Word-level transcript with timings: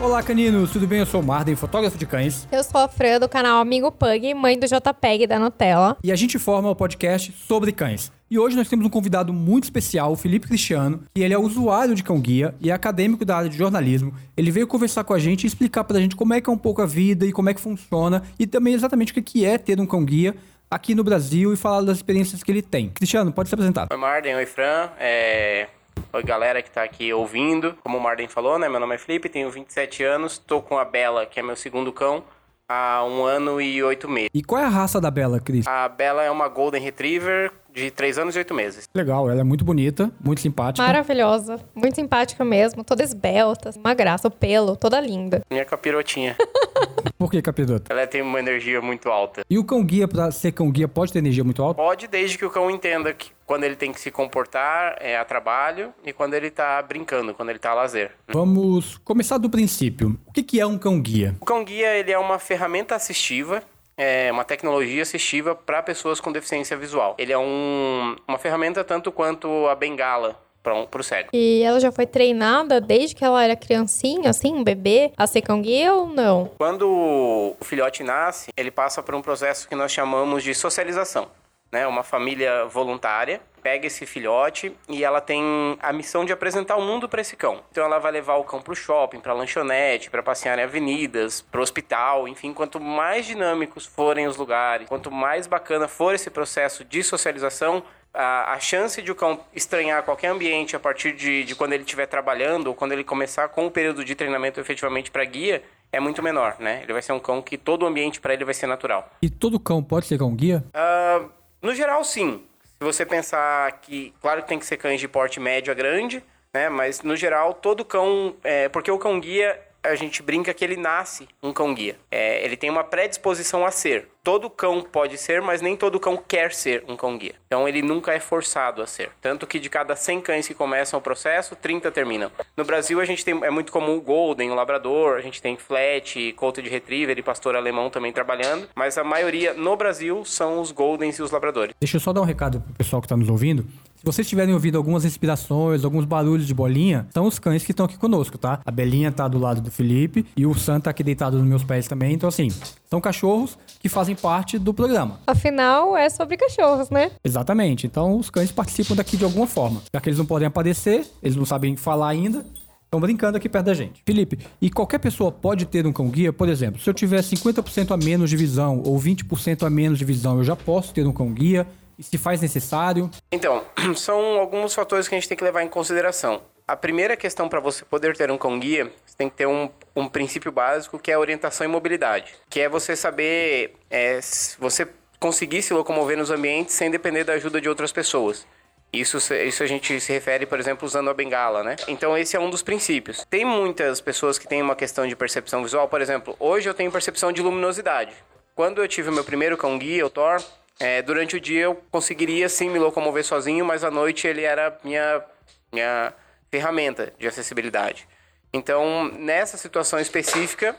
Olá, 0.00 0.22
caninos, 0.22 0.70
tudo 0.70 0.86
bem? 0.86 1.00
Eu 1.00 1.06
sou 1.06 1.20
o 1.20 1.24
Marden, 1.24 1.56
fotógrafo 1.56 1.98
de 1.98 2.06
cães. 2.06 2.46
Eu 2.52 2.62
sou 2.62 2.80
a 2.80 2.86
Fran 2.86 3.18
do 3.18 3.28
canal 3.28 3.60
Amigo 3.60 3.90
Pug, 3.90 4.32
mãe 4.32 4.56
do 4.56 4.64
JPEG 4.64 5.26
da 5.26 5.40
Nutella. 5.40 5.96
E 6.04 6.12
a 6.12 6.16
gente 6.16 6.38
forma 6.38 6.70
o 6.70 6.76
podcast 6.76 7.32
sobre 7.32 7.72
cães. 7.72 8.12
E 8.30 8.38
hoje 8.38 8.54
nós 8.54 8.68
temos 8.68 8.86
um 8.86 8.90
convidado 8.90 9.32
muito 9.32 9.64
especial, 9.64 10.12
o 10.12 10.16
Felipe 10.16 10.46
Cristiano, 10.46 11.02
que 11.12 11.20
ele 11.20 11.34
é 11.34 11.38
usuário 11.38 11.96
de 11.96 12.04
cão 12.04 12.20
guia 12.20 12.54
e 12.60 12.70
é 12.70 12.72
acadêmico 12.72 13.24
da 13.24 13.38
área 13.38 13.50
de 13.50 13.58
jornalismo. 13.58 14.14
Ele 14.36 14.52
veio 14.52 14.68
conversar 14.68 15.02
com 15.02 15.14
a 15.14 15.18
gente 15.18 15.42
e 15.42 15.46
explicar 15.48 15.82
pra 15.82 15.98
gente 15.98 16.14
como 16.14 16.32
é 16.32 16.40
que 16.40 16.48
é 16.48 16.52
um 16.52 16.58
pouco 16.58 16.80
a 16.80 16.86
vida 16.86 17.26
e 17.26 17.32
como 17.32 17.50
é 17.50 17.54
que 17.54 17.60
funciona 17.60 18.22
e 18.38 18.46
também 18.46 18.74
exatamente 18.74 19.10
o 19.10 19.20
que 19.20 19.44
é 19.44 19.58
ter 19.58 19.80
um 19.80 19.86
cão 19.86 20.04
guia 20.04 20.36
aqui 20.70 20.94
no 20.94 21.02
Brasil 21.02 21.52
e 21.52 21.56
falar 21.56 21.82
das 21.82 21.96
experiências 21.96 22.40
que 22.44 22.52
ele 22.52 22.62
tem. 22.62 22.90
Cristiano, 22.90 23.32
pode 23.32 23.48
se 23.48 23.54
apresentar. 23.54 23.88
Oi, 23.90 23.96
Marden. 23.96 24.36
Oi, 24.36 24.46
Fran. 24.46 24.90
É... 24.96 25.66
Oi, 26.12 26.22
galera 26.22 26.62
que 26.62 26.70
tá 26.70 26.82
aqui 26.82 27.12
ouvindo. 27.12 27.74
Como 27.82 27.98
o 27.98 28.00
Marden 28.00 28.28
falou, 28.28 28.58
né? 28.58 28.68
Meu 28.68 28.80
nome 28.80 28.94
é 28.94 28.98
Felipe, 28.98 29.28
tenho 29.28 29.50
27 29.50 30.04
anos, 30.04 30.38
tô 30.38 30.60
com 30.62 30.78
a 30.78 30.84
Bela, 30.84 31.26
que 31.26 31.40
é 31.40 31.42
meu 31.42 31.56
segundo 31.56 31.92
cão, 31.92 32.22
há 32.68 33.04
um 33.04 33.24
ano 33.24 33.60
e 33.60 33.82
oito 33.82 34.08
meses. 34.08 34.30
E 34.32 34.42
qual 34.42 34.60
é 34.60 34.64
a 34.64 34.68
raça 34.68 35.00
da 35.00 35.10
Bela, 35.10 35.40
Cris? 35.40 35.66
A 35.66 35.88
Bela 35.88 36.22
é 36.22 36.30
uma 36.30 36.48
Golden 36.48 36.82
Retriever 36.82 37.52
de 37.72 37.90
3 37.90 38.18
anos 38.18 38.34
e 38.34 38.38
8 38.38 38.54
meses. 38.54 38.88
Legal, 38.94 39.30
ela 39.30 39.40
é 39.40 39.44
muito 39.44 39.64
bonita, 39.64 40.10
muito 40.22 40.40
simpática. 40.40 40.86
Maravilhosa, 40.86 41.58
muito 41.74 41.94
simpática 41.94 42.44
mesmo, 42.44 42.84
toda 42.84 43.02
esbelta, 43.02 43.70
uma 43.76 43.94
graça, 43.94 44.28
o 44.28 44.30
pelo, 44.30 44.76
toda 44.76 45.00
linda. 45.00 45.42
Minha 45.50 45.64
capirotinha. 45.64 46.36
Por 47.18 47.30
que, 47.30 47.42
capiroto? 47.42 47.92
Ela 47.92 48.06
tem 48.06 48.22
uma 48.22 48.38
energia 48.38 48.80
muito 48.80 49.08
alta. 49.08 49.42
E 49.48 49.58
o 49.58 49.64
cão 49.64 49.84
guia, 49.84 50.06
pra 50.06 50.30
ser 50.30 50.52
cão 50.52 50.70
guia, 50.70 50.88
pode 50.88 51.12
ter 51.12 51.18
energia 51.18 51.44
muito 51.44 51.62
alta? 51.62 51.80
Pode, 51.80 52.06
desde 52.06 52.38
que 52.38 52.44
o 52.44 52.50
cão 52.50 52.70
entenda 52.70 53.12
que 53.12 53.30
quando 53.46 53.64
ele 53.64 53.76
tem 53.76 53.92
que 53.92 54.00
se 54.00 54.10
comportar 54.10 54.96
é 55.00 55.16
a 55.16 55.24
trabalho 55.24 55.92
e 56.04 56.12
quando 56.12 56.34
ele 56.34 56.50
tá 56.50 56.80
brincando, 56.82 57.34
quando 57.34 57.48
ele 57.48 57.58
tá 57.58 57.70
a 57.70 57.74
lazer. 57.74 58.12
Vamos 58.28 58.98
começar 58.98 59.38
do 59.38 59.48
princípio. 59.48 60.18
O 60.26 60.32
que 60.32 60.42
que 60.42 60.60
é 60.60 60.66
um 60.66 60.78
cão 60.78 61.00
guia? 61.00 61.34
O 61.40 61.44
cão 61.46 61.64
guia 61.64 61.96
ele 61.96 62.12
é 62.12 62.18
uma 62.18 62.38
ferramenta 62.38 62.94
assistiva, 62.94 63.62
é 63.98 64.30
uma 64.30 64.44
tecnologia 64.44 65.02
assistiva 65.02 65.56
para 65.56 65.82
pessoas 65.82 66.20
com 66.20 66.30
deficiência 66.30 66.76
visual. 66.76 67.16
Ele 67.18 67.32
é 67.32 67.38
um, 67.38 68.16
uma 68.26 68.38
ferramenta 68.38 68.84
tanto 68.84 69.10
quanto 69.10 69.66
a 69.66 69.74
bengala 69.74 70.40
para 70.62 71.00
o 71.00 71.02
cego. 71.02 71.30
E 71.32 71.62
ela 71.62 71.80
já 71.80 71.90
foi 71.90 72.06
treinada 72.06 72.80
desde 72.80 73.14
que 73.14 73.24
ela 73.24 73.42
era 73.42 73.56
criancinha, 73.56 74.30
assim, 74.30 74.52
um 74.52 74.62
bebê, 74.62 75.12
a 75.16 75.26
ser 75.26 75.40
cão 75.40 75.62
guia 75.62 75.94
ou 75.94 76.06
não? 76.06 76.50
Quando 76.58 76.86
o 76.86 77.64
filhote 77.64 78.02
nasce, 78.02 78.50
ele 78.56 78.70
passa 78.70 79.02
por 79.02 79.14
um 79.14 79.22
processo 79.22 79.68
que 79.68 79.74
nós 79.74 79.90
chamamos 79.90 80.42
de 80.42 80.54
socialização. 80.54 81.28
Né, 81.70 81.86
uma 81.86 82.02
família 82.02 82.64
voluntária 82.64 83.42
pega 83.58 83.86
esse 83.86 84.06
filhote 84.06 84.74
e 84.88 85.04
ela 85.04 85.20
tem 85.20 85.42
a 85.80 85.92
missão 85.92 86.24
de 86.24 86.32
apresentar 86.32 86.76
o 86.76 86.82
mundo 86.82 87.08
para 87.08 87.20
esse 87.20 87.36
cão. 87.36 87.60
Então 87.70 87.84
ela 87.84 87.98
vai 87.98 88.10
levar 88.10 88.36
o 88.36 88.44
cão 88.44 88.62
para 88.62 88.72
o 88.72 88.76
shopping, 88.76 89.20
para 89.20 89.34
lanchonete, 89.34 90.08
para 90.08 90.22
passear 90.22 90.58
em 90.58 90.62
avenidas, 90.62 91.42
para 91.42 91.60
o 91.60 91.62
hospital, 91.62 92.26
enfim, 92.26 92.54
quanto 92.54 92.80
mais 92.80 93.26
dinâmicos 93.26 93.84
forem 93.84 94.26
os 94.26 94.36
lugares, 94.36 94.88
quanto 94.88 95.10
mais 95.10 95.46
bacana 95.46 95.86
for 95.86 96.14
esse 96.14 96.30
processo 96.30 96.84
de 96.84 97.02
socialização, 97.02 97.82
a, 98.14 98.54
a 98.54 98.60
chance 98.60 99.02
de 99.02 99.12
o 99.12 99.14
cão 99.14 99.38
estranhar 99.54 100.02
qualquer 100.02 100.28
ambiente 100.28 100.74
a 100.74 100.80
partir 100.80 101.12
de, 101.12 101.44
de 101.44 101.54
quando 101.54 101.72
ele 101.74 101.82
estiver 101.82 102.06
trabalhando 102.06 102.68
ou 102.68 102.74
quando 102.74 102.92
ele 102.92 103.04
começar 103.04 103.48
com 103.48 103.66
o 103.66 103.70
período 103.70 104.04
de 104.04 104.14
treinamento 104.14 104.58
efetivamente 104.58 105.10
para 105.10 105.24
guia 105.24 105.62
é 105.90 106.00
muito 106.00 106.22
menor, 106.22 106.56
né? 106.58 106.80
Ele 106.82 106.92
vai 106.92 107.00
ser 107.00 107.12
um 107.12 107.18
cão 107.18 107.40
que 107.40 107.56
todo 107.56 107.82
o 107.82 107.86
ambiente 107.86 108.20
para 108.20 108.34
ele 108.34 108.44
vai 108.44 108.52
ser 108.52 108.66
natural. 108.66 109.10
E 109.22 109.30
todo 109.30 109.58
cão 109.58 109.82
pode 109.82 110.06
ser 110.06 110.18
cão 110.18 110.34
guia? 110.34 110.64
Uh, 110.68 111.30
no 111.62 111.74
geral, 111.74 112.04
sim. 112.04 112.44
Se 112.78 112.84
você 112.84 113.04
pensar 113.04 113.72
que, 113.80 114.14
claro 114.20 114.42
que 114.42 114.48
tem 114.48 114.58
que 114.58 114.66
ser 114.66 114.76
cães 114.76 115.00
de 115.00 115.08
porte 115.08 115.40
médio 115.40 115.72
a 115.72 115.74
grande, 115.74 116.22
né? 116.52 116.68
Mas 116.68 117.02
no 117.02 117.16
geral, 117.16 117.54
todo 117.54 117.84
cão, 117.84 118.36
é, 118.44 118.68
porque 118.68 118.90
o 118.90 118.98
cão 118.98 119.18
guia 119.18 119.60
a 119.82 119.94
gente 119.94 120.22
brinca 120.22 120.52
que 120.52 120.64
ele 120.64 120.76
nasce 120.76 121.28
um 121.42 121.52
cão 121.52 121.74
guia. 121.74 121.98
É, 122.10 122.44
ele 122.44 122.56
tem 122.56 122.70
uma 122.70 122.84
predisposição 122.84 123.64
a 123.64 123.70
ser. 123.70 124.08
Todo 124.22 124.50
cão 124.50 124.82
pode 124.82 125.16
ser, 125.16 125.40
mas 125.40 125.62
nem 125.62 125.76
todo 125.76 125.98
cão 125.98 126.16
quer 126.16 126.52
ser 126.52 126.84
um 126.88 126.96
cão 126.96 127.16
guia. 127.16 127.34
Então 127.46 127.66
ele 127.66 127.80
nunca 127.80 128.12
é 128.12 128.20
forçado 128.20 128.82
a 128.82 128.86
ser. 128.86 129.10
Tanto 129.22 129.46
que 129.46 129.58
de 129.58 129.70
cada 129.70 129.96
100 129.96 130.20
cães 130.20 130.46
que 130.46 130.54
começam 130.54 130.98
o 130.98 131.02
processo, 131.02 131.56
30 131.56 131.90
terminam. 131.90 132.30
No 132.56 132.64
Brasil 132.64 133.00
a 133.00 133.04
gente 133.04 133.24
tem 133.24 133.38
é 133.42 133.50
muito 133.50 133.72
comum 133.72 133.96
o 133.96 134.00
Golden, 134.00 134.50
o 134.50 134.54
Labrador, 134.54 135.16
a 135.16 135.20
gente 135.20 135.40
tem 135.40 135.56
Flat, 135.56 136.32
Couto 136.34 136.60
de 136.60 136.68
Retriever 136.68 137.18
e 137.18 137.22
Pastor 137.22 137.56
Alemão 137.56 137.88
também 137.90 138.12
trabalhando, 138.12 138.68
mas 138.74 138.98
a 138.98 139.04
maioria 139.04 139.54
no 139.54 139.76
Brasil 139.76 140.24
são 140.24 140.60
os 140.60 140.72
Goldens 140.72 141.18
e 141.18 141.22
os 141.22 141.30
Labradores. 141.30 141.74
Deixa 141.80 141.96
eu 141.96 142.00
só 142.00 142.12
dar 142.12 142.20
um 142.20 142.24
recado 142.24 142.60
pro 142.60 142.74
pessoal 142.74 143.00
que 143.00 143.06
está 143.06 143.16
nos 143.16 143.28
ouvindo. 143.28 143.64
Se 143.98 144.04
vocês 144.04 144.26
estiverem 144.26 144.54
ouvindo 144.54 144.78
algumas 144.78 145.02
respirações, 145.02 145.84
alguns 145.84 146.04
barulhos 146.04 146.46
de 146.46 146.54
bolinha, 146.54 147.08
são 147.12 147.26
os 147.26 147.40
cães 147.40 147.64
que 147.64 147.72
estão 147.72 147.84
aqui 147.84 147.98
conosco, 147.98 148.38
tá? 148.38 148.60
A 148.64 148.70
Belinha 148.70 149.10
tá 149.10 149.26
do 149.26 149.38
lado 149.38 149.60
do 149.60 149.72
Felipe 149.72 150.24
e 150.36 150.46
o 150.46 150.54
Sam 150.54 150.78
tá 150.78 150.90
aqui 150.90 151.02
deitado 151.02 151.36
nos 151.36 151.46
meus 151.46 151.64
pés 151.64 151.88
também. 151.88 152.12
Então, 152.12 152.28
assim, 152.28 152.48
são 152.88 153.00
cachorros 153.00 153.58
que 153.80 153.88
fazem 153.88 154.07
parte 154.14 154.58
do 154.58 154.72
programa. 154.74 155.20
Afinal, 155.26 155.96
é 155.96 156.08
sobre 156.08 156.36
cachorros, 156.36 156.90
né? 156.90 157.10
Exatamente. 157.24 157.86
Então, 157.86 158.16
os 158.16 158.30
cães 158.30 158.52
participam 158.52 158.94
daqui 158.94 159.16
de 159.16 159.24
alguma 159.24 159.46
forma. 159.46 159.82
Já 159.92 160.00
que 160.00 160.08
eles 160.08 160.18
não 160.18 160.26
podem 160.26 160.46
aparecer, 160.46 161.06
eles 161.22 161.36
não 161.36 161.44
sabem 161.44 161.76
falar 161.76 162.08
ainda, 162.08 162.44
Estão 162.88 163.00
brincando 163.00 163.36
aqui 163.36 163.50
perto 163.50 163.66
da 163.66 163.74
gente. 163.74 164.02
Felipe, 164.06 164.38
e 164.62 164.70
qualquer 164.70 164.98
pessoa 164.98 165.30
pode 165.30 165.66
ter 165.66 165.86
um 165.86 165.92
cão 165.92 166.08
guia? 166.08 166.32
Por 166.32 166.48
exemplo, 166.48 166.80
se 166.80 166.88
eu 166.88 166.94
tiver 166.94 167.20
50% 167.20 167.90
a 167.90 167.98
menos 167.98 168.30
de 168.30 168.36
visão 168.36 168.82
ou 168.82 168.98
20% 168.98 169.66
a 169.66 169.68
menos 169.68 169.98
de 169.98 170.06
visão, 170.06 170.38
eu 170.38 170.44
já 170.44 170.56
posso 170.56 170.94
ter 170.94 171.06
um 171.06 171.12
cão 171.12 171.30
guia? 171.30 171.66
E 171.98 172.02
se 172.02 172.16
faz 172.16 172.40
necessário? 172.40 173.10
Então, 173.30 173.62
são 173.94 174.38
alguns 174.38 174.72
fatores 174.72 175.06
que 175.06 175.14
a 175.14 175.18
gente 175.18 175.28
tem 175.28 175.36
que 175.36 175.44
levar 175.44 175.62
em 175.62 175.68
consideração. 175.68 176.40
A 176.68 176.76
primeira 176.76 177.16
questão 177.16 177.48
para 177.48 177.60
você 177.60 177.82
poder 177.82 178.14
ter 178.14 178.30
um 178.30 178.36
cão 178.36 178.60
guia, 178.60 178.92
você 179.06 179.16
tem 179.16 179.30
que 179.30 179.36
ter 179.36 179.46
um, 179.46 179.70
um 179.96 180.06
princípio 180.06 180.52
básico 180.52 180.98
que 180.98 181.10
é 181.10 181.16
orientação 181.16 181.64
e 181.64 181.68
mobilidade, 181.68 182.34
que 182.50 182.60
é 182.60 182.68
você 182.68 182.94
saber, 182.94 183.74
é, 183.90 184.20
você 184.58 184.86
conseguir 185.18 185.62
se 185.62 185.72
locomover 185.72 186.18
nos 186.18 186.30
ambientes 186.30 186.74
sem 186.74 186.90
depender 186.90 187.24
da 187.24 187.32
ajuda 187.32 187.58
de 187.58 187.70
outras 187.70 187.90
pessoas. 187.90 188.46
Isso, 188.92 189.16
isso 189.32 189.62
a 189.62 189.66
gente 189.66 189.98
se 189.98 190.12
refere, 190.12 190.44
por 190.44 190.60
exemplo, 190.60 190.84
usando 190.84 191.08
a 191.08 191.14
bengala, 191.14 191.64
né? 191.64 191.74
Então 191.88 192.16
esse 192.18 192.36
é 192.36 192.40
um 192.40 192.50
dos 192.50 192.62
princípios. 192.62 193.24
Tem 193.30 193.46
muitas 193.46 194.02
pessoas 194.02 194.38
que 194.38 194.46
têm 194.46 194.60
uma 194.60 194.76
questão 194.76 195.06
de 195.06 195.16
percepção 195.16 195.62
visual, 195.62 195.88
por 195.88 196.02
exemplo, 196.02 196.36
hoje 196.38 196.68
eu 196.68 196.74
tenho 196.74 196.92
percepção 196.92 197.32
de 197.32 197.40
luminosidade. 197.40 198.12
Quando 198.54 198.82
eu 198.82 198.88
tive 198.88 199.08
o 199.08 199.12
meu 199.12 199.24
primeiro 199.24 199.56
cão 199.56 199.78
guia, 199.78 200.04
o 200.04 200.10
Thor, 200.10 200.42
é, 200.78 201.00
durante 201.00 201.34
o 201.34 201.40
dia 201.40 201.62
eu 201.62 201.82
conseguiria 201.90 202.46
sim 202.46 202.68
me 202.68 202.78
locomover 202.78 203.24
sozinho, 203.24 203.64
mas 203.64 203.82
à 203.84 203.90
noite 203.90 204.26
ele 204.26 204.42
era 204.42 204.78
minha, 204.84 205.24
minha 205.72 206.12
ferramenta 206.50 207.12
de 207.18 207.26
acessibilidade. 207.26 208.08
Então, 208.52 209.10
nessa 209.12 209.56
situação 209.56 209.98
específica, 209.98 210.74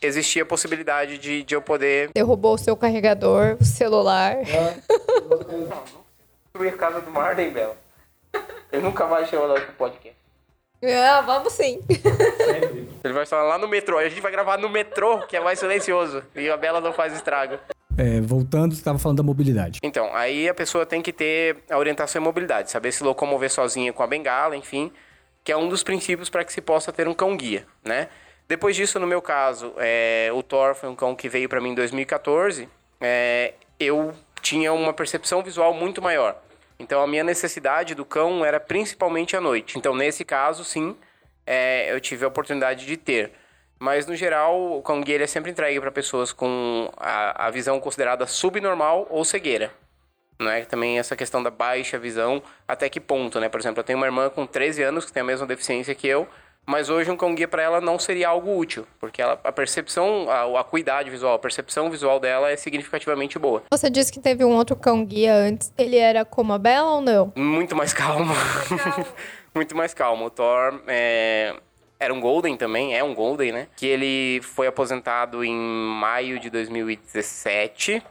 existia 0.00 0.42
a 0.42 0.46
possibilidade 0.46 1.18
de, 1.18 1.42
de 1.42 1.54
eu 1.54 1.62
poder. 1.62 2.10
Derrubou 2.14 2.54
o 2.54 2.58
seu 2.58 2.76
carregador, 2.76 3.56
o 3.60 3.64
celular. 3.64 4.36
É. 4.36 4.76
destruir 6.44 6.74
a 6.74 6.76
casa 6.76 7.00
do 7.00 7.10
Marden, 7.10 7.50
Bela. 7.50 7.76
Eu 8.70 8.80
nunca 8.80 9.06
mais 9.06 9.28
chamo 9.28 9.44
ela 9.44 9.60
pro 9.60 9.72
podcast. 9.74 10.16
Ah, 10.84 11.20
vamos 11.20 11.52
sim. 11.52 11.80
Ele 13.04 13.12
vai 13.12 13.24
falar 13.24 13.44
lá 13.44 13.58
no 13.58 13.68
metrô. 13.68 13.98
A 13.98 14.08
gente 14.08 14.20
vai 14.20 14.32
gravar 14.32 14.58
no 14.58 14.68
metrô, 14.68 15.20
que 15.26 15.36
é 15.36 15.40
mais 15.40 15.58
silencioso. 15.58 16.24
E 16.34 16.50
a 16.50 16.56
Bela 16.56 16.80
não 16.80 16.92
faz 16.92 17.12
estrago. 17.14 17.58
É, 17.98 18.20
voltando, 18.20 18.74
você 18.74 18.80
estava 18.80 18.98
falando 18.98 19.18
da 19.18 19.22
mobilidade. 19.22 19.78
Então, 19.82 20.14
aí 20.14 20.48
a 20.48 20.54
pessoa 20.54 20.86
tem 20.86 21.02
que 21.02 21.12
ter 21.12 21.58
a 21.70 21.78
orientação 21.78 22.20
e 22.20 22.24
mobilidade, 22.24 22.70
saber 22.70 22.92
se 22.92 23.04
locomover 23.04 23.50
sozinha 23.50 23.92
com 23.92 24.02
a 24.02 24.06
bengala, 24.06 24.56
enfim, 24.56 24.90
que 25.44 25.52
é 25.52 25.56
um 25.56 25.68
dos 25.68 25.82
princípios 25.82 26.30
para 26.30 26.44
que 26.44 26.52
se 26.52 26.60
possa 26.60 26.92
ter 26.92 27.06
um 27.06 27.14
cão 27.14 27.36
guia, 27.36 27.66
né? 27.84 28.08
Depois 28.48 28.76
disso, 28.76 28.98
no 28.98 29.06
meu 29.06 29.22
caso, 29.22 29.72
é, 29.78 30.30
o 30.34 30.42
Thor 30.42 30.74
foi 30.74 30.88
um 30.88 30.94
cão 30.94 31.14
que 31.14 31.28
veio 31.28 31.48
para 31.48 31.60
mim 31.60 31.70
em 31.70 31.74
2014. 31.74 32.68
É, 33.00 33.54
eu 33.78 34.12
tinha 34.40 34.72
uma 34.72 34.92
percepção 34.92 35.42
visual 35.42 35.72
muito 35.72 36.02
maior. 36.02 36.36
Então 36.78 37.00
a 37.00 37.06
minha 37.06 37.22
necessidade 37.24 37.94
do 37.94 38.04
cão 38.04 38.44
era 38.44 38.58
principalmente 38.58 39.36
à 39.36 39.40
noite. 39.40 39.78
Então 39.78 39.94
nesse 39.94 40.24
caso, 40.24 40.64
sim, 40.64 40.96
é, 41.46 41.92
eu 41.92 42.00
tive 42.00 42.24
a 42.24 42.28
oportunidade 42.28 42.84
de 42.84 42.96
ter. 42.96 43.32
Mas 43.82 44.06
no 44.06 44.14
geral, 44.14 44.56
o 44.78 45.00
guia 45.00 45.24
é 45.24 45.26
sempre 45.26 45.50
entregue 45.50 45.80
para 45.80 45.90
pessoas 45.90 46.32
com 46.32 46.88
a, 46.96 47.48
a 47.48 47.50
visão 47.50 47.80
considerada 47.80 48.28
subnormal 48.28 49.08
ou 49.10 49.24
cegueira. 49.24 49.72
Né? 50.40 50.64
Também 50.66 51.00
essa 51.00 51.16
questão 51.16 51.42
da 51.42 51.50
baixa 51.50 51.98
visão, 51.98 52.40
até 52.66 52.88
que 52.88 53.00
ponto, 53.00 53.40
né? 53.40 53.48
Por 53.48 53.58
exemplo, 53.58 53.80
eu 53.80 53.84
tenho 53.84 53.98
uma 53.98 54.06
irmã 54.06 54.30
com 54.30 54.46
13 54.46 54.84
anos 54.84 55.04
que 55.04 55.12
tem 55.12 55.20
a 55.20 55.26
mesma 55.26 55.48
deficiência 55.48 55.96
que 55.96 56.06
eu, 56.06 56.28
mas 56.64 56.88
hoje 56.88 57.10
um 57.10 57.16
cão 57.16 57.34
guia 57.34 57.48
para 57.48 57.60
ela 57.60 57.80
não 57.80 57.98
seria 57.98 58.28
algo 58.28 58.56
útil, 58.56 58.86
porque 59.00 59.20
ela, 59.20 59.40
a 59.42 59.50
percepção, 59.50 60.30
a, 60.30 60.58
a 60.58 60.60
acuidade 60.60 61.10
visual, 61.10 61.34
a 61.34 61.38
percepção 61.40 61.90
visual 61.90 62.20
dela 62.20 62.52
é 62.52 62.56
significativamente 62.56 63.36
boa. 63.36 63.64
Você 63.68 63.90
disse 63.90 64.12
que 64.12 64.20
teve 64.20 64.44
um 64.44 64.54
outro 64.54 64.76
cão 64.76 65.04
guia 65.04 65.34
antes. 65.34 65.72
Ele 65.76 65.96
era 65.96 66.24
como 66.24 66.52
a 66.52 66.58
Bela 66.58 66.92
ou 66.92 67.00
não? 67.00 67.32
Muito 67.34 67.74
mais 67.74 67.92
calmo. 67.92 68.32
Muito 69.52 69.76
mais 69.76 69.92
calmo. 69.92 70.26
O 70.26 70.30
Thor 70.30 70.80
é, 70.86 71.56
era 72.02 72.12
um 72.12 72.20
Golden 72.20 72.56
também, 72.56 72.96
é 72.96 73.04
um 73.04 73.14
Golden, 73.14 73.52
né? 73.52 73.68
Que 73.76 73.86
ele 73.86 74.40
foi 74.42 74.66
aposentado 74.66 75.44
em 75.44 75.54
maio 75.54 76.40
de 76.40 76.50
2017 76.50 78.02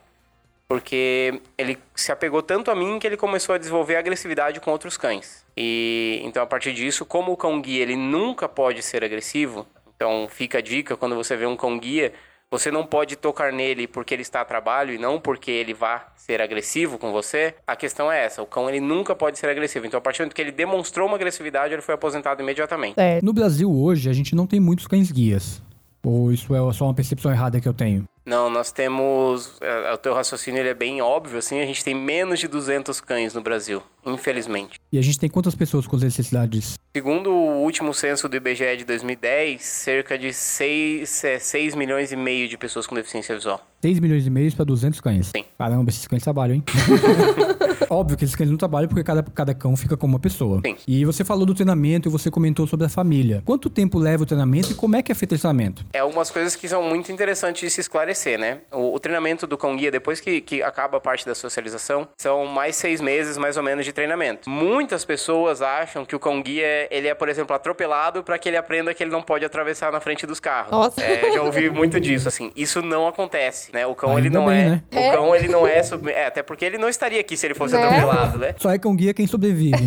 porque 0.66 1.42
ele 1.58 1.78
se 1.94 2.14
apegou 2.14 2.42
tanto 2.42 2.72
a 2.72 2.76
mim 2.76 2.98
que 2.98 3.06
ele 3.06 3.18
começou 3.18 3.54
a 3.54 3.58
desenvolver 3.58 3.98
agressividade 3.98 4.62
com 4.62 4.72
outros 4.72 4.96
cães. 4.96 5.46
E 5.58 6.22
então 6.24 6.42
a 6.42 6.46
partir 6.46 6.72
disso, 6.72 7.06
como 7.06 7.34
o 7.34 7.36
cão 7.36 7.62
guia 7.62 7.82
ele 7.82 7.98
nunca 7.98 8.48
pode 8.48 8.82
ser 8.82 9.04
agressivo, 9.04 9.68
Então 9.94 10.30
fica 10.30 10.60
a 10.60 10.62
dica 10.62 10.96
quando 10.96 11.14
você 11.14 11.36
vê 11.36 11.46
um 11.46 11.58
cão 11.58 11.78
guia, 11.78 12.14
você 12.52 12.70
não 12.70 12.86
pode 12.86 13.16
tocar 13.16 13.54
nele 13.54 13.88
porque 13.88 14.14
ele 14.14 14.22
está 14.22 14.42
a 14.42 14.46
trabalho 14.46 14.94
e 14.94 14.98
não 14.98 15.20
porque 15.20 15.50
ele 15.50 15.74
vá 15.74 16.08
ser 16.18 16.42
agressivo 16.42 16.98
com 16.98 17.12
você. 17.12 17.56
A 17.66 17.76
questão 17.78 18.12
é 18.12 18.26
essa: 18.26 18.42
o 18.42 18.46
cão 18.46 18.70
ele 18.70 18.82
nunca 18.82 19.16
pode 19.16 19.40
ser 19.40 19.50
agressivo. 19.50 19.86
Então, 19.86 19.98
a 19.98 20.02
partir 20.02 20.20
do 20.20 20.24
momento 20.24 20.36
que 20.36 20.42
ele 20.42 20.52
demonstrou 20.52 21.08
uma 21.08 21.16
agressividade, 21.16 21.74
ele 21.74 21.82
foi 21.82 21.96
aposentado 21.96 22.42
imediatamente. 22.42 22.96
Certo. 22.96 23.24
No 23.24 23.32
Brasil 23.32 23.72
hoje, 23.72 24.10
a 24.10 24.14
gente 24.14 24.36
não 24.36 24.46
tem 24.46 24.60
muitos 24.60 24.86
cães 24.86 25.10
guias. 25.10 25.64
Ou 26.04 26.32
isso 26.32 26.54
é 26.56 26.74
só 26.74 26.86
uma 26.86 26.96
percepção 26.96 27.32
errada 27.32 27.62
que 27.62 27.68
eu 27.68 27.74
tenho? 27.74 28.06
Não, 28.26 28.50
nós 28.50 28.72
temos. 28.72 29.58
é, 29.62 29.94
O 29.94 29.98
teu 29.98 30.14
raciocínio 30.14 30.60
ele 30.60 30.70
é 30.70 30.74
bem 30.74 31.02
óbvio, 31.02 31.38
assim. 31.38 31.62
A 31.62 31.66
gente 31.66 31.84
tem 31.84 31.94
menos 31.94 32.40
de 32.40 32.48
200 32.48 33.00
cães 33.02 33.34
no 33.34 33.42
Brasil, 33.42 33.84
infelizmente. 34.06 34.80
E 34.92 34.98
a 34.98 35.02
gente 35.02 35.20
tem 35.20 35.30
quantas 35.30 35.56
pessoas 35.56 35.88
com 35.88 35.98
necessidades? 35.98 36.76
Segundo 36.94 37.32
o 37.32 37.62
último 37.64 37.94
censo 37.94 38.28
do 38.28 38.36
IBGE 38.36 38.78
de 38.78 38.86
2010, 38.86 39.62
cerca 39.62 40.18
de 40.18 40.34
6, 40.34 41.24
é, 41.24 41.40
6 41.40 41.76
milhões 41.76 42.12
e 42.12 42.16
meio 42.16 42.50
de 42.50 42.58
pessoas 42.58 42.86
com 42.86 42.96
deficiência 42.96 43.34
visual. 43.34 43.66
6 43.82 44.00
milhões 44.00 44.28
e 44.28 44.30
meio 44.30 44.54
para 44.54 44.66
200 44.66 45.00
cães. 45.00 45.32
Sim. 45.36 45.46
Caramba, 45.58 45.90
esses 45.90 46.06
cães 46.06 46.22
trabalham, 46.22 46.56
hein? 46.56 46.64
Óbvio 47.90 48.18
que 48.18 48.24
esses 48.24 48.36
cães 48.36 48.50
não 48.50 48.58
trabalham 48.58 48.88
porque 48.88 49.04
cada, 49.04 49.24
cada 49.24 49.54
cão 49.54 49.76
fica 49.76 49.98
com 49.98 50.08
uma 50.08 50.20
pessoa. 50.20 50.62
Sim. 50.66 50.76
E 50.88 51.04
você 51.04 51.24
falou 51.24 51.46
do 51.46 51.54
treinamento 51.54 52.08
e 52.08 52.12
você 52.12 52.30
comentou 52.30 52.68
sobre 52.68 52.86
a 52.86 52.90
família. 52.90 53.42
Quanto 53.46 53.70
tempo 53.70 53.98
leva 53.98 54.24
o 54.24 54.26
treinamento 54.26 54.72
e 54.72 54.76
como 54.76 54.96
é 54.96 55.02
que 55.02 55.12
é 55.12 55.16
feito 55.16 55.34
esse 55.34 55.42
treinamento? 55.42 55.86
É 55.92 56.00
algumas 56.00 56.30
coisas 56.30 56.56
que 56.56 56.68
são 56.68 56.84
muito 56.84 57.12
interessantes 57.12 57.62
de 57.62 57.70
se 57.70 57.82
esclarecer, 57.82 58.40
né? 58.40 58.60
O, 58.72 58.96
o 58.96 59.00
treinamento 59.00 59.48
do 59.48 59.58
cão 59.58 59.76
guia, 59.76 59.92
depois 59.92 60.22
que, 60.22 60.42
que 60.42 60.62
acaba 60.62 60.98
a 60.98 61.02
parte 61.02 61.26
da 61.26 61.36
socialização, 61.36 62.08
são 62.18 62.46
mais 62.46 62.76
seis 62.76 63.02
meses, 63.02 63.38
mais 63.38 63.58
ou 63.58 63.64
menos, 63.64 63.84
de 63.84 63.91
treinamento. 63.94 64.50
Muitas 64.50 65.04
pessoas 65.06 65.62
acham 65.62 66.06
que 66.06 66.16
o 66.16 66.20
cão 66.20 66.42
guia, 66.42 66.88
ele 66.90 67.08
é, 67.08 67.14
por 67.14 67.30
exemplo, 67.30 67.56
atropelado 67.56 68.24
para 68.24 68.38
que 68.38 68.50
ele 68.50 68.58
aprenda 68.58 68.94
que 68.94 69.04
ele 69.04 69.12
não 69.12 69.22
pode 69.22 69.46
atravessar 69.46 69.92
na 69.92 70.00
frente 70.00 70.26
dos 70.26 70.40
carros. 70.40 70.72
Nossa. 70.72 71.02
É, 71.02 71.32
já 71.32 71.42
ouvi 71.42 71.70
muito 71.70 72.00
disso, 72.00 72.28
assim. 72.28 72.52
Isso 72.56 72.82
não 72.82 73.08
acontece, 73.08 73.72
né? 73.74 73.86
O 73.86 73.96
cão, 73.96 74.18
ele 74.18 74.28
Ainda 74.28 74.40
não 74.40 74.48
bem, 74.48 74.60
é... 74.62 74.70
né? 74.70 74.82
O 74.92 75.12
cão, 75.12 75.36
ele 75.36 75.48
não 75.48 75.68
é... 75.68 75.82
sub- 75.84 76.10
é... 76.10 76.26
Até 76.26 76.44
porque 76.44 76.64
ele 76.66 76.78
não 76.78 76.90
estaria 76.90 77.20
aqui 77.20 77.36
se 77.36 77.46
ele 77.48 77.54
fosse 77.54 77.76
Né? 77.76 77.84
atropelado, 77.84 78.38
né? 78.38 78.56
Só 78.58 78.70
é 78.72 78.78
cão 78.80 78.96
guia 78.96 79.14
quem 79.14 79.28
sobrevive. 79.28 79.78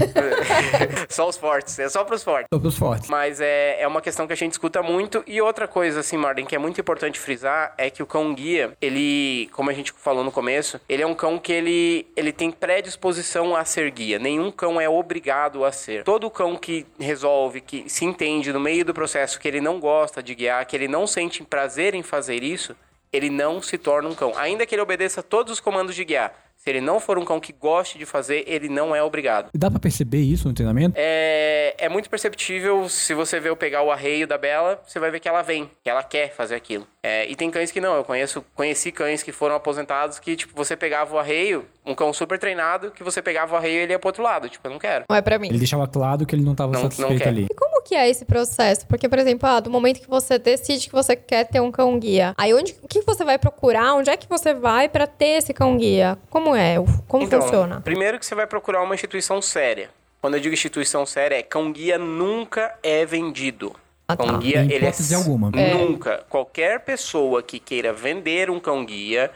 Só 1.08 1.28
os 1.28 1.36
fortes, 1.36 1.78
é 1.78 1.88
só 1.88 2.04
pros 2.04 2.22
fortes. 2.22 2.46
Só 2.52 2.58
pros 2.58 2.76
fortes. 2.76 3.08
Mas 3.08 3.40
é, 3.40 3.80
é 3.80 3.86
uma 3.86 4.00
questão 4.00 4.26
que 4.26 4.32
a 4.32 4.36
gente 4.36 4.52
escuta 4.52 4.82
muito. 4.82 5.22
E 5.26 5.40
outra 5.40 5.66
coisa, 5.68 6.00
assim, 6.00 6.16
Marden, 6.16 6.44
que 6.44 6.54
é 6.54 6.58
muito 6.58 6.80
importante 6.80 7.18
frisar, 7.20 7.72
é 7.78 7.88
que 7.90 8.02
o 8.02 8.06
cão 8.06 8.34
guia, 8.34 8.72
ele, 8.80 9.48
como 9.52 9.70
a 9.70 9.72
gente 9.72 9.92
falou 9.96 10.24
no 10.24 10.32
começo, 10.32 10.80
ele 10.88 11.02
é 11.02 11.06
um 11.06 11.14
cão 11.14 11.38
que 11.38 11.52
ele, 11.52 12.06
ele 12.16 12.32
tem 12.32 12.50
predisposição 12.50 13.54
a 13.56 13.64
ser 13.64 13.90
guia. 13.94 14.18
Nenhum 14.18 14.50
cão 14.50 14.80
é 14.80 14.88
obrigado 14.88 15.64
a 15.64 15.72
ser. 15.72 16.04
Todo 16.04 16.30
cão 16.30 16.56
que 16.56 16.86
resolve, 16.98 17.60
que 17.60 17.88
se 17.88 18.04
entende 18.04 18.52
no 18.52 18.60
meio 18.60 18.84
do 18.84 18.92
processo 18.92 19.38
que 19.38 19.48
ele 19.48 19.60
não 19.60 19.80
gosta 19.80 20.22
de 20.22 20.34
guiar, 20.34 20.66
que 20.66 20.76
ele 20.76 20.88
não 20.88 21.06
sente 21.06 21.42
prazer 21.42 21.94
em 21.94 22.02
fazer 22.02 22.42
isso, 22.42 22.76
ele 23.12 23.30
não 23.30 23.62
se 23.62 23.78
torna 23.78 24.08
um 24.08 24.14
cão. 24.14 24.32
Ainda 24.36 24.66
que 24.66 24.74
ele 24.74 24.82
obedeça 24.82 25.22
todos 25.22 25.52
os 25.52 25.60
comandos 25.60 25.94
de 25.94 26.04
guiar. 26.04 26.34
Se 26.64 26.70
ele 26.70 26.80
não 26.80 26.98
for 26.98 27.18
um 27.18 27.26
cão 27.26 27.38
que 27.38 27.52
goste 27.52 27.98
de 27.98 28.06
fazer, 28.06 28.42
ele 28.46 28.70
não 28.70 28.96
é 28.96 29.02
obrigado. 29.02 29.50
Dá 29.54 29.70
pra 29.70 29.78
perceber 29.78 30.20
isso 30.20 30.48
no 30.48 30.54
treinamento? 30.54 30.94
É, 30.96 31.74
é 31.76 31.90
muito 31.90 32.08
perceptível, 32.08 32.88
se 32.88 33.12
você 33.12 33.38
ver 33.38 33.50
eu 33.50 33.56
pegar 33.56 33.82
o 33.82 33.92
arreio 33.92 34.26
da 34.26 34.38
Bela, 34.38 34.82
você 34.86 34.98
vai 34.98 35.10
ver 35.10 35.20
que 35.20 35.28
ela 35.28 35.42
vem, 35.42 35.70
que 35.82 35.90
ela 35.90 36.02
quer 36.02 36.32
fazer 36.32 36.54
aquilo. 36.54 36.86
É, 37.02 37.30
e 37.30 37.36
tem 37.36 37.50
cães 37.50 37.70
que 37.70 37.82
não, 37.82 37.94
eu 37.94 38.02
conheço, 38.02 38.42
conheci 38.54 38.90
cães 38.90 39.22
que 39.22 39.30
foram 39.30 39.54
aposentados 39.54 40.18
que, 40.18 40.34
tipo, 40.36 40.54
você 40.56 40.74
pegava 40.74 41.14
o 41.14 41.18
arreio, 41.18 41.66
um 41.86 41.94
cão 41.94 42.12
super 42.12 42.38
treinado, 42.38 42.90
que 42.90 43.02
você 43.04 43.20
pegava 43.20 43.54
o 43.54 43.56
arreio 43.58 43.74
e 43.80 43.82
ele 43.82 43.92
ia 43.92 43.98
pro 43.98 44.08
outro 44.08 44.22
lado, 44.22 44.48
tipo, 44.48 44.66
eu 44.66 44.70
não 44.72 44.78
quero. 44.78 45.04
Não 45.08 45.16
é 45.16 45.20
pra 45.20 45.38
mim. 45.38 45.48
Ele 45.48 45.58
deixava 45.58 45.86
claro 45.86 46.24
que 46.24 46.34
ele 46.34 46.42
não 46.42 46.54
tava 46.54 46.72
Não- 46.72 46.82
não 46.84 46.90
satisfeito 46.90 47.22
quer. 47.22 47.28
ali. 47.28 47.46
E 47.50 47.54
como 47.54 47.82
que 47.82 47.94
é 47.94 48.08
esse 48.08 48.24
processo? 48.24 48.86
Porque, 48.86 49.08
por 49.08 49.18
exemplo, 49.18 49.46
ah, 49.48 49.60
do 49.60 49.68
momento 49.70 50.00
que 50.00 50.08
você 50.08 50.38
decide 50.38 50.86
que 50.86 50.92
você 50.92 51.14
quer 51.14 51.44
ter 51.46 51.60
um 51.60 51.70
cão 51.70 51.98
guia, 51.98 52.32
aí 52.38 52.54
onde, 52.54 52.74
o 52.82 52.88
que 52.88 53.02
você 53.02 53.22
vai 53.24 53.38
procurar? 53.38 53.94
Onde 53.94 54.08
é 54.08 54.16
que 54.16 54.26
você 54.28 54.54
vai 54.54 54.88
pra 54.88 55.06
ter 55.06 55.36
esse 55.38 55.52
cão 55.52 55.76
guia? 55.76 56.16
Como 56.30 56.56
é? 56.56 56.76
Como 57.06 57.24
Então, 57.24 57.42
funciona? 57.42 57.80
primeiro 57.82 58.18
que 58.18 58.24
você 58.24 58.34
vai 58.34 58.46
procurar 58.46 58.82
uma 58.82 58.94
instituição 58.94 59.42
séria. 59.42 59.90
Quando 60.22 60.34
eu 60.34 60.40
digo 60.40 60.54
instituição 60.54 61.04
séria, 61.04 61.36
é 61.36 61.42
cão 61.42 61.70
guia 61.70 61.98
nunca 61.98 62.74
é 62.82 63.04
vendido. 63.04 63.76
Ah, 64.08 64.16
cão 64.16 64.26
tá. 64.26 64.36
guia, 64.38 64.62
Em 64.64 64.70
ele 64.70 64.86
é 64.86 65.14
alguma. 65.14 65.50
Nunca. 65.50 66.24
Qualquer 66.30 66.80
pessoa 66.80 67.42
que 67.42 67.58
queira 67.58 67.92
vender 67.92 68.48
um 68.50 68.58
cão 68.58 68.84
guia 68.86 69.30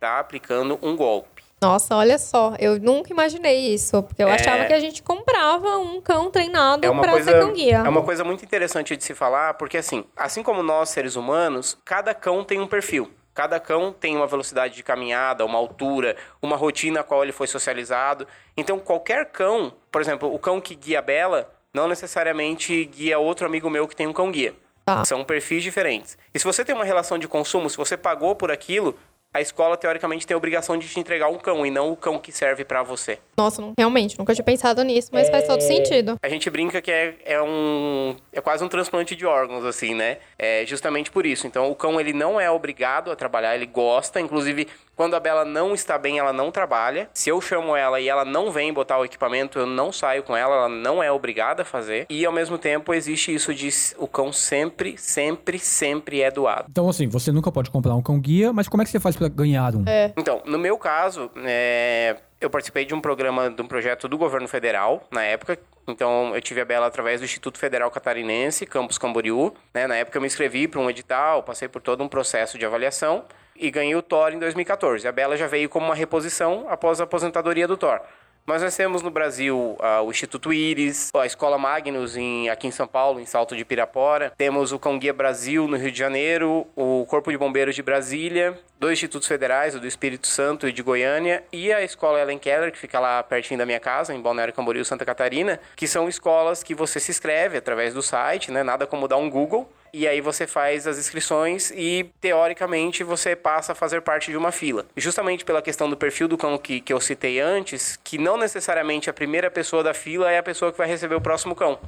tá 0.00 0.18
aplicando 0.18 0.78
um 0.82 0.96
golpe. 0.96 1.33
Nossa, 1.64 1.96
olha 1.96 2.18
só, 2.18 2.54
eu 2.58 2.78
nunca 2.78 3.10
imaginei 3.12 3.72
isso, 3.72 4.02
porque 4.02 4.22
eu 4.22 4.28
É. 4.28 4.34
achava 4.34 4.64
que 4.66 4.72
a 4.72 4.80
gente 4.80 5.02
comprava 5.02 5.78
um 5.78 6.00
cão 6.00 6.30
treinado 6.30 6.86
É 6.86 6.90
coisa, 7.10 7.30
ser 7.32 7.40
cão 7.40 7.52
guia. 7.52 7.76
é 7.78 7.88
uma 7.88 8.02
coisa 8.02 8.22
muito 8.22 8.44
interessante 8.44 8.96
de 8.96 9.02
se 9.04 9.14
falar, 9.14 9.54
porque 9.54 9.76
assim, 9.78 10.04
assim 10.16 10.42
como 10.42 10.62
nós, 10.62 10.90
seres 10.90 11.16
humanos, 11.16 11.78
cada 11.84 12.12
cão 12.14 12.44
tem 12.44 12.60
um 12.60 12.66
perfil. 12.66 13.10
Cada 13.32 13.58
cão 13.58 13.92
tem 13.92 14.14
uma 14.14 14.26
velocidade 14.28 14.74
de 14.74 14.82
caminhada, 14.84 15.44
uma 15.44 15.58
altura, 15.58 16.16
uma 16.40 16.54
rotina 16.56 17.00
a 17.00 17.02
qual 17.02 17.22
ele 17.24 17.32
foi 17.32 17.48
socializado. 17.48 18.28
Então, 18.56 18.78
qualquer 18.78 19.26
cão, 19.32 19.72
por 19.90 20.00
exemplo, 20.00 20.32
o 20.32 20.38
cão 20.38 20.60
que 20.60 20.76
guia 20.76 21.00
a 21.00 21.02
Bela, 21.02 21.50
não 21.72 21.88
necessariamente 21.88 22.84
guia 22.84 23.18
outro 23.18 23.44
amigo 23.44 23.68
meu 23.68 23.88
que 23.88 23.96
tem 23.96 24.06
um 24.06 24.12
cão 24.12 24.30
guia. 24.30 24.54
Tá. 24.84 25.04
São 25.04 25.24
perfis 25.24 25.62
diferentes. 25.64 26.16
E 26.32 26.38
se 26.38 26.44
você 26.44 26.64
tem 26.64 26.74
uma 26.74 26.84
relação 26.84 27.18
de 27.18 27.26
consumo, 27.26 27.68
se 27.68 27.76
você 27.76 27.96
pagou 27.96 28.36
por 28.36 28.52
aquilo, 28.52 28.96
a 29.34 29.40
escola 29.40 29.76
teoricamente 29.76 30.24
tem 30.24 30.32
a 30.34 30.38
obrigação 30.38 30.78
de 30.78 30.88
te 30.88 31.00
entregar 31.00 31.28
um 31.28 31.36
cão 31.38 31.66
e 31.66 31.70
não 31.70 31.90
o 31.90 31.96
cão 31.96 32.20
que 32.20 32.30
serve 32.30 32.64
pra 32.64 32.84
você. 32.84 33.18
Nossa, 33.36 33.60
não- 33.60 33.72
realmente, 33.76 34.16
nunca 34.16 34.32
tinha 34.32 34.44
pensado 34.44 34.80
nisso, 34.84 35.10
mas 35.12 35.28
faz 35.28 35.44
todo 35.44 35.60
sentido. 35.60 36.14
A 36.22 36.28
gente 36.28 36.48
brinca 36.48 36.80
que 36.80 36.90
é, 36.92 37.16
é 37.24 37.42
um 37.42 38.14
é 38.32 38.40
quase 38.40 38.62
um 38.62 38.68
transplante 38.68 39.16
de 39.16 39.26
órgãos 39.26 39.64
assim, 39.64 39.92
né? 39.92 40.18
É 40.38 40.64
justamente 40.64 41.10
por 41.10 41.26
isso. 41.26 41.48
Então 41.48 41.68
o 41.68 41.74
cão 41.74 42.00
ele 42.00 42.12
não 42.12 42.40
é 42.40 42.48
obrigado 42.48 43.10
a 43.10 43.16
trabalhar, 43.16 43.56
ele 43.56 43.66
gosta, 43.66 44.20
inclusive 44.20 44.68
quando 44.96 45.14
a 45.14 45.20
Bela 45.20 45.44
não 45.44 45.74
está 45.74 45.98
bem, 45.98 46.18
ela 46.18 46.32
não 46.32 46.50
trabalha. 46.50 47.08
Se 47.12 47.28
eu 47.28 47.40
chamo 47.40 47.76
ela 47.76 48.00
e 48.00 48.08
ela 48.08 48.24
não 48.24 48.50
vem 48.50 48.72
botar 48.72 48.98
o 48.98 49.04
equipamento, 49.04 49.58
eu 49.58 49.66
não 49.66 49.92
saio 49.92 50.22
com 50.22 50.36
ela, 50.36 50.54
ela 50.54 50.68
não 50.68 51.02
é 51.02 51.10
obrigada 51.10 51.62
a 51.62 51.64
fazer. 51.64 52.06
E 52.08 52.24
ao 52.24 52.32
mesmo 52.32 52.58
tempo 52.58 52.94
existe 52.94 53.34
isso 53.34 53.54
de 53.54 53.68
o 53.98 54.06
cão 54.06 54.32
sempre, 54.32 54.96
sempre, 54.96 55.58
sempre 55.58 56.20
é 56.20 56.30
doado. 56.30 56.66
Então, 56.70 56.88
assim, 56.88 57.08
você 57.08 57.32
nunca 57.32 57.50
pode 57.50 57.70
comprar 57.70 57.94
um 57.94 58.02
cão 58.02 58.20
guia, 58.20 58.52
mas 58.52 58.68
como 58.68 58.82
é 58.82 58.84
que 58.84 58.90
você 58.90 59.00
faz 59.00 59.16
pra 59.16 59.28
ganhar 59.28 59.74
um? 59.74 59.84
É. 59.86 60.12
Então, 60.16 60.42
no 60.44 60.58
meu 60.58 60.78
caso, 60.78 61.30
é, 61.44 62.16
eu 62.40 62.48
participei 62.48 62.84
de 62.84 62.94
um 62.94 63.00
programa, 63.00 63.50
de 63.50 63.60
um 63.60 63.66
projeto 63.66 64.08
do 64.08 64.16
governo 64.16 64.46
federal, 64.46 65.06
na 65.10 65.22
época. 65.22 65.58
Então, 65.88 66.34
eu 66.34 66.40
tive 66.40 66.60
a 66.60 66.64
Bela 66.64 66.86
através 66.86 67.20
do 67.20 67.24
Instituto 67.24 67.58
Federal 67.58 67.90
Catarinense, 67.90 68.64
Campus 68.64 68.96
Camboriú. 68.96 69.52
né? 69.72 69.86
Na 69.86 69.96
época, 69.96 70.16
eu 70.16 70.22
me 70.22 70.26
inscrevi 70.26 70.68
para 70.68 70.80
um 70.80 70.88
edital, 70.88 71.42
passei 71.42 71.68
por 71.68 71.82
todo 71.82 72.02
um 72.02 72.08
processo 72.08 72.56
de 72.56 72.64
avaliação 72.64 73.24
e 73.56 73.70
ganhei 73.70 73.94
o 73.94 74.02
Thor 74.02 74.32
em 74.32 74.38
2014. 74.38 75.06
A 75.06 75.12
Bela 75.12 75.36
já 75.36 75.46
veio 75.46 75.68
como 75.68 75.86
uma 75.86 75.94
reposição 75.94 76.66
após 76.68 77.00
a 77.00 77.04
aposentadoria 77.04 77.66
do 77.66 77.76
Thor. 77.76 78.00
Mas 78.46 78.60
nós 78.60 78.76
temos 78.76 79.00
no 79.00 79.10
Brasil 79.10 79.74
ah, 79.80 80.02
o 80.02 80.10
Instituto 80.10 80.52
Íris, 80.52 81.10
a 81.14 81.24
Escola 81.24 81.56
Magnus 81.56 82.14
em, 82.14 82.50
aqui 82.50 82.66
em 82.66 82.70
São 82.70 82.86
Paulo, 82.86 83.18
em 83.18 83.24
Salto 83.24 83.56
de 83.56 83.64
Pirapora. 83.64 84.30
Temos 84.36 84.70
o 84.70 84.78
Cão 84.78 84.98
Guia 84.98 85.14
Brasil 85.14 85.66
no 85.66 85.78
Rio 85.78 85.90
de 85.90 85.98
Janeiro, 85.98 86.66
o 86.76 87.06
Corpo 87.08 87.30
de 87.30 87.38
Bombeiros 87.38 87.74
de 87.74 87.82
Brasília, 87.82 88.58
dois 88.78 88.98
institutos 88.98 89.26
federais, 89.26 89.74
o 89.74 89.80
do 89.80 89.86
Espírito 89.86 90.26
Santo 90.26 90.68
e 90.68 90.72
de 90.72 90.82
Goiânia, 90.82 91.42
e 91.50 91.72
a 91.72 91.82
Escola 91.82 92.20
Ellen 92.20 92.38
Keller, 92.38 92.70
que 92.70 92.76
fica 92.76 93.00
lá 93.00 93.22
pertinho 93.22 93.56
da 93.56 93.64
minha 93.64 93.80
casa, 93.80 94.12
em 94.12 94.20
Balneário 94.20 94.52
Camboriú, 94.52 94.84
Santa 94.84 95.06
Catarina, 95.06 95.58
que 95.74 95.88
são 95.88 96.06
escolas 96.06 96.62
que 96.62 96.74
você 96.74 97.00
se 97.00 97.10
inscreve 97.10 97.56
através 97.56 97.94
do 97.94 98.02
site, 98.02 98.52
né? 98.52 98.62
Nada 98.62 98.86
como 98.86 99.08
dar 99.08 99.16
um 99.16 99.30
Google. 99.30 99.72
E 99.96 100.08
aí 100.08 100.20
você 100.20 100.44
faz 100.44 100.88
as 100.88 100.98
inscrições 100.98 101.70
e, 101.70 102.10
teoricamente, 102.20 103.04
você 103.04 103.36
passa 103.36 103.70
a 103.70 103.74
fazer 103.76 104.00
parte 104.02 104.28
de 104.28 104.36
uma 104.36 104.50
fila. 104.50 104.84
Justamente 104.96 105.44
pela 105.44 105.62
questão 105.62 105.88
do 105.88 105.96
perfil 105.96 106.26
do 106.26 106.36
cão 106.36 106.58
que, 106.58 106.80
que 106.80 106.92
eu 106.92 107.00
citei 107.00 107.38
antes, 107.38 107.96
que 108.02 108.18
não 108.18 108.36
necessariamente 108.36 109.08
a 109.08 109.12
primeira 109.12 109.48
pessoa 109.52 109.84
da 109.84 109.94
fila 109.94 110.32
é 110.32 110.38
a 110.38 110.42
pessoa 110.42 110.72
que 110.72 110.78
vai 110.78 110.88
receber 110.88 111.14
o 111.14 111.20
próximo 111.20 111.54
cão. 111.54 111.78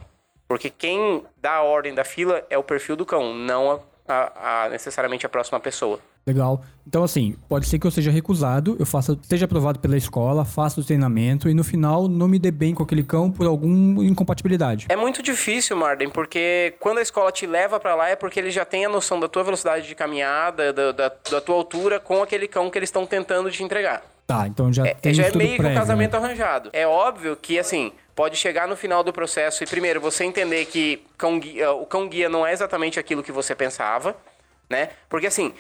Porque 0.47 0.71
quem 0.71 1.25
dá 1.39 1.55
a 1.55 1.63
ordem 1.65 1.93
da 1.95 2.05
fila 2.05 2.47
é 2.49 2.57
o 2.57 2.63
perfil 2.63 2.95
do 2.95 3.05
cão, 3.05 3.35
não 3.35 3.83
a, 4.07 4.15
a- 4.15 4.65
a- 4.67 4.69
necessariamente 4.69 5.27
a 5.27 5.29
próxima 5.29 5.59
pessoa. 5.59 5.99
Legal. 6.27 6.61
Então, 6.85 7.05
assim, 7.05 7.37
pode 7.49 7.69
ser 7.69 7.79
que 7.79 7.87
eu 7.87 7.91
seja 7.91 8.11
recusado, 8.11 8.77
eu 8.81 8.85
faça, 8.87 9.17
seja 9.23 9.45
aprovado 9.45 9.79
pela 9.79 9.97
escola, 9.97 10.45
faça 10.45 10.81
o 10.81 10.85
treinamento 10.85 11.49
e 11.49 11.55
no 11.55 11.63
final 11.63 12.09
não 12.09 12.27
me 12.27 12.37
dê 12.37 12.51
bem 12.51 12.75
com 12.75 12.83
aquele 12.83 13.05
cão 13.05 13.31
por 13.31 13.47
alguma 13.47 14.05
incompatibilidade. 14.05 14.87
É 14.89 14.97
muito 14.97 15.23
difícil, 15.23 15.77
Marden, 15.77 16.11
porque 16.11 16.75
quando 16.81 16.99
a 16.99 17.03
escola 17.03 17.31
te 17.31 17.47
leva 17.47 17.79
pra 17.79 17.95
lá 17.95 18.09
é 18.09 18.17
porque 18.17 18.41
eles 18.41 18.53
já 18.53 18.65
têm 18.65 18.85
a 18.85 18.89
noção 18.89 19.21
da 19.21 19.29
tua 19.29 19.45
velocidade 19.45 19.87
de 19.87 19.95
caminhada, 19.95 20.73
da, 20.73 20.91
da, 20.91 21.13
da 21.31 21.41
tua 21.41 21.55
altura 21.55 22.01
com 22.01 22.21
aquele 22.21 22.49
cão 22.49 22.71
que 22.71 22.79
eles 22.79 22.89
estão 22.89 23.07
tentando 23.07 23.49
te 23.49 23.63
entregar. 23.63 24.03
Tá, 24.27 24.49
então 24.49 24.73
já 24.73 24.85
É, 24.85 24.95
tem 24.95 25.15
já 25.15 25.27
é 25.27 25.33
meio 25.37 25.51
que 25.51 25.55
um 25.55 25.59
prévio, 25.59 25.79
casamento 25.79 26.13
né? 26.19 26.19
arranjado. 26.19 26.71
É 26.73 26.85
óbvio 26.89 27.37
que, 27.37 27.57
assim, 27.57 27.93
pode 28.17 28.37
chegar 28.37 28.67
no 28.67 28.75
final 28.75 29.05
do 29.05 29.13
processo 29.13 29.63
e, 29.63 29.67
primeiro, 29.69 30.01
você 30.01 30.25
entender 30.25 30.65
que 30.65 31.05
cão 31.17 31.39
guia- 31.39 31.71
o 31.73 31.87
cão 31.87 32.09
guia 32.09 32.29
não 32.29 32.45
é 32.45 32.53
exatamente 32.53 32.99
aquilo 32.99 33.23
que 33.23 33.31
você 33.31 33.55
pensava, 33.55 34.17
né? 34.69 34.89
Porque, 35.09 35.29
assim, 35.29 35.53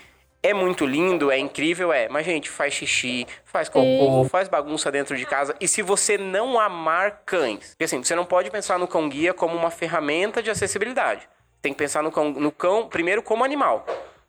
é 0.42 0.54
muito 0.54 0.86
lindo, 0.86 1.30
é 1.30 1.38
incrível, 1.38 1.92
é. 1.92 2.08
Mas, 2.08 2.24
gente, 2.24 2.48
faz 2.48 2.74
xixi, 2.74 3.26
faz 3.44 3.68
cocô, 3.68 4.24
faz 4.28 4.48
bagunça 4.48 4.90
dentro 4.90 5.16
de 5.16 5.26
casa. 5.26 5.54
E 5.60 5.66
se 5.66 5.82
você 5.82 6.16
não 6.16 6.58
amar 6.58 7.22
cães? 7.24 7.70
Porque, 7.70 7.84
assim, 7.84 8.02
você 8.02 8.14
não 8.14 8.24
pode 8.24 8.50
pensar 8.50 8.78
no 8.78 8.86
cão 8.86 9.08
guia 9.08 9.34
como 9.34 9.56
uma 9.56 9.70
ferramenta 9.70 10.42
de 10.42 10.50
acessibilidade. 10.50 11.28
Tem 11.60 11.72
que 11.72 11.78
pensar 11.78 12.02
no 12.02 12.12
cão, 12.12 12.30
no 12.30 12.52
cão 12.52 12.88
primeiro 12.88 13.22
como 13.22 13.44
animal. 13.44 13.84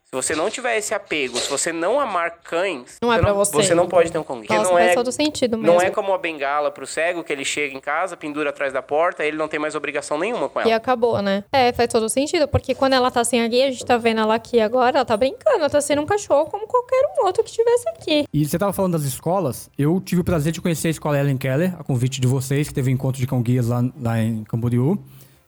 Se 0.09 0.15
você 0.15 0.33
não 0.37 0.49
tiver 0.49 0.77
esse 0.77 0.93
apego, 0.93 1.37
se 1.37 1.49
você 1.49 1.73
não 1.73 1.99
amar 1.99 2.39
cães, 2.41 2.95
Não 3.01 3.11
é 3.11 3.17
você, 3.17 3.21
pra 3.21 3.29
não, 3.29 3.37
você. 3.37 3.51
você 3.57 3.75
não 3.75 3.87
pode 3.89 4.09
ter 4.09 4.17
um 4.17 4.23
cão. 4.23 4.37
Nossa, 4.37 4.63
não 4.63 4.71
faz 4.71 4.91
é, 4.91 4.95
todo 4.95 5.11
sentido 5.11 5.57
mesmo. 5.57 5.73
não 5.73 5.81
é 5.81 5.89
como 5.89 6.13
a 6.13 6.17
bengala 6.17 6.71
pro 6.71 6.87
cego, 6.87 7.25
que 7.25 7.33
ele 7.33 7.43
chega 7.43 7.75
em 7.75 7.81
casa, 7.81 8.15
pendura 8.15 8.51
atrás 8.51 8.71
da 8.71 8.81
porta, 8.81 9.25
ele 9.25 9.35
não 9.35 9.49
tem 9.49 9.59
mais 9.59 9.75
obrigação 9.75 10.17
nenhuma 10.17 10.47
com 10.47 10.61
ela. 10.61 10.69
E 10.69 10.71
acabou, 10.71 11.21
né? 11.21 11.43
É, 11.51 11.73
faz 11.73 11.89
todo 11.91 12.07
sentido, 12.07 12.47
porque 12.47 12.73
quando 12.73 12.93
ela 12.93 13.11
tá 13.11 13.21
sem 13.25 13.41
a 13.41 13.47
guia, 13.49 13.67
a 13.67 13.71
gente 13.71 13.85
tá 13.85 13.97
vendo 13.97 14.21
ela 14.21 14.35
aqui 14.35 14.61
agora, 14.61 14.99
ela 14.99 15.05
tá 15.05 15.17
brincando, 15.17 15.57
ela 15.57 15.69
tá 15.69 15.81
sendo 15.81 16.01
um 16.01 16.05
cachorro 16.05 16.45
como 16.45 16.65
qualquer 16.67 17.03
um 17.19 17.25
outro 17.25 17.43
que 17.43 17.49
estivesse 17.49 17.89
aqui. 17.89 18.25
E 18.31 18.45
você 18.45 18.57
tava 18.57 18.71
falando 18.71 18.93
das 18.93 19.03
escolas, 19.03 19.69
eu 19.77 19.99
tive 19.99 20.21
o 20.21 20.23
prazer 20.23 20.53
de 20.53 20.61
conhecer 20.61 20.87
a 20.87 20.91
escola 20.91 21.19
Ellen 21.19 21.37
Keller, 21.37 21.75
a 21.77 21.83
convite 21.83 22.21
de 22.21 22.27
vocês, 22.27 22.69
que 22.69 22.73
teve 22.73 22.89
um 22.89 22.93
encontro 22.93 23.19
de 23.19 23.27
cão 23.27 23.41
guias 23.41 23.67
lá, 23.67 23.83
lá 23.99 24.17
em 24.21 24.45
Camboriú. 24.45 24.97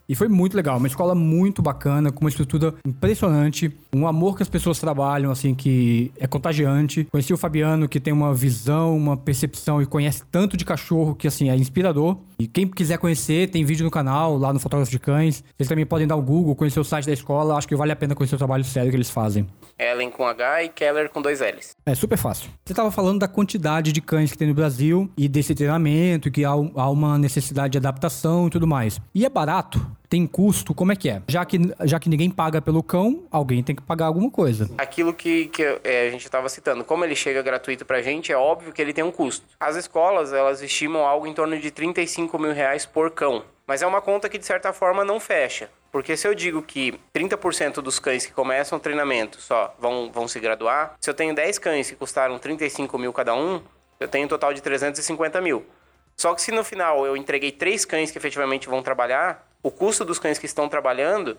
E 0.10 0.16
foi 0.16 0.28
muito 0.28 0.58
legal, 0.58 0.78
uma 0.78 0.88
escola 0.88 1.14
muito 1.14 1.62
bacana, 1.62 2.12
com 2.12 2.22
uma 2.22 2.30
estrutura 2.30 2.74
impressionante, 2.84 3.72
um 3.94 4.08
amor 4.08 4.36
que 4.36 4.42
as 4.42 4.50
pessoas 4.50 4.80
trabalham, 4.80 5.30
assim, 5.30 5.54
que 5.54 6.12
é 6.20 6.26
contagiante. 6.26 7.08
Conheci 7.12 7.32
o 7.32 7.38
Fabiano, 7.38 7.88
que 7.88 8.00
tem 8.00 8.12
uma 8.12 8.34
visão, 8.34 8.98
uma 8.98 9.16
percepção 9.16 9.80
e 9.84 9.86
conhece 9.86 10.24
tanto 10.32 10.58
de 10.58 10.66
cachorro 10.66 11.14
que, 11.14 11.28
assim, 11.28 11.52
é 11.52 11.56
inspirador. 11.56 12.18
E 12.40 12.48
quem 12.48 12.68
quiser 12.68 12.98
conhecer, 12.98 13.52
tem 13.52 13.64
vídeo 13.64 13.84
no 13.84 13.92
canal, 13.92 14.36
lá 14.36 14.52
no 14.52 14.60
Fotógrafo 14.60 14.92
de 14.92 14.98
Cães. 14.98 15.44
Vocês 15.56 15.70
também 15.70 15.86
podem 15.86 16.08
dar 16.08 16.16
o 16.16 16.22
Google, 16.24 16.56
conhecer 16.56 16.80
o 16.80 16.84
site 16.84 17.06
da 17.06 17.14
escola, 17.14 17.56
acho 17.56 17.68
que 17.68 17.76
vale 17.76 17.92
a 17.92 17.96
pena 17.96 18.16
conhecer 18.16 18.34
o 18.34 18.40
trabalho 18.40 18.64
sério 18.64 18.90
que 18.90 18.98
eles 18.98 19.12
fazem. 19.12 19.46
Ellen 19.78 20.10
com 20.10 20.26
H 20.26 20.64
e 20.64 20.70
Keller 20.70 21.10
com 21.12 21.22
dois 21.22 21.40
L's. 21.40 21.76
É 21.86 21.94
super 21.94 22.18
fácil. 22.18 22.50
Você 22.66 22.74
estava 22.74 22.90
falando 22.90 23.20
da 23.20 23.28
quantidade 23.28 23.92
de 23.92 24.02
cães 24.02 24.32
que 24.32 24.38
tem 24.38 24.48
no 24.48 24.56
Brasil 24.56 25.08
e 25.16 25.28
desse 25.28 25.54
treinamento, 25.54 26.32
que 26.32 26.44
há, 26.44 26.50
há 26.50 26.90
uma 26.90 27.18
necessidade 27.18 27.74
de 27.74 27.78
adaptação 27.78 28.48
e 28.48 28.50
tudo 28.50 28.66
mais. 28.66 29.00
E 29.14 29.24
é 29.24 29.30
barato? 29.30 29.99
Tem 30.10 30.26
custo? 30.26 30.74
Como 30.74 30.92
é 30.92 30.96
que 30.96 31.08
é? 31.08 31.22
Já 31.28 31.46
que, 31.46 31.60
já 31.84 32.00
que 32.00 32.10
ninguém 32.10 32.32
paga 32.32 32.60
pelo 32.60 32.82
cão, 32.82 33.28
alguém 33.30 33.62
tem 33.62 33.76
que 33.76 33.82
pagar 33.84 34.08
alguma 34.08 34.32
coisa. 34.32 34.68
Aquilo 34.76 35.14
que, 35.14 35.48
que 35.50 35.64
é, 35.84 36.08
a 36.08 36.10
gente 36.10 36.26
estava 36.26 36.50
citando, 36.50 36.84
como 36.84 37.06
ele 37.06 37.16
chega 37.16 37.44
gratuito 37.44 37.86
pra 37.86 38.02
gente, 38.02 38.32
é 38.32 38.38
óbvio 38.38 38.74
que 38.74 38.82
ele 38.82 38.92
tem 38.92 39.04
um 39.04 39.12
custo. 39.12 39.46
As 39.60 39.76
escolas, 39.76 40.34
elas 40.34 40.64
estimam 40.64 41.06
algo 41.06 41.28
em 41.28 41.34
torno 41.34 41.60
de 41.60 41.70
35 41.70 42.40
mil 42.40 42.52
reais 42.52 42.88
por 42.88 43.12
cão. 43.12 43.44
Mas 43.68 43.84
é 43.84 43.88
uma 43.88 44.02
conta 44.02 44.28
que, 44.28 44.40
de 44.40 44.46
certa 44.48 44.74
forma, 44.74 45.06
não 45.06 45.20
fecha. 45.20 45.70
Porque 45.92 46.18
se 46.18 46.28
eu 46.28 46.34
digo 46.34 46.64
que 46.64 47.00
30% 47.14 47.76
dos 47.76 48.00
cães 48.00 48.26
que 48.26 48.34
começam 48.34 48.80
o 48.80 48.82
treinamento 48.82 49.40
só 49.40 49.76
vão, 49.80 50.12
vão 50.12 50.28
se 50.28 50.40
graduar, 50.40 50.96
se 51.00 51.08
eu 51.08 51.14
tenho 51.14 51.36
10 51.36 51.60
cães 51.60 51.88
que 51.88 51.96
custaram 51.96 52.40
35 52.40 52.98
mil 52.98 53.14
cada 53.14 53.36
um, 53.36 53.62
eu 54.00 54.08
tenho 54.08 54.26
um 54.26 54.30
total 54.30 54.56
de 54.56 54.62
350 54.62 55.40
mil. 55.40 55.64
Só 56.18 56.34
que 56.34 56.42
se 56.42 56.52
no 56.52 56.64
final 56.64 57.06
eu 57.06 57.16
entreguei 57.16 57.52
três 57.52 57.86
cães 57.86 58.12
que 58.12 58.18
efetivamente 58.18 58.68
vão 58.68 58.82
trabalhar, 58.82 59.49
o 59.62 59.72
custo 59.72 60.06
dos 60.06 60.20
cães 60.20 60.38
que 60.38 60.46
estão 60.46 60.70
trabalhando 60.70 61.38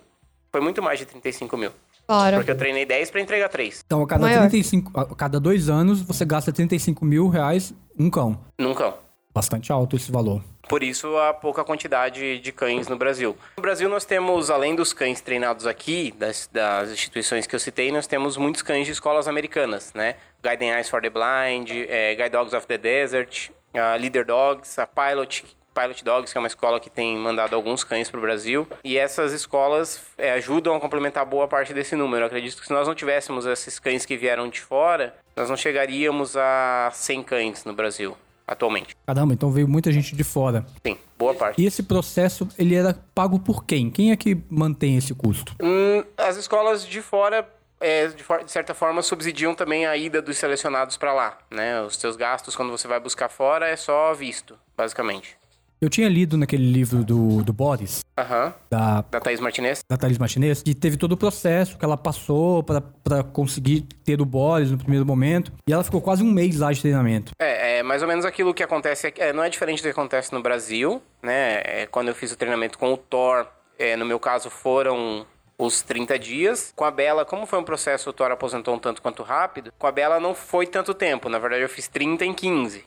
foi 0.51 0.61
muito 0.61 0.83
mais 0.83 0.99
de 0.99 1.07
35 1.07 1.57
mil. 1.57 1.71
Claro. 2.07 2.39
Porque 2.39 2.51
eu 2.51 2.57
treinei 2.57 2.85
10 2.85 3.11
para 3.11 3.21
entregar 3.21 3.49
3. 3.49 3.83
Então, 3.87 4.03
a 4.03 4.07
cada, 4.07 4.23
Maior. 4.27 4.41
35, 4.41 5.01
a 5.01 5.15
cada 5.15 5.39
dois 5.39 5.69
anos, 5.69 6.03
você 6.03 6.25
gasta 6.25 6.53
35 6.53 7.05
mil 7.05 7.29
reais 7.29 7.73
um 7.99 8.11
cão. 8.11 8.41
Num 8.59 8.75
cão. 8.75 8.95
Bastante 9.33 9.71
alto 9.71 9.95
esse 9.95 10.11
valor. 10.11 10.43
Por 10.69 10.83
isso 10.83 11.17
a 11.17 11.33
pouca 11.33 11.65
quantidade 11.65 12.41
de 12.41 12.53
cães 12.53 12.89
no 12.89 12.97
Brasil. 12.97 13.37
No 13.57 13.63
Brasil 13.63 13.89
nós 13.89 14.05
temos, 14.05 14.51
além 14.51 14.75
dos 14.75 14.93
cães 14.93 15.21
treinados 15.21 15.67
aqui, 15.69 16.13
das, 16.19 16.49
das 16.53 16.91
instituições 16.91 17.47
que 17.47 17.55
eu 17.55 17.61
citei, 17.61 17.93
nós 17.93 18.09
temos 18.09 18.37
muitos 18.37 18.63
cães 18.63 18.87
de 18.87 18.93
escolas 18.93 19.29
americanas, 19.29 19.93
né? 19.95 20.17
Guiding 20.43 20.71
Eyes 20.71 20.89
for 20.89 21.01
the 21.01 21.11
Blind, 21.11 21.71
eh, 21.71 22.17
Guide 22.17 22.31
Dogs 22.31 22.57
of 22.57 22.67
the 22.67 22.77
Desert, 22.77 23.51
a 23.73 23.95
Leader 23.95 24.25
Dogs, 24.25 24.81
a 24.81 24.87
Pilot, 24.87 25.45
Pilot 25.75 26.05
Dogs, 26.05 26.33
que 26.33 26.39
é 26.39 26.41
uma 26.41 26.47
escola 26.47 26.81
que 26.81 26.91
tem 26.91 27.17
mandado 27.17 27.55
alguns 27.55 27.85
cães 27.85 28.11
para 28.11 28.19
o 28.19 28.21
Brasil. 28.21 28.67
E 28.85 28.99
essas 28.99 29.33
escolas 29.33 30.01
eh, 30.19 30.33
ajudam 30.33 30.75
a 30.75 30.81
complementar 30.81 31.25
boa 31.25 31.47
parte 31.49 31.73
desse 31.73 31.97
número. 31.97 32.23
Eu 32.23 32.27
acredito 32.27 32.61
que 32.61 32.67
se 32.67 32.73
nós 32.73 32.87
não 32.87 32.95
tivéssemos 32.95 33.47
esses 33.47 33.79
cães 33.79 34.05
que 34.05 34.17
vieram 34.17 34.49
de 34.49 34.61
fora, 34.61 35.15
nós 35.37 35.49
não 35.49 35.57
chegaríamos 35.57 36.37
a 36.37 36.91
100 36.93 37.23
cães 37.23 37.65
no 37.65 37.73
Brasil 37.73 38.17
atualmente. 38.51 38.97
Caramba, 39.07 39.33
então 39.33 39.51
veio 39.51 39.69
muita 39.69 39.93
gente 39.93 40.17
de 40.17 40.25
fora. 40.25 40.67
Sim, 40.85 40.99
boa 41.17 41.33
parte. 41.33 41.63
E 41.63 41.67
esse 41.67 41.85
processo, 41.85 42.49
ele 42.59 42.75
era 42.75 42.99
pago 43.15 43.39
por 43.39 43.65
quem? 43.65 43.89
Quem 43.89 44.11
é 44.11 44.17
que 44.17 44.37
mantém 44.51 44.97
esse 44.97 45.15
custo? 45.15 45.55
Hum, 45.63 46.03
as 46.17 46.37
escolas 46.37 46.85
de 46.85 47.01
fora, 47.01 47.49
é, 47.81 48.09
de, 48.09 48.25
de 48.45 48.51
certa 48.51 48.75
forma, 48.75 49.03
subsidiam 49.03 49.55
também 49.55 49.87
a 49.87 49.97
ida 49.97 50.21
dos 50.21 50.37
selecionados 50.37 50.97
para 50.97 51.13
lá, 51.13 51.39
né? 51.49 51.81
Os 51.83 51.97
seus 51.97 52.17
gastos 52.17 52.57
quando 52.57 52.73
você 52.73 52.89
vai 52.89 52.99
buscar 52.99 53.29
fora 53.29 53.69
é 53.69 53.77
só 53.77 54.13
visto, 54.13 54.59
basicamente. 54.77 55.39
Eu 55.81 55.89
tinha 55.89 56.09
lido 56.11 56.37
naquele 56.37 56.71
livro 56.71 57.03
do, 57.03 57.43
do 57.43 57.55
Boris, 57.55 58.05
Aham. 58.19 58.53
da 58.69 59.01
Da 59.11 59.19
Thaís 59.19 59.41
Martinez. 59.41 59.81
da 59.89 59.97
Thaís 59.97 60.19
Martinez, 60.19 60.63
que 60.63 60.75
teve 60.75 60.99
todo 60.99 61.13
o 61.13 61.17
processo 61.17 61.79
que 61.79 61.85
ela 61.85 61.97
passou 61.97 62.63
pra 62.63 62.83
pra 63.03 63.23
conseguir 63.25 63.87
ter 64.05 64.21
o 64.21 64.27
Boris 64.27 64.71
no 64.71 64.77
primeiro 64.77 65.07
momento. 65.07 65.51
E 65.67 65.73
ela 65.73 65.83
ficou 65.83 66.03
quase 66.03 66.23
um 66.23 66.31
mês 66.31 66.59
lá 66.59 66.71
de 66.71 66.81
treinamento. 66.83 67.33
É, 67.41 67.79
é 67.79 67.83
mais 67.83 68.03
ou 68.03 68.09
menos 68.09 68.27
aquilo 68.27 68.53
que 68.53 68.63
acontece 68.63 69.07
aqui. 69.07 69.23
É, 69.23 69.33
não 69.33 69.43
é 69.43 69.49
diferente 69.49 69.79
do 69.81 69.85
que 69.85 69.89
acontece 69.89 70.33
no 70.35 70.43
Brasil, 70.43 71.01
né? 71.23 71.63
É, 71.65 71.87
quando 71.91 72.09
eu 72.09 72.15
fiz 72.15 72.31
o 72.31 72.37
treinamento 72.37 72.79
com 72.79 72.93
o 72.93 72.97
Thor, 72.99 73.47
é, 73.79 73.97
no 73.97 74.05
meu 74.05 74.21
caso 74.21 74.51
foram 74.51 75.25
os 75.57 75.81
30 75.81 76.19
dias. 76.19 76.73
Com 76.77 76.85
a 76.85 76.91
Bela, 76.91 77.25
como 77.25 77.47
foi 77.47 77.59
um 77.59 77.65
processo, 77.65 78.11
o 78.11 78.13
Thor 78.13 78.31
aposentou 78.31 78.75
um 78.75 78.79
tanto 78.79 79.01
quanto 79.01 79.23
rápido. 79.23 79.73
Com 79.79 79.87
a 79.87 79.93
Bela 79.93 80.21
não 80.21 80.35
foi 80.35 80.67
tanto 80.67 80.93
tempo. 80.93 81.31
Na 81.31 81.39
verdade, 81.39 81.63
eu 81.63 81.69
fiz 81.71 81.89
30 81.89 82.25
em 82.27 82.35
15. 82.35 82.85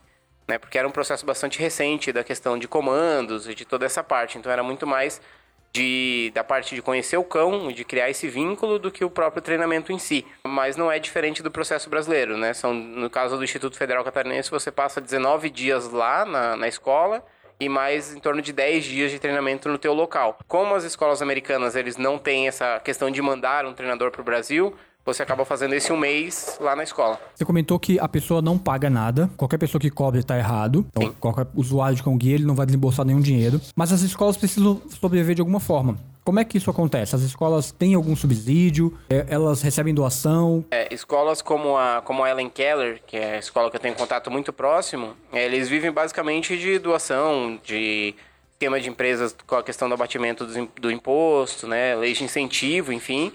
Né? 0.47 0.57
Porque 0.57 0.77
era 0.77 0.87
um 0.87 0.91
processo 0.91 1.25
bastante 1.25 1.59
recente 1.59 2.11
da 2.11 2.23
questão 2.23 2.57
de 2.57 2.67
comandos 2.67 3.47
e 3.47 3.55
de 3.55 3.65
toda 3.65 3.85
essa 3.85 4.03
parte. 4.03 4.37
Então 4.37 4.51
era 4.51 4.63
muito 4.63 4.85
mais 4.85 5.21
de, 5.73 6.31
da 6.35 6.43
parte 6.43 6.75
de 6.75 6.81
conhecer 6.81 7.17
o 7.17 7.23
cão 7.23 7.71
de 7.71 7.83
criar 7.83 8.09
esse 8.09 8.27
vínculo 8.27 8.77
do 8.77 8.91
que 8.91 9.03
o 9.03 9.09
próprio 9.09 9.41
treinamento 9.41 9.91
em 9.91 9.97
si. 9.97 10.25
Mas 10.43 10.77
não 10.77 10.91
é 10.91 10.99
diferente 10.99 11.41
do 11.41 11.49
processo 11.49 11.89
brasileiro, 11.89 12.37
né? 12.37 12.53
São, 12.53 12.73
no 12.73 13.09
caso 13.09 13.37
do 13.37 13.43
Instituto 13.43 13.75
Federal 13.75 14.03
Catarinense, 14.03 14.51
você 14.51 14.71
passa 14.71 15.01
19 15.01 15.49
dias 15.49 15.89
lá 15.89 16.23
na, 16.23 16.55
na 16.55 16.67
escola 16.67 17.25
e 17.59 17.67
mais 17.67 18.13
em 18.13 18.19
torno 18.19 18.41
de 18.41 18.53
10 18.53 18.83
dias 18.83 19.11
de 19.11 19.19
treinamento 19.19 19.67
no 19.67 19.77
teu 19.77 19.93
local. 19.93 20.37
Como 20.47 20.75
as 20.75 20.83
escolas 20.83 21.21
americanas, 21.21 21.75
eles 21.75 21.97
não 21.97 22.19
têm 22.19 22.47
essa 22.47 22.79
questão 22.79 23.09
de 23.09 23.21
mandar 23.21 23.65
um 23.65 23.73
treinador 23.73 24.11
para 24.11 24.21
o 24.21 24.23
Brasil, 24.23 24.75
você 25.05 25.21
acaba 25.21 25.43
fazendo 25.43 25.73
esse 25.73 25.91
um 25.91 25.97
mês 25.97 26.57
lá 26.61 26.75
na 26.75 26.83
escola. 26.83 27.19
Você 27.35 27.43
comentou 27.43 27.77
que 27.79 27.99
a 27.99 28.07
pessoa 28.07 28.41
não 28.41 28.57
paga 28.57 28.89
nada. 28.89 29.29
Qualquer 29.35 29.57
pessoa 29.57 29.79
que 29.79 29.89
cobre 29.89 30.23
tá 30.23 30.37
errado. 30.37 30.85
Então, 30.89 31.13
qualquer 31.19 31.47
usuário 31.55 31.95
de 31.95 32.03
guia, 32.17 32.35
ele 32.35 32.45
não 32.45 32.55
vai 32.55 32.65
desembolsar 32.65 33.05
nenhum 33.05 33.21
dinheiro. 33.21 33.59
Mas 33.75 33.91
as 33.91 34.01
escolas 34.01 34.37
precisam 34.37 34.81
sobreviver 34.89 35.35
de 35.35 35.41
alguma 35.41 35.59
forma. 35.59 35.97
Como 36.23 36.39
é 36.39 36.45
que 36.45 36.57
isso 36.57 36.69
acontece? 36.69 37.15
As 37.15 37.21
escolas 37.21 37.71
têm 37.71 37.95
algum 37.95 38.15
subsídio? 38.15 38.97
É, 39.09 39.25
Elas 39.27 39.61
recebem 39.61 39.93
doação? 39.93 40.63
É, 40.71 40.93
escolas 40.93 41.41
como 41.41 41.77
a, 41.77 42.01
como 42.01 42.23
a 42.23 42.29
Ellen 42.29 42.49
Keller, 42.49 43.01
que 43.05 43.17
é 43.17 43.35
a 43.35 43.39
escola 43.39 43.69
que 43.69 43.75
eu 43.75 43.81
tenho 43.81 43.95
contato 43.95 44.31
muito 44.31 44.53
próximo, 44.53 45.13
é, 45.33 45.43
eles 45.45 45.67
vivem 45.67 45.91
basicamente 45.91 46.57
de 46.57 46.79
doação, 46.79 47.59
de 47.61 48.15
esquema 48.53 48.79
de 48.79 48.89
empresas 48.89 49.35
com 49.45 49.55
a 49.55 49.63
questão 49.63 49.89
do 49.89 49.95
abatimento 49.95 50.45
do, 50.45 50.69
do 50.79 50.91
imposto, 50.91 51.67
né, 51.67 51.93
lei 51.95 52.13
de 52.13 52.23
incentivo, 52.23 52.93
enfim. 52.93 53.33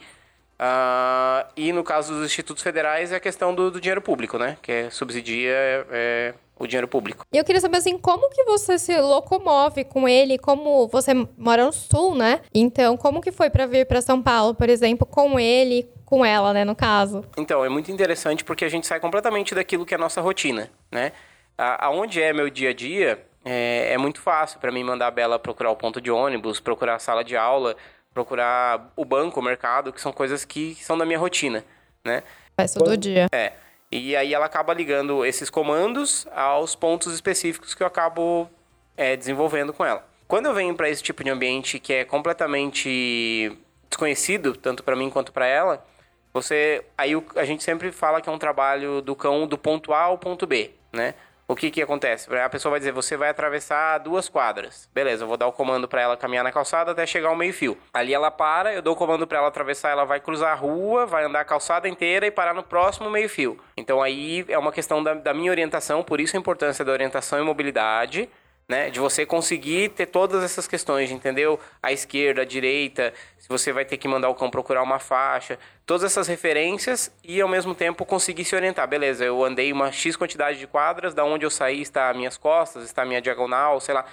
Ah, 0.58 1.46
e 1.56 1.72
no 1.72 1.84
caso 1.84 2.12
dos 2.14 2.26
institutos 2.26 2.62
federais 2.62 3.12
é 3.12 3.16
a 3.16 3.20
questão 3.20 3.54
do, 3.54 3.70
do 3.70 3.80
dinheiro 3.80 4.02
público, 4.02 4.36
né, 4.38 4.56
que 4.60 4.72
é, 4.72 4.90
subsidia 4.90 5.52
é, 5.90 6.34
o 6.58 6.66
dinheiro 6.66 6.88
público. 6.88 7.24
E 7.32 7.38
eu 7.38 7.44
queria 7.44 7.60
saber 7.60 7.76
assim, 7.78 7.96
como 7.96 8.28
que 8.30 8.42
você 8.44 8.76
se 8.78 8.98
locomove 9.00 9.84
com 9.84 10.08
ele? 10.08 10.36
Como 10.36 10.88
você 10.88 11.12
mora 11.36 11.64
no 11.64 11.72
sul, 11.72 12.16
né? 12.16 12.40
Então, 12.52 12.96
como 12.96 13.20
que 13.20 13.30
foi 13.30 13.48
pra 13.50 13.66
vir 13.66 13.86
pra 13.86 14.00
São 14.00 14.20
Paulo, 14.20 14.52
por 14.54 14.68
exemplo, 14.68 15.06
com 15.06 15.38
ele, 15.38 15.88
com 16.04 16.24
ela, 16.24 16.52
né, 16.52 16.64
no 16.64 16.74
caso? 16.74 17.24
Então, 17.36 17.64
é 17.64 17.68
muito 17.68 17.92
interessante 17.92 18.42
porque 18.42 18.64
a 18.64 18.68
gente 18.68 18.86
sai 18.86 18.98
completamente 18.98 19.54
daquilo 19.54 19.86
que 19.86 19.94
é 19.94 19.96
a 19.96 20.00
nossa 20.00 20.20
rotina, 20.20 20.68
né? 20.90 21.12
A- 21.56 21.86
Aonde 21.86 22.20
é 22.20 22.32
meu 22.32 22.50
dia 22.50 22.70
a 22.70 22.74
dia, 22.74 23.24
é, 23.44 23.92
é 23.92 23.98
muito 23.98 24.20
fácil 24.20 24.58
para 24.58 24.72
mim 24.72 24.82
mandar 24.82 25.06
a 25.06 25.10
Bela 25.12 25.38
procurar 25.38 25.70
o 25.70 25.76
ponto 25.76 26.00
de 26.00 26.10
ônibus, 26.10 26.58
procurar 26.58 26.96
a 26.96 26.98
sala 26.98 27.22
de 27.22 27.36
aula, 27.36 27.76
procurar 28.18 28.90
o 28.96 29.04
banco, 29.04 29.38
o 29.38 29.42
mercado, 29.42 29.92
que 29.92 30.00
são 30.00 30.12
coisas 30.12 30.44
que 30.44 30.76
são 30.80 30.98
da 30.98 31.06
minha 31.06 31.18
rotina, 31.20 31.64
né? 32.04 32.24
Faz 32.56 32.74
todo 32.74 32.96
dia. 32.96 33.28
É. 33.30 33.52
E 33.92 34.16
aí 34.16 34.34
ela 34.34 34.46
acaba 34.46 34.74
ligando 34.74 35.24
esses 35.24 35.48
comandos 35.48 36.26
aos 36.34 36.74
pontos 36.74 37.14
específicos 37.14 37.76
que 37.76 37.82
eu 37.82 37.86
acabo 37.86 38.50
é, 38.96 39.16
desenvolvendo 39.16 39.72
com 39.72 39.84
ela. 39.84 40.04
Quando 40.26 40.46
eu 40.46 40.52
venho 40.52 40.74
para 40.74 40.90
esse 40.90 41.00
tipo 41.00 41.22
de 41.22 41.30
ambiente 41.30 41.78
que 41.78 41.92
é 41.92 42.04
completamente 42.04 43.56
desconhecido, 43.88 44.56
tanto 44.56 44.82
para 44.82 44.96
mim 44.96 45.08
quanto 45.08 45.32
para 45.32 45.46
ela, 45.46 45.86
você 46.34 46.84
aí 46.98 47.12
a 47.36 47.44
gente 47.44 47.62
sempre 47.62 47.92
fala 47.92 48.20
que 48.20 48.28
é 48.28 48.32
um 48.32 48.38
trabalho 48.38 49.00
do 49.00 49.14
cão 49.14 49.46
do 49.46 49.56
ponto 49.56 49.92
A 49.92 50.02
ao 50.02 50.18
ponto 50.18 50.44
B, 50.44 50.72
né? 50.92 51.14
O 51.50 51.56
que 51.56 51.70
que 51.70 51.80
acontece? 51.80 52.28
A 52.36 52.50
pessoa 52.50 52.72
vai 52.72 52.78
dizer, 52.78 52.92
você 52.92 53.16
vai 53.16 53.30
atravessar 53.30 53.96
duas 53.96 54.28
quadras. 54.28 54.86
Beleza, 54.92 55.24
eu 55.24 55.28
vou 55.28 55.38
dar 55.38 55.46
o 55.46 55.52
comando 55.52 55.88
para 55.88 56.02
ela 56.02 56.14
caminhar 56.14 56.44
na 56.44 56.52
calçada 56.52 56.90
até 56.90 57.06
chegar 57.06 57.30
ao 57.30 57.34
meio-fio. 57.34 57.78
Ali 57.90 58.12
ela 58.12 58.30
para, 58.30 58.74
eu 58.74 58.82
dou 58.82 58.92
o 58.92 58.96
comando 58.96 59.26
para 59.26 59.38
ela 59.38 59.48
atravessar, 59.48 59.88
ela 59.88 60.04
vai 60.04 60.20
cruzar 60.20 60.52
a 60.52 60.54
rua, 60.54 61.06
vai 61.06 61.24
andar 61.24 61.40
a 61.40 61.44
calçada 61.46 61.88
inteira 61.88 62.26
e 62.26 62.30
parar 62.30 62.52
no 62.52 62.62
próximo 62.62 63.08
meio-fio. 63.08 63.58
Então 63.78 64.02
aí 64.02 64.44
é 64.46 64.58
uma 64.58 64.70
questão 64.70 65.02
da, 65.02 65.14
da 65.14 65.32
minha 65.32 65.50
orientação, 65.50 66.04
por 66.04 66.20
isso 66.20 66.36
a 66.36 66.38
importância 66.38 66.84
da 66.84 66.92
orientação 66.92 67.38
e 67.38 67.42
mobilidade, 67.42 68.28
né? 68.68 68.90
De 68.90 69.00
você 69.00 69.24
conseguir 69.24 69.88
ter 69.90 70.06
todas 70.06 70.44
essas 70.44 70.68
questões, 70.68 71.10
entendeu? 71.10 71.58
A 71.82 71.90
esquerda, 71.90 72.42
a 72.42 72.44
direita, 72.44 73.14
se 73.38 73.48
você 73.48 73.72
vai 73.72 73.84
ter 73.84 73.96
que 73.96 74.06
mandar 74.06 74.28
o 74.28 74.34
cão 74.34 74.50
procurar 74.50 74.82
uma 74.82 74.98
faixa, 74.98 75.58
todas 75.86 76.04
essas 76.04 76.28
referências 76.28 77.10
e 77.24 77.40
ao 77.40 77.48
mesmo 77.48 77.74
tempo 77.74 78.04
conseguir 78.04 78.44
se 78.44 78.54
orientar. 78.54 78.86
Beleza, 78.86 79.24
eu 79.24 79.42
andei 79.42 79.72
uma 79.72 79.90
X 79.90 80.16
quantidade 80.16 80.58
de 80.58 80.66
quadras, 80.66 81.14
da 81.14 81.24
onde 81.24 81.46
eu 81.46 81.50
saí 81.50 81.80
está 81.80 82.12
minhas 82.12 82.36
costas, 82.36 82.84
está 82.84 83.04
minha 83.06 83.22
diagonal, 83.22 83.80
sei 83.80 83.94
lá 83.94 84.04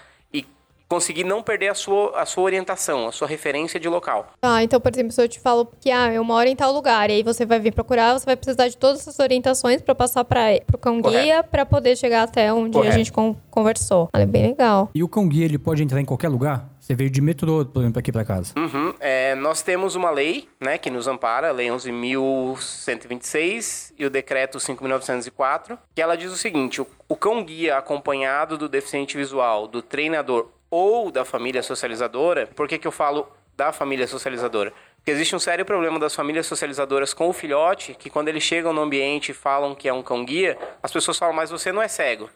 conseguir 0.88 1.24
não 1.24 1.42
perder 1.42 1.70
a 1.70 1.74
sua, 1.74 2.20
a 2.20 2.26
sua 2.26 2.44
orientação, 2.44 3.08
a 3.08 3.12
sua 3.12 3.28
referência 3.28 3.80
de 3.80 3.90
local. 3.90 4.28
Ah, 4.42 4.64
então, 4.64 4.80
por 4.80 4.92
exemplo, 4.92 5.12
se 5.12 5.22
eu 5.22 5.28
te 5.28 5.40
falo 5.40 5.68
que 5.80 5.92
ah, 5.92 6.14
eu 6.14 6.24
moro 6.24 6.48
em 6.48 6.56
tal 6.56 6.72
lugar, 6.72 7.10
e 7.10 7.14
aí 7.14 7.24
você 7.24 7.46
vai 7.46 7.60
vir 7.60 7.74
procurar, 7.74 8.14
você 8.14 8.26
vai 8.26 8.36
precisar 8.36 8.68
de 8.68 8.78
todas 8.78 9.02
essas 9.02 9.20
orientações 9.20 9.82
para 9.82 9.96
passar 9.96 10.24
para 10.24 10.62
o 10.74 10.78
cão 10.78 11.02
guia 11.02 11.44
para 11.44 11.66
poder 11.66 11.96
chegar 11.96 12.24
até 12.24 12.54
onde 12.54 12.74
Correto. 12.74 12.94
a 12.94 12.98
gente 12.98 13.12
con 13.12 13.36
conversou. 13.50 14.10
É 14.14 14.26
bem 14.26 14.48
legal. 14.48 14.90
E 14.94 15.02
o 15.02 15.08
cão 15.08 15.30
guia 15.30 15.46
ele 15.46 15.58
pode 15.58 15.82
entrar 15.82 16.02
em 16.02 16.06
qualquer 16.06 16.28
lugar? 16.28 16.76
Você 16.86 16.94
veio 16.94 17.10
de 17.10 17.20
metrô, 17.20 17.66
por 17.66 17.82
exemplo, 17.82 17.98
aqui 17.98 18.12
para 18.12 18.24
casa. 18.24 18.54
Uhum. 18.56 18.94
É, 19.00 19.34
nós 19.34 19.64
temos 19.64 19.96
uma 19.96 20.12
lei, 20.12 20.48
né, 20.62 20.78
que 20.78 20.92
nos 20.92 21.08
ampara, 21.08 21.50
a 21.50 21.52
lei 21.52 21.68
11.126 21.68 23.92
e 23.98 24.06
o 24.06 24.10
decreto 24.10 24.60
5.904, 24.60 25.80
que 25.96 26.02
ela 26.02 26.16
diz 26.16 26.32
o 26.32 26.38
seguinte: 26.38 26.80
o, 26.82 26.88
o 27.10 27.16
cão 27.16 27.44
guia 27.44 27.78
acompanhado 27.78 28.56
do 28.56 28.70
deficiente 28.70 29.18
visual, 29.18 29.68
do 29.68 29.82
treinador 29.82 30.52
ou 30.76 31.10
da 31.10 31.24
família 31.24 31.64
socializadora. 31.64 32.48
Por 32.48 32.68
que, 32.68 32.78
que 32.78 32.88
eu 32.88 32.92
falo 32.92 33.28
da 33.56 33.72
família 33.72 34.06
socializadora? 34.08 34.74
Porque 34.98 35.12
existe 35.12 35.36
um 35.36 35.40
sério 35.40 35.64
problema 35.64 35.98
das 35.98 36.14
famílias 36.14 36.46
socializadoras 36.46 37.14
com 37.14 37.30
o 37.30 37.34
filhote, 37.34 37.94
que 37.94 38.10
quando 38.10 38.28
eles 38.28 38.44
chegam 38.44 38.74
no 38.74 38.82
ambiente 38.82 39.30
e 39.30 39.34
falam 39.34 39.74
que 39.74 39.88
é 39.88 39.94
um 39.94 40.04
cão-guia, 40.04 40.58
as 40.84 40.92
pessoas 40.92 41.18
falam, 41.18 41.34
mas 41.34 41.50
você 41.50 41.72
não 41.72 41.82
é 41.82 41.88
cego. 41.88 42.30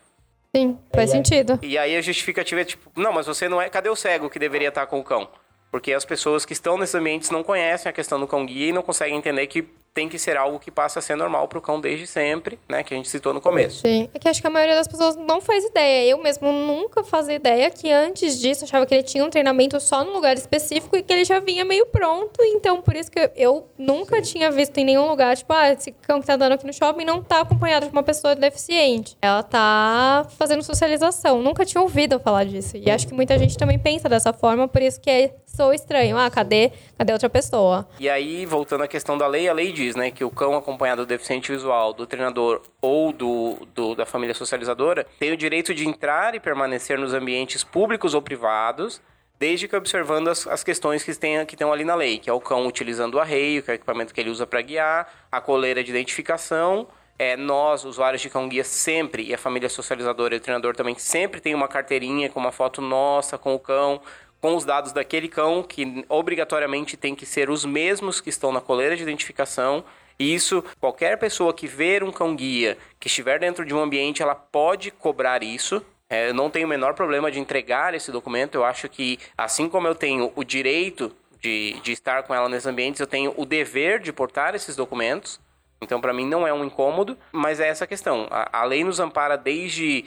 Sim, 0.56 0.80
faz 0.94 1.12
sentido. 1.12 1.60
E 1.62 1.78
aí 1.78 1.96
a 1.96 2.02
justificativa 2.02 2.62
é 2.62 2.66
tipo, 2.66 2.90
não, 2.96 3.12
mas 3.12 3.28
você 3.28 3.50
não 3.50 3.62
é. 3.62 3.70
Cadê 3.70 3.90
o 3.90 3.96
cego 3.96 4.30
que 4.30 4.40
deveria 4.40 4.70
estar 4.70 4.86
com 4.88 5.00
o 5.00 5.04
cão? 5.04 5.28
Porque 5.70 5.94
as 5.94 6.06
pessoas 6.06 6.46
que 6.46 6.54
estão 6.54 6.78
nesses 6.78 6.96
ambientes 6.96 7.30
não 7.30 7.44
conhecem 7.44 7.90
a 7.90 7.94
questão 7.94 8.20
do 8.20 8.28
cão 8.28 8.46
guia 8.46 8.70
e 8.70 8.74
não 8.74 8.82
conseguem 8.82 9.18
entender 9.18 9.46
que 9.48 9.68
tem 10.00 10.08
que 10.08 10.18
ser 10.18 10.38
algo 10.38 10.58
que 10.60 10.72
passa 10.72 11.00
a 11.00 11.02
ser 11.02 11.18
normal 11.18 11.46
para 11.50 11.58
o 11.58 11.62
cão 11.62 11.82
desde 11.82 12.08
sempre, 12.08 12.58
né? 12.70 12.84
Que 12.84 12.94
a 12.94 12.98
gente 12.98 13.10
citou 13.10 13.34
no 13.34 13.42
começo. 13.42 13.82
Sim. 13.82 14.08
É 14.14 14.18
que 14.18 14.30
acho 14.30 14.40
que 14.40 14.48
a 14.48 14.50
maioria 14.50 14.74
das 14.74 14.88
pessoas 14.88 15.18
não 15.18 15.42
faz 15.42 15.66
ideia. 15.66 16.10
Eu 16.10 16.24
mesmo 16.24 16.50
nunca 16.54 17.04
fazia 17.04 17.36
ideia 17.36 17.70
que 17.70 17.92
antes 17.92 18.40
disso 18.40 18.64
achava 18.64 18.86
que 18.86 18.96
ele 18.96 19.04
tinha 19.04 19.26
um 19.26 19.30
treinamento 19.30 19.78
só 19.82 20.02
num 20.06 20.14
lugar 20.14 20.38
específico 20.38 20.96
e 20.96 21.04
que 21.04 21.12
ele 21.12 21.26
já 21.26 21.42
vinha 21.42 21.66
meio 21.66 21.86
pronto. 21.88 22.42
Então, 22.42 22.82
por 22.82 22.96
isso 22.96 23.12
que 23.12 23.30
eu 23.36 23.68
nunca 23.78 24.24
Sim. 24.24 24.32
tinha 24.32 24.50
visto 24.50 24.78
em 24.78 24.86
nenhum 24.86 25.06
lugar, 25.10 25.36
tipo, 25.36 25.52
ah, 25.52 25.70
esse 25.70 25.92
cão 25.92 26.22
que 26.22 26.28
tá 26.28 26.36
andando 26.36 26.54
aqui 26.54 26.66
no 26.66 26.72
shopping 26.72 27.04
não 27.04 27.22
tá 27.22 27.42
acompanhado 27.42 27.88
de 27.88 27.92
uma 27.92 28.04
pessoa 28.04 28.34
deficiente. 28.36 29.18
Ela 29.22 29.44
tá 29.44 30.26
fazendo 30.38 30.64
socialização. 30.64 31.42
Nunca 31.42 31.66
tinha 31.66 31.82
ouvido 31.82 32.22
falar 32.22 32.46
disso. 32.46 32.78
E 32.78 32.90
acho 32.90 33.06
que 33.06 33.14
muita 33.14 33.38
gente 33.38 33.58
também 33.58 33.78
pensa 33.78 34.08
dessa 34.08 34.32
forma, 34.32 34.66
por 34.66 34.82
isso 34.82 35.02
que 35.02 35.10
é 35.10 35.36
sou 35.46 35.74
estranho. 35.74 36.18
Ah, 36.18 36.30
cadê, 36.30 36.72
cadê 36.98 37.12
outra 37.12 37.30
pessoa? 37.30 37.86
E 38.00 38.08
aí, 38.08 38.46
voltando 38.46 38.84
à 38.84 38.88
questão 38.88 39.18
da 39.18 39.28
lei, 39.28 39.50
a 39.50 39.54
lei 39.54 39.74
diz, 39.74 39.89
né, 39.96 40.12
que 40.12 40.24
o 40.24 40.30
cão 40.30 40.56
acompanhado 40.56 41.06
do 41.06 41.08
deficiente 41.08 41.52
visual, 41.52 41.94
do 41.94 42.06
treinador 42.06 42.62
ou 42.82 43.12
do, 43.12 43.68
do, 43.74 43.96
da 43.96 44.06
família 44.06 44.34
socializadora 44.34 45.06
tem 45.20 45.32
o 45.32 45.38
direito 45.38 45.74
de 45.74 45.88
entrar 45.88 46.36
e 46.36 46.40
permanecer 46.40 46.98
nos 46.98 47.14
ambientes 47.14 47.64
públicos 47.64 48.14
ou 48.14 48.22
privados, 48.22 49.02
desde 49.38 49.68
que 49.68 49.76
observando 49.76 50.28
as, 50.28 50.46
as 50.48 50.64
questões 50.64 51.04
que, 51.04 51.14
tem, 51.16 51.46
que 51.46 51.56
estão 51.56 51.72
ali 51.72 51.86
na 51.86 51.96
lei, 51.96 52.20
que 52.20 52.30
é 52.30 52.34
o 52.34 52.42
cão 52.42 52.68
utilizando 52.68 53.16
o 53.16 53.20
arreio, 53.20 53.64
que 53.64 53.72
é 53.72 53.74
o 53.74 53.76
equipamento 53.76 54.14
que 54.14 54.20
ele 54.20 54.30
usa 54.30 54.46
para 54.46 54.62
guiar, 54.62 55.12
a 55.32 55.40
coleira 55.40 55.84
de 55.84 55.92
identificação, 55.92 56.88
é, 57.20 57.36
nós, 57.36 57.84
usuários 57.84 58.22
de 58.22 58.30
cão 58.30 58.48
guia, 58.48 58.64
sempre, 58.64 59.24
e 59.24 59.34
a 59.34 59.38
família 59.38 59.68
socializadora 59.68 60.36
e 60.36 60.38
o 60.38 60.42
treinador 60.42 60.74
também, 60.74 60.98
sempre 60.98 61.42
tem 61.42 61.54
uma 61.54 61.68
carteirinha 61.68 62.30
com 62.30 62.40
uma 62.40 62.52
foto 62.52 62.82
nossa 62.82 63.38
com 63.38 63.54
o 63.54 63.60
cão, 63.60 64.02
com 64.42 64.56
os 64.56 64.66
dados 64.66 64.92
daquele 64.92 65.28
cão, 65.28 65.64
que 65.64 66.06
obrigatoriamente 66.08 66.96
tem 66.96 67.14
que 67.14 67.26
ser 67.26 67.50
os 67.50 67.66
mesmos 67.66 68.22
que 68.22 68.30
estão 68.30 68.52
na 68.52 68.62
coleira 68.62 68.96
de 68.96 69.04
identificação. 69.04 69.84
E 70.18 70.34
isso, 70.34 70.64
qualquer 70.80 71.18
pessoa 71.18 71.54
que 71.54 71.68
ver 71.68 72.04
um 72.04 72.12
cão-guia 72.12 72.78
que 73.00 73.08
estiver 73.08 73.40
dentro 73.40 73.66
de 73.66 73.74
um 73.74 73.80
ambiente, 73.80 74.22
ela 74.22 74.36
pode 74.36 74.92
cobrar 74.92 75.44
isso. 75.44 75.82
É, 76.10 76.30
eu 76.30 76.34
não 76.34 76.50
tenho 76.50 76.66
o 76.66 76.70
menor 76.70 76.94
problema 76.94 77.32
de 77.32 77.40
entregar 77.40 77.94
esse 77.94 78.12
documento. 78.12 78.56
Eu 78.56 78.66
acho 78.66 78.90
que, 78.90 79.20
assim 79.38 79.70
como 79.70 79.88
eu 79.88 79.96
tenho 79.96 80.32
o 80.36 80.44
direito 80.44 81.12
de, 81.40 81.80
de 81.82 81.92
estar 81.92 82.24
com 82.24 82.34
ela 82.34 82.50
nesses 82.50 82.68
ambientes, 82.68 83.00
eu 83.00 83.08
tenho 83.08 83.34
o 83.38 83.46
dever 83.46 84.00
de 84.00 84.12
portar 84.12 84.56
esses 84.56 84.76
documentos. 84.76 85.40
Então, 85.82 86.02
para 86.02 86.14
mim, 86.14 86.26
não 86.26 86.46
é 86.46 86.54
um 86.54 86.66
incômodo, 86.66 87.18
mas 87.32 87.60
é 87.60 87.68
essa 87.68 87.88
questão. 87.88 88.28
A, 88.30 88.60
a 88.62 88.64
lei 88.66 88.84
nos 88.84 89.00
ampara 89.00 89.38
desde 89.38 90.04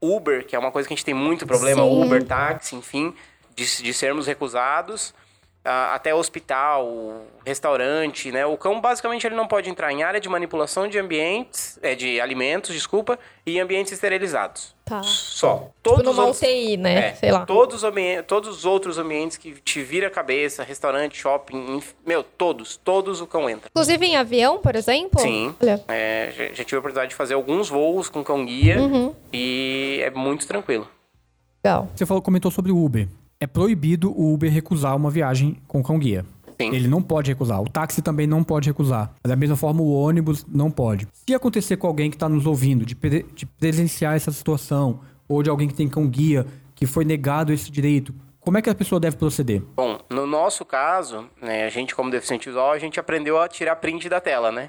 Uber, 0.00 0.44
que 0.44 0.54
é 0.54 0.58
uma 0.58 0.70
coisa 0.70 0.86
que 0.86 0.92
a 0.92 0.96
gente 0.96 1.04
tem 1.04 1.14
muito 1.14 1.46
problema, 1.46 1.82
Sim. 1.82 2.02
Uber, 2.02 2.22
táxi, 2.22 2.76
enfim 2.76 3.14
de, 3.54 3.82
de 3.82 3.94
sermos 3.94 4.26
recusados, 4.26 5.14
uh, 5.64 5.94
até 5.94 6.14
hospital, 6.14 7.22
restaurante, 7.44 8.30
né? 8.30 8.44
O 8.46 8.56
cão 8.56 8.80
basicamente 8.80 9.26
ele 9.26 9.34
não 9.34 9.48
pode 9.48 9.70
entrar 9.70 9.90
em 9.90 10.02
área 10.02 10.20
de 10.20 10.28
manipulação 10.28 10.86
de 10.86 10.98
ambientes, 10.98 11.78
é, 11.82 11.94
de 11.94 12.20
alimentos, 12.20 12.72
desculpa, 12.72 13.18
e 13.46 13.58
ambientes 13.58 13.92
esterilizados. 13.92 14.74
Tá. 14.84 15.02
Só. 15.02 15.56
Tipo 15.56 15.72
Todos 15.82 15.98
tipo 16.00 16.12
numa 16.12 16.30
UTI, 16.30 16.76
né? 16.76 17.08
É, 17.08 17.14
Sei 17.14 17.32
lá. 17.32 17.46
Todos 17.46 17.82
os, 17.82 17.92
todos 18.26 18.58
os 18.58 18.64
outros 18.66 18.98
ambientes 18.98 19.38
que 19.38 19.52
te 19.52 19.82
vira 19.82 20.08
a 20.08 20.10
cabeça, 20.10 20.62
restaurante, 20.62 21.16
shopping, 21.16 21.82
meu, 22.06 22.22
todos, 22.22 22.76
todos 22.76 23.22
o 23.22 23.26
cão 23.26 23.48
entra. 23.48 23.68
Inclusive 23.70 24.06
em 24.06 24.16
avião, 24.16 24.58
por 24.58 24.76
exemplo? 24.76 25.20
Sim. 25.20 25.54
Olha. 25.62 25.82
É, 25.88 26.30
já, 26.36 26.44
já, 26.48 26.64
tive 26.64 26.76
a 26.76 26.78
oportunidade 26.80 27.10
de 27.10 27.16
fazer 27.16 27.32
alguns 27.32 27.70
voos 27.70 28.10
com 28.10 28.22
cão 28.22 28.44
guia 28.44 28.78
uhum. 28.78 29.14
e 29.32 30.00
é 30.02 30.10
muito 30.10 30.46
tranquilo. 30.46 30.86
Legal. 31.64 31.88
Você 31.94 32.04
falou, 32.04 32.22
comentou 32.22 32.50
sobre 32.50 32.70
o 32.70 32.84
Uber 32.84 33.08
é 33.44 33.46
proibido 33.46 34.10
o 34.10 34.32
Uber 34.32 34.50
recusar 34.50 34.96
uma 34.96 35.10
viagem 35.10 35.58
com 35.68 35.82
cão 35.82 35.98
guia. 35.98 36.24
Sim. 36.58 36.74
Ele 36.74 36.88
não 36.88 37.02
pode 37.02 37.30
recusar. 37.30 37.60
O 37.60 37.68
táxi 37.68 38.00
também 38.00 38.26
não 38.26 38.42
pode 38.42 38.70
recusar. 38.70 39.12
Da 39.22 39.36
mesma 39.36 39.54
forma, 39.54 39.82
o 39.82 39.92
ônibus 39.92 40.46
não 40.48 40.70
pode. 40.70 41.06
Se 41.12 41.34
acontecer 41.34 41.76
com 41.76 41.86
alguém 41.86 42.08
que 42.08 42.16
está 42.16 42.26
nos 42.26 42.46
ouvindo, 42.46 42.86
de, 42.86 42.96
pre 42.96 43.26
de 43.34 43.44
presenciar 43.44 44.16
essa 44.16 44.30
situação, 44.30 45.00
ou 45.28 45.42
de 45.42 45.50
alguém 45.50 45.68
que 45.68 45.74
tem 45.74 45.88
cão 45.88 46.08
guia, 46.08 46.46
que 46.74 46.86
foi 46.86 47.04
negado 47.04 47.52
esse 47.52 47.70
direito, 47.70 48.14
como 48.44 48.58
é 48.58 48.62
que 48.62 48.68
a 48.68 48.74
pessoa 48.74 49.00
deve 49.00 49.16
proceder? 49.16 49.62
Bom, 49.74 49.98
no 50.10 50.26
nosso 50.26 50.64
caso, 50.66 51.28
né, 51.40 51.64
a 51.64 51.70
gente 51.70 51.94
como 51.94 52.10
deficiente 52.10 52.46
visual, 52.48 52.72
a 52.72 52.78
gente 52.78 53.00
aprendeu 53.00 53.40
a 53.40 53.48
tirar 53.48 53.76
print 53.76 54.06
da 54.08 54.20
tela, 54.20 54.52
né? 54.52 54.68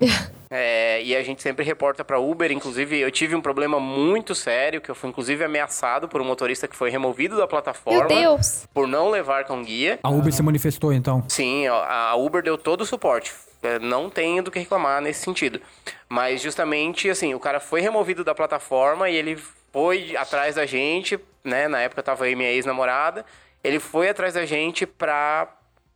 é, 0.49 1.03
e 1.03 1.13
a 1.13 1.21
gente 1.21 1.41
sempre 1.41 1.65
reporta 1.65 2.03
para 2.03 2.17
Uber. 2.17 2.51
Inclusive, 2.51 2.97
eu 2.97 3.11
tive 3.11 3.35
um 3.35 3.41
problema 3.41 3.77
muito 3.77 4.33
sério, 4.33 4.79
que 4.79 4.89
eu 4.89 4.95
fui 4.95 5.09
inclusive 5.09 5.43
ameaçado 5.43 6.07
por 6.07 6.21
um 6.21 6.25
motorista 6.25 6.69
que 6.69 6.75
foi 6.75 6.89
removido 6.89 7.35
da 7.35 7.45
plataforma. 7.45 8.07
Meu 8.07 8.07
Deus! 8.07 8.65
Por 8.73 8.87
não 8.87 9.09
levar 9.09 9.43
com 9.43 9.61
guia. 9.61 9.99
A 10.01 10.09
Uber 10.09 10.29
ah. 10.29 10.31
se 10.31 10.41
manifestou, 10.41 10.93
então? 10.93 11.23
Sim, 11.27 11.67
a 11.67 12.15
Uber 12.15 12.41
deu 12.41 12.57
todo 12.57 12.81
o 12.81 12.85
suporte. 12.85 13.33
É, 13.61 13.77
não 13.79 14.09
tenho 14.09 14.41
do 14.41 14.51
que 14.51 14.59
reclamar 14.59 15.01
nesse 15.01 15.21
sentido. 15.21 15.59
Mas 16.07 16.41
justamente, 16.41 17.09
assim, 17.09 17.33
o 17.33 17.39
cara 17.39 17.59
foi 17.59 17.81
removido 17.81 18.23
da 18.23 18.33
plataforma 18.33 19.09
e 19.09 19.15
ele 19.15 19.37
foi 19.73 20.15
atrás 20.15 20.55
da 20.55 20.65
gente, 20.65 21.19
né? 21.43 21.67
Na 21.67 21.81
época 21.81 21.99
eu 21.99 22.03
tava 22.03 22.23
aí 22.23 22.35
minha 22.35 22.51
ex-namorada 22.51 23.25
ele 23.65 23.79
foi 23.79 24.09
atrás 24.09 24.33
da 24.35 24.45
gente 24.45 24.85
para 24.85 25.47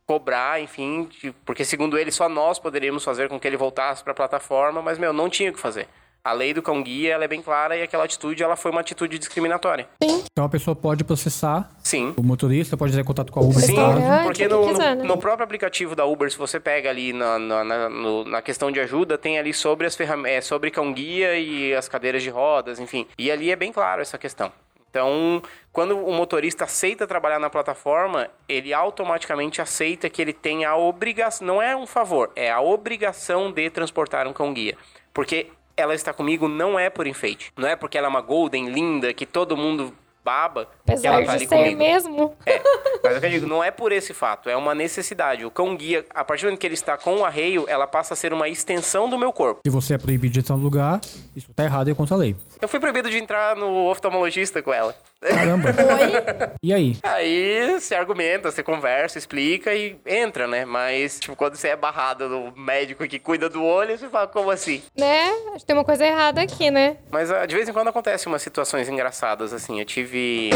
cobrar, 0.04 0.60
enfim, 0.60 1.08
porque 1.44 1.64
segundo 1.64 1.96
ele 1.96 2.10
só 2.10 2.28
nós 2.28 2.58
poderíamos 2.58 3.04
fazer 3.04 3.28
com 3.28 3.38
que 3.38 3.46
ele 3.46 3.56
voltasse 3.56 4.02
para 4.02 4.12
a 4.12 4.16
plataforma, 4.16 4.82
mas 4.82 4.98
meu, 4.98 5.12
não 5.12 5.30
tinha 5.30 5.50
o 5.50 5.54
que 5.54 5.60
fazer. 5.60 5.86
A 6.22 6.32
lei 6.32 6.52
do 6.52 6.60
cão 6.60 6.82
guia 6.82 7.14
ela 7.14 7.24
é 7.24 7.28
bem 7.28 7.40
clara 7.40 7.76
e 7.76 7.82
aquela 7.82 8.04
atitude 8.04 8.42
ela 8.42 8.56
foi 8.56 8.72
uma 8.72 8.80
atitude 8.80 9.18
discriminatória. 9.18 9.88
Sim. 10.02 10.24
Então 10.32 10.44
a 10.44 10.48
pessoa 10.48 10.74
pode 10.74 11.04
processar. 11.04 11.70
Sim. 11.82 12.12
O 12.16 12.22
motorista 12.22 12.76
pode 12.76 12.92
fazer 12.92 13.04
contato 13.04 13.32
com 13.32 13.40
a 13.40 13.42
Uber. 13.42 13.60
Sim, 13.62 13.76
porque 14.24 14.48
no, 14.48 14.66
quiser, 14.68 14.96
né? 14.96 15.04
no, 15.04 15.16
próprio 15.16 15.44
aplicativo 15.44 15.94
da 15.94 16.04
Uber, 16.04 16.30
se 16.30 16.36
você 16.36 16.58
pega 16.60 16.90
ali 16.90 17.12
na, 17.12 17.38
na, 17.38 17.64
na, 17.64 17.88
no, 17.88 18.24
na 18.24 18.42
questão 18.42 18.70
de 18.70 18.80
ajuda, 18.80 19.16
tem 19.16 19.38
ali 19.38 19.54
sobre 19.54 19.86
as 19.86 19.94
ferramentas, 19.94 20.32
é, 20.32 20.40
sobre 20.40 20.70
cão 20.70 20.92
guia 20.92 21.38
e 21.38 21.72
as 21.72 21.88
cadeiras 21.88 22.22
de 22.22 22.28
rodas, 22.28 22.80
enfim. 22.80 23.06
E 23.16 23.30
ali 23.30 23.50
é 23.50 23.56
bem 23.56 23.72
claro 23.72 24.02
essa 24.02 24.18
questão. 24.18 24.52
Então, 24.90 25.40
quando 25.72 25.96
o 25.96 26.12
motorista 26.12 26.64
aceita 26.64 27.06
trabalhar 27.06 27.38
na 27.38 27.48
plataforma, 27.48 28.28
ele 28.48 28.74
automaticamente 28.74 29.62
aceita 29.62 30.10
que 30.10 30.20
ele 30.20 30.32
tem 30.32 30.64
a 30.64 30.76
obrigação, 30.76 31.46
não 31.46 31.62
é 31.62 31.76
um 31.76 31.86
favor, 31.86 32.32
é 32.34 32.50
a 32.50 32.60
obrigação 32.60 33.52
de 33.52 33.70
transportar 33.70 34.26
um 34.26 34.32
cão 34.32 34.52
guia. 34.52 34.76
Porque 35.14 35.46
ela 35.76 35.94
está 35.94 36.12
comigo 36.12 36.48
não 36.48 36.78
é 36.78 36.90
por 36.90 37.06
enfeite. 37.06 37.52
Não 37.56 37.68
é 37.68 37.76
porque 37.76 37.96
ela 37.96 38.08
é 38.08 38.10
uma 38.10 38.20
golden 38.20 38.68
linda 38.68 39.14
que 39.14 39.24
todo 39.24 39.56
mundo 39.56 39.94
baba 40.24 40.68
Apesar 40.82 41.00
que 41.00 41.06
ela 41.06 41.24
tá 41.26 41.32
ali 41.32 41.46
comigo. 41.46 41.78
mesmo. 41.78 42.36
É. 42.46 42.60
Mas 43.02 43.22
é 43.22 43.26
eu 43.26 43.30
digo, 43.30 43.46
não 43.46 43.62
é 43.62 43.70
por 43.70 43.92
esse 43.92 44.12
fato, 44.12 44.48
é 44.48 44.56
uma 44.56 44.74
necessidade. 44.74 45.44
O 45.44 45.50
cão 45.50 45.76
guia, 45.76 46.04
a 46.14 46.24
partir 46.24 46.42
do 46.42 46.46
momento 46.46 46.60
que 46.60 46.66
ele 46.66 46.74
está 46.74 46.96
com 46.96 47.16
o 47.16 47.24
arreio, 47.24 47.64
ela 47.68 47.86
passa 47.86 48.14
a 48.14 48.16
ser 48.16 48.32
uma 48.32 48.48
extensão 48.48 49.08
do 49.08 49.18
meu 49.18 49.32
corpo. 49.32 49.60
Se 49.64 49.70
você 49.70 49.94
é 49.94 49.98
proibido 49.98 50.32
de 50.32 50.40
entrar 50.40 50.56
no 50.56 50.62
lugar, 50.62 51.00
isso 51.34 51.52
tá 51.54 51.64
errado 51.64 51.88
e 51.88 51.92
é 51.92 51.94
contra 51.94 52.14
a 52.14 52.18
lei. 52.18 52.36
Eu 52.60 52.68
fui 52.68 52.78
proibido 52.80 53.10
de 53.10 53.18
entrar 53.18 53.56
no 53.56 53.88
oftalmologista 53.90 54.62
com 54.62 54.72
ela. 54.72 54.94
Caramba. 55.20 55.68
Oi? 55.76 56.52
E 56.62 56.72
aí? 56.72 56.96
Aí 57.02 57.78
você 57.78 57.94
argumenta, 57.94 58.50
você 58.50 58.62
conversa, 58.62 59.18
explica 59.18 59.74
e 59.74 59.96
entra, 60.06 60.46
né? 60.46 60.64
Mas, 60.64 61.20
tipo, 61.20 61.36
quando 61.36 61.56
você 61.56 61.68
é 61.68 61.76
barrado 61.76 62.28
no 62.28 62.52
médico 62.56 63.06
que 63.06 63.18
cuida 63.18 63.48
do 63.48 63.62
olho, 63.62 63.96
você 63.96 64.08
fala, 64.08 64.26
como 64.26 64.50
assim? 64.50 64.82
né? 64.96 65.28
Acho 65.48 65.58
que 65.60 65.66
tem 65.66 65.76
uma 65.76 65.84
coisa 65.84 66.06
errada 66.06 66.40
aqui, 66.40 66.70
né? 66.70 66.96
Mas 67.10 67.30
ah, 67.30 67.44
de 67.44 67.54
vez 67.54 67.68
em 67.68 67.72
quando 67.72 67.88
acontecem 67.88 68.30
umas 68.32 68.42
situações 68.42 68.88
engraçadas, 68.88 69.52
assim. 69.52 69.78
Eu 69.78 69.84
tive 69.84 70.50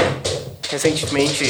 recentemente 0.70 1.44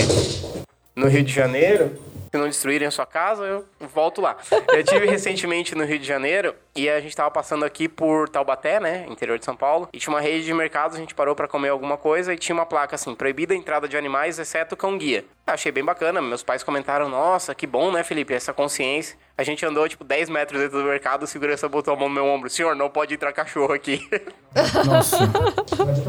no 0.97 1.07
Rio 1.07 1.23
de 1.23 1.33
Janeiro. 1.33 1.97
Se 2.35 2.39
não 2.39 2.49
destruírem 2.49 2.89
a 2.89 2.91
sua 2.91 3.07
casa, 3.07 3.45
eu 3.45 3.65
volto 3.95 4.21
lá. 4.21 4.37
Eu 4.73 4.83
tive 4.83 5.07
recentemente 5.07 5.73
no 5.77 5.85
Rio 5.85 6.01
de 6.01 6.05
Janeiro 6.05 6.53
e 6.75 6.91
a 6.91 7.01
gente 7.01 7.15
tava 7.15 7.31
passando 7.31 7.65
aqui 7.65 7.89
por 7.89 8.29
Taubaté, 8.29 8.81
né? 8.81 9.07
Interior 9.09 9.39
de 9.39 9.45
São 9.45 9.55
Paulo. 9.55 9.89
E 9.93 10.01
tinha 10.01 10.13
uma 10.13 10.21
rede 10.21 10.45
de 10.45 10.53
mercados, 10.53 10.97
a 10.97 10.99
gente 10.99 11.15
parou 11.15 11.37
para 11.37 11.47
comer 11.47 11.69
alguma 11.69 11.97
coisa 11.97 12.35
e 12.35 12.37
tinha 12.37 12.53
uma 12.53 12.67
placa 12.67 12.97
assim: 12.97 13.15
proibida 13.15 13.55
a 13.55 13.57
entrada 13.57 13.87
de 13.87 13.97
animais, 13.97 14.37
exceto 14.41 14.77
cão-guia. 14.77 15.25
Achei 15.47 15.71
bem 15.71 15.85
bacana. 15.85 16.21
Meus 16.21 16.43
pais 16.43 16.65
comentaram: 16.65 17.09
nossa, 17.09 17.55
que 17.55 17.69
bom, 17.69 17.93
né, 17.93 18.03
Felipe? 18.03 18.35
Essa 18.35 18.53
consciência. 18.53 19.17
A 19.39 19.45
gente 19.45 19.65
andou, 19.65 19.89
tipo, 19.89 20.03
10 20.03 20.29
metros 20.29 20.61
dentro 20.61 20.79
do 20.79 20.89
mercado, 20.89 21.23
o 21.23 21.27
segurança 21.29 21.69
botou 21.69 21.95
a 21.95 21.97
mão 21.97 22.09
no 22.09 22.15
meu 22.17 22.27
ombro. 22.27 22.51
Senhor, 22.51 22.75
não 22.75 22.91
pode 22.91 23.15
entrar 23.15 23.33
cachorro 23.33 23.73
aqui. 23.73 24.05
Nossa. 24.85 25.19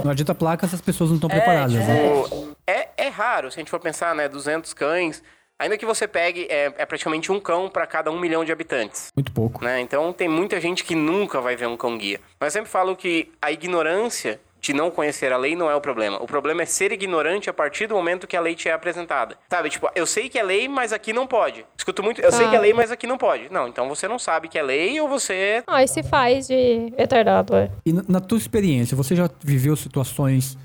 Não 0.04 0.10
adianta 0.10 0.34
placa 0.34 0.68
se 0.68 0.74
as 0.74 0.82
pessoas 0.82 1.12
não 1.12 1.18
estão 1.18 1.30
preparadas, 1.30 1.72
né? 1.72 2.24
tipo, 2.24 2.56
é, 2.66 2.88
é 2.98 3.10
raro, 3.10 3.52
se 3.52 3.60
a 3.60 3.62
gente 3.62 3.70
for 3.70 3.80
pensar, 3.80 4.16
né? 4.16 4.28
200 4.28 4.74
cães. 4.74 5.22
Ainda 5.58 5.78
que 5.78 5.86
você 5.86 6.06
pegue, 6.08 6.48
é, 6.50 6.74
é 6.78 6.86
praticamente 6.86 7.32
um 7.32 7.40
cão 7.40 7.70
para 7.70 7.88
cada 7.88 8.12
um 8.12 8.20
milhão 8.20 8.44
de 8.44 8.52
habitantes. 8.52 9.08
Muito 9.16 9.32
pouco. 9.32 9.64
Né? 9.64 9.80
Então 9.80 10.12
tem 10.12 10.28
muita 10.28 10.60
gente 10.60 10.84
que 10.84 10.96
nunca 10.96 11.40
vai 11.40 11.56
ver 11.56 11.68
um 11.68 11.78
cão 11.78 11.98
guia. 11.98 12.20
Mas 12.40 12.54
eu 12.54 12.60
sempre 12.60 12.72
falo 12.72 12.96
que 12.96 13.32
a 13.42 13.52
ignorância 13.52 14.40
de 14.60 14.74
não 14.74 14.90
conhecer 14.92 15.32
a 15.32 15.38
lei 15.38 15.56
não 15.56 15.70
é 15.70 15.76
o 15.76 15.80
problema. 15.80 16.22
O 16.22 16.26
problema 16.26 16.64
é 16.64 16.66
ser 16.66 16.92
ignorante 16.92 17.50
a 17.50 17.54
partir 17.54 17.88
do 17.88 17.94
momento 17.96 18.26
que 18.28 18.36
a 18.36 18.42
lei 18.42 18.56
te 18.56 18.68
é 18.68 18.74
apresentada. 18.74 19.38
Sabe, 19.50 19.70
tipo, 19.70 19.88
eu 19.96 20.06
sei 20.08 20.28
que 20.28 20.40
é 20.40 20.44
lei, 20.44 20.68
mas 20.68 20.92
aqui 20.92 21.14
não 21.14 21.28
pode. 21.28 21.64
Escuto 21.78 22.02
muito, 22.04 22.20
eu 22.20 22.32
sei 22.32 22.46
Tá. 22.46 22.50
que 22.50 22.56
é 22.56 22.60
lei, 22.60 22.74
mas 22.74 22.92
aqui 22.92 23.06
não 23.08 23.18
pode. 23.18 23.48
Não, 23.52 23.68
então 23.68 23.88
você 23.88 24.08
não 24.08 24.18
sabe 24.18 24.48
que 24.50 24.58
é 24.58 24.64
lei 24.64 25.00
ou 25.00 25.08
você 25.08 25.64
Ah, 25.68 25.84
e 25.84 25.88
se 25.88 26.02
faz 26.04 26.48
de 26.48 26.92
retardado, 26.98 27.56
é. 27.56 27.70
E 27.86 27.94
na, 27.94 28.04
na 28.10 28.20
tua 28.20 28.40
experiência, 28.40 28.98
você 28.98 29.16
já 29.16 29.30
viveu 29.42 29.76
situações 29.76 30.58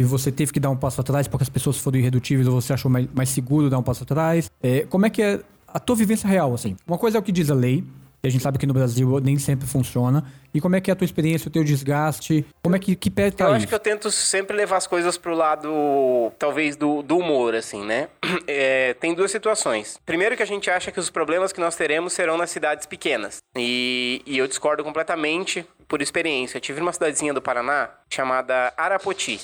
e 0.00 0.04
você 0.04 0.32
teve 0.32 0.50
que 0.50 0.58
dar 0.58 0.70
um 0.70 0.76
passo 0.76 1.00
atrás 1.02 1.28
porque 1.28 1.42
as 1.42 1.48
pessoas 1.50 1.76
foram 1.76 1.98
irredutíveis 1.98 2.48
ou 2.48 2.58
você 2.58 2.72
achou 2.72 2.90
mais, 2.90 3.06
mais 3.14 3.28
seguro 3.28 3.68
dar 3.68 3.78
um 3.78 3.82
passo 3.82 4.02
atrás? 4.02 4.50
É, 4.62 4.80
como 4.86 5.04
é 5.04 5.10
que 5.10 5.20
é 5.20 5.40
a 5.68 5.78
tua 5.78 5.94
vivência 5.94 6.26
real, 6.26 6.54
assim? 6.54 6.74
Uma 6.86 6.96
coisa 6.96 7.18
é 7.18 7.20
o 7.20 7.22
que 7.22 7.30
diz 7.30 7.50
a 7.50 7.54
lei, 7.54 7.84
e 8.22 8.28
a 8.28 8.30
gente 8.30 8.42
sabe 8.42 8.58
que 8.58 8.66
no 8.66 8.74
Brasil 8.74 9.18
nem 9.20 9.38
sempre 9.38 9.66
funciona. 9.66 10.24
E 10.52 10.60
como 10.60 10.76
é 10.76 10.80
que 10.80 10.90
é 10.90 10.92
a 10.92 10.96
tua 10.96 11.04
experiência, 11.04 11.48
o 11.48 11.50
teu 11.50 11.64
desgaste? 11.64 12.44
Como 12.62 12.76
é 12.76 12.78
que, 12.78 12.94
que 12.94 13.08
pé 13.08 13.30
tá 13.30 13.44
Eu 13.44 13.48
isso? 13.48 13.56
acho 13.56 13.66
que 13.68 13.74
eu 13.74 13.78
tento 13.78 14.10
sempre 14.10 14.56
levar 14.56 14.76
as 14.76 14.86
coisas 14.86 15.16
pro 15.16 15.34
lado, 15.34 16.32
talvez, 16.38 16.76
do, 16.76 17.02
do 17.02 17.16
humor, 17.16 17.54
assim, 17.54 17.84
né? 17.84 18.08
É, 18.46 18.94
tem 18.94 19.14
duas 19.14 19.30
situações. 19.30 19.98
Primeiro 20.04 20.36
que 20.36 20.42
a 20.42 20.46
gente 20.46 20.70
acha 20.70 20.90
que 20.90 20.98
os 20.98 21.08
problemas 21.08 21.52
que 21.52 21.60
nós 21.60 21.76
teremos 21.76 22.12
serão 22.12 22.36
nas 22.36 22.50
cidades 22.50 22.86
pequenas. 22.86 23.38
E, 23.56 24.22
e 24.26 24.38
eu 24.38 24.46
discordo 24.48 24.82
completamente 24.82 25.64
por 25.86 26.02
experiência. 26.02 26.56
Eu 26.56 26.60
tive 26.60 26.80
numa 26.80 26.92
cidadezinha 26.92 27.32
do 27.32 27.40
Paraná 27.40 27.90
chamada 28.08 28.72
Arapoti. 28.76 29.40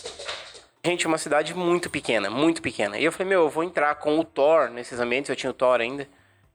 Gente, 0.84 1.06
uma 1.06 1.18
cidade 1.18 1.54
muito 1.54 1.90
pequena, 1.90 2.30
muito 2.30 2.62
pequena. 2.62 2.98
E 2.98 3.04
eu 3.04 3.12
falei, 3.12 3.28
meu, 3.28 3.42
eu 3.42 3.50
vou 3.50 3.64
entrar 3.64 3.94
com 3.96 4.18
o 4.18 4.24
Thor 4.24 4.70
nesses 4.70 4.98
ambientes, 4.98 5.28
eu 5.28 5.36
tinha 5.36 5.50
o 5.50 5.54
Thor 5.54 5.80
ainda. 5.80 6.08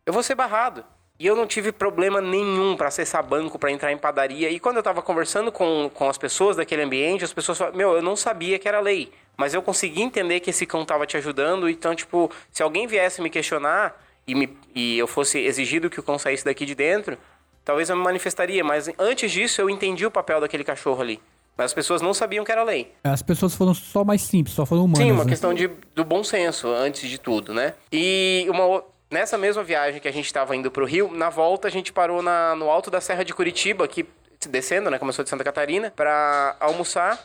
Eu 0.06 0.14
vou 0.14 0.24
ser 0.24 0.36
barrado. 0.36 0.84
E 1.22 1.28
eu 1.28 1.36
não 1.36 1.46
tive 1.46 1.72
problema 1.72 2.20
nenhum 2.20 2.76
para 2.76 2.88
acessar 2.88 3.24
banco, 3.24 3.60
para 3.60 3.72
entrar 3.72 3.92
em 3.92 3.98
padaria. 3.98 4.50
E 4.50 4.60
quando 4.60 4.78
eu 4.78 4.84
tava 4.84 5.04
conversando 5.04 5.52
com, 5.52 5.88
com 5.94 6.10
as 6.10 6.18
pessoas 6.18 6.58
daquele 6.58 6.82
ambiente, 6.82 7.24
as 7.24 7.32
pessoas 7.32 7.60
falaram, 7.60 7.78
meu, 7.78 7.92
eu 7.94 8.02
não 8.02 8.16
sabia 8.16 8.58
que 8.58 8.68
era 8.68 8.80
lei. 8.80 9.12
Mas 9.38 9.54
eu 9.54 9.62
consegui 9.62 10.02
entender 10.02 10.40
que 10.40 10.50
esse 10.50 10.66
cão 10.66 10.84
tava 10.84 11.06
te 11.06 11.16
ajudando. 11.18 11.70
Então, 11.70 11.94
tipo, 11.94 12.32
se 12.52 12.64
alguém 12.64 12.88
viesse 12.88 13.22
me 13.22 13.30
questionar 13.30 14.04
e, 14.26 14.34
me, 14.34 14.58
e 14.74 14.98
eu 14.98 15.06
fosse 15.06 15.38
exigido 15.38 15.92
que 15.92 16.00
o 16.00 16.04
cão 16.04 16.18
saísse 16.18 16.44
daqui 16.44 16.66
de 16.66 16.74
dentro, 16.74 17.16
talvez 17.64 17.92
eu 17.92 17.96
me 17.96 18.02
manifestaria. 18.02 18.64
Mas 18.64 18.90
antes 18.98 19.32
disso, 19.32 19.62
eu 19.62 19.70
entendi 19.70 20.04
o 20.04 20.10
papel 20.10 20.42
daquele 20.42 20.64
cachorro 20.64 21.04
ali. 21.04 21.22
Mas 21.56 21.66
as 21.66 21.74
pessoas 21.76 22.02
não 22.02 22.16
sabiam 22.16 22.44
que 22.44 22.52
era 22.52 22.64
lei. 22.64 22.92
As 23.04 23.22
pessoas 23.22 23.54
foram 23.54 23.76
só 23.76 24.04
mais 24.04 24.24
simples, 24.24 24.56
só 24.56 24.66
foram 24.66 24.86
humanas. 24.86 25.06
Sim, 25.06 25.12
uma 25.12 25.24
né? 25.24 25.30
questão 25.30 25.54
de, 25.54 25.70
do 25.94 26.04
bom 26.04 26.24
senso, 26.24 26.68
antes 26.68 27.08
de 27.08 27.20
tudo, 27.20 27.54
né? 27.54 27.76
E 27.92 28.48
uma, 28.50 28.84
nessa 29.12 29.38
mesma 29.38 29.64
viagem 29.64 30.00
que 30.00 30.08
a 30.08 30.14
gente 30.14 30.26
estava 30.26 30.56
indo 30.56 30.72
pro 30.72 30.86
Rio, 30.86 31.12
na 31.12 31.30
volta 31.30 31.68
a 31.68 31.72
gente 31.72 31.92
parou 31.92 32.22
na, 32.22 32.56
no 32.56 32.70
alto 32.70 32.90
da 32.90 33.02
Serra 33.02 33.24
de 33.24 33.34
Curitiba, 33.34 33.86
aqui 33.86 34.08
descendo, 34.50 34.90
né? 34.90 34.98
Começou 34.98 35.24
de 35.24 35.30
Santa 35.30 35.44
Catarina, 35.44 35.92
pra 35.92 36.56
almoçar. 36.60 37.20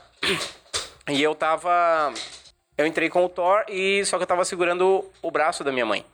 E 1.09 1.23
eu 1.23 1.35
tava. 1.35 2.13
Eu 2.77 2.85
entrei 2.85 3.09
com 3.09 3.25
o 3.25 3.29
Thor 3.29 3.65
e 3.69 4.05
só 4.05 4.17
que 4.19 4.25
eu 4.25 4.27
tava 4.27 4.45
segurando 4.45 5.05
o 5.23 5.31
braço 5.31 5.63
da 5.63 5.73
minha 5.73 5.87
mãe. 5.87 6.05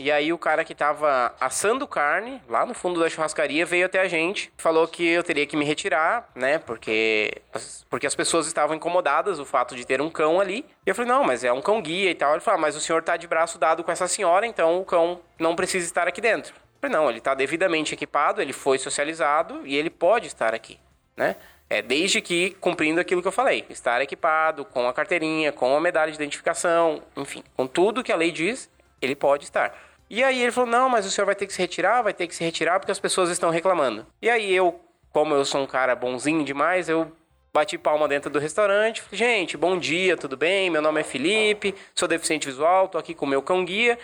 E 0.00 0.10
aí 0.10 0.32
o 0.32 0.38
cara 0.38 0.64
que 0.64 0.74
tava 0.74 1.34
assando 1.38 1.86
carne 1.86 2.40
lá 2.48 2.64
no 2.64 2.72
fundo 2.72 2.98
da 2.98 3.10
churrascaria 3.10 3.66
veio 3.66 3.84
até 3.84 4.00
a 4.00 4.08
gente, 4.08 4.50
falou 4.56 4.88
que 4.88 5.06
eu 5.06 5.22
teria 5.22 5.44
que 5.44 5.58
me 5.58 5.62
retirar, 5.62 6.26
né? 6.34 6.56
Porque 6.56 7.30
as, 7.52 7.84
porque 7.90 8.06
as 8.06 8.14
pessoas 8.14 8.46
estavam 8.46 8.74
incomodadas 8.74 9.38
o 9.38 9.44
fato 9.44 9.76
de 9.76 9.84
ter 9.84 10.00
um 10.00 10.08
cão 10.08 10.40
ali. 10.40 10.64
E 10.86 10.88
eu 10.88 10.94
falei: 10.94 11.12
"Não, 11.12 11.22
mas 11.22 11.44
é 11.44 11.52
um 11.52 11.60
cão 11.60 11.82
guia 11.82 12.10
e 12.10 12.14
tal". 12.14 12.32
Ele 12.32 12.40
falou: 12.40 12.56
ah, 12.56 12.62
"Mas 12.62 12.76
o 12.76 12.80
senhor 12.80 13.02
tá 13.02 13.14
de 13.18 13.26
braço 13.26 13.58
dado 13.58 13.84
com 13.84 13.92
essa 13.92 14.08
senhora, 14.08 14.46
então 14.46 14.80
o 14.80 14.86
cão 14.86 15.20
não 15.38 15.54
precisa 15.54 15.84
estar 15.84 16.08
aqui 16.08 16.22
dentro". 16.22 16.54
Eu 16.54 16.88
falei: 16.88 16.96
"Não, 16.96 17.10
ele 17.10 17.20
tá 17.20 17.34
devidamente 17.34 17.92
equipado, 17.92 18.40
ele 18.40 18.54
foi 18.54 18.78
socializado 18.78 19.66
e 19.66 19.76
ele 19.76 19.90
pode 19.90 20.28
estar 20.28 20.54
aqui", 20.54 20.80
né? 21.14 21.36
É, 21.68 21.82
desde 21.82 22.22
que 22.22 22.56
cumprindo 22.58 23.02
aquilo 23.02 23.20
que 23.20 23.28
eu 23.28 23.32
falei, 23.32 23.66
estar 23.68 24.00
equipado 24.00 24.64
com 24.64 24.88
a 24.88 24.94
carteirinha, 24.94 25.52
com 25.52 25.76
a 25.76 25.80
medalha 25.80 26.10
de 26.10 26.16
identificação, 26.16 27.02
enfim, 27.18 27.44
com 27.54 27.66
tudo 27.66 28.02
que 28.02 28.10
a 28.10 28.16
lei 28.16 28.32
diz, 28.32 28.70
ele 29.02 29.14
pode 29.14 29.44
estar. 29.44 29.89
E 30.10 30.22
aí 30.24 30.42
ele 30.42 30.50
falou: 30.52 30.68
não, 30.68 30.88
mas 30.88 31.06
o 31.06 31.10
senhor 31.10 31.24
vai 31.24 31.34
ter 31.36 31.46
que 31.46 31.52
se 31.52 31.58
retirar, 31.62 32.02
vai 32.02 32.12
ter 32.12 32.26
que 32.26 32.34
se 32.34 32.42
retirar 32.44 32.80
porque 32.80 32.90
as 32.92 32.98
pessoas 32.98 33.30
estão 33.30 33.48
reclamando. 33.50 34.04
E 34.20 34.28
aí 34.28 34.52
eu, 34.52 34.80
como 35.12 35.34
eu 35.34 35.44
sou 35.44 35.62
um 35.62 35.66
cara 35.66 35.94
bonzinho 35.94 36.44
demais, 36.44 36.88
eu 36.88 37.10
bati 37.54 37.78
palma 37.78 38.06
dentro 38.08 38.28
do 38.30 38.38
restaurante. 38.38 39.00
Falei, 39.02 39.18
gente, 39.18 39.56
bom 39.56 39.78
dia, 39.78 40.16
tudo 40.16 40.36
bem? 40.36 40.68
Meu 40.68 40.82
nome 40.82 41.00
é 41.00 41.04
Felipe, 41.04 41.74
sou 41.94 42.08
deficiente 42.08 42.46
visual, 42.48 42.88
tô 42.88 42.98
aqui 42.98 43.14
com 43.14 43.24
o 43.24 43.28
meu 43.28 43.40
cão 43.42 43.64
guia. 43.64 43.98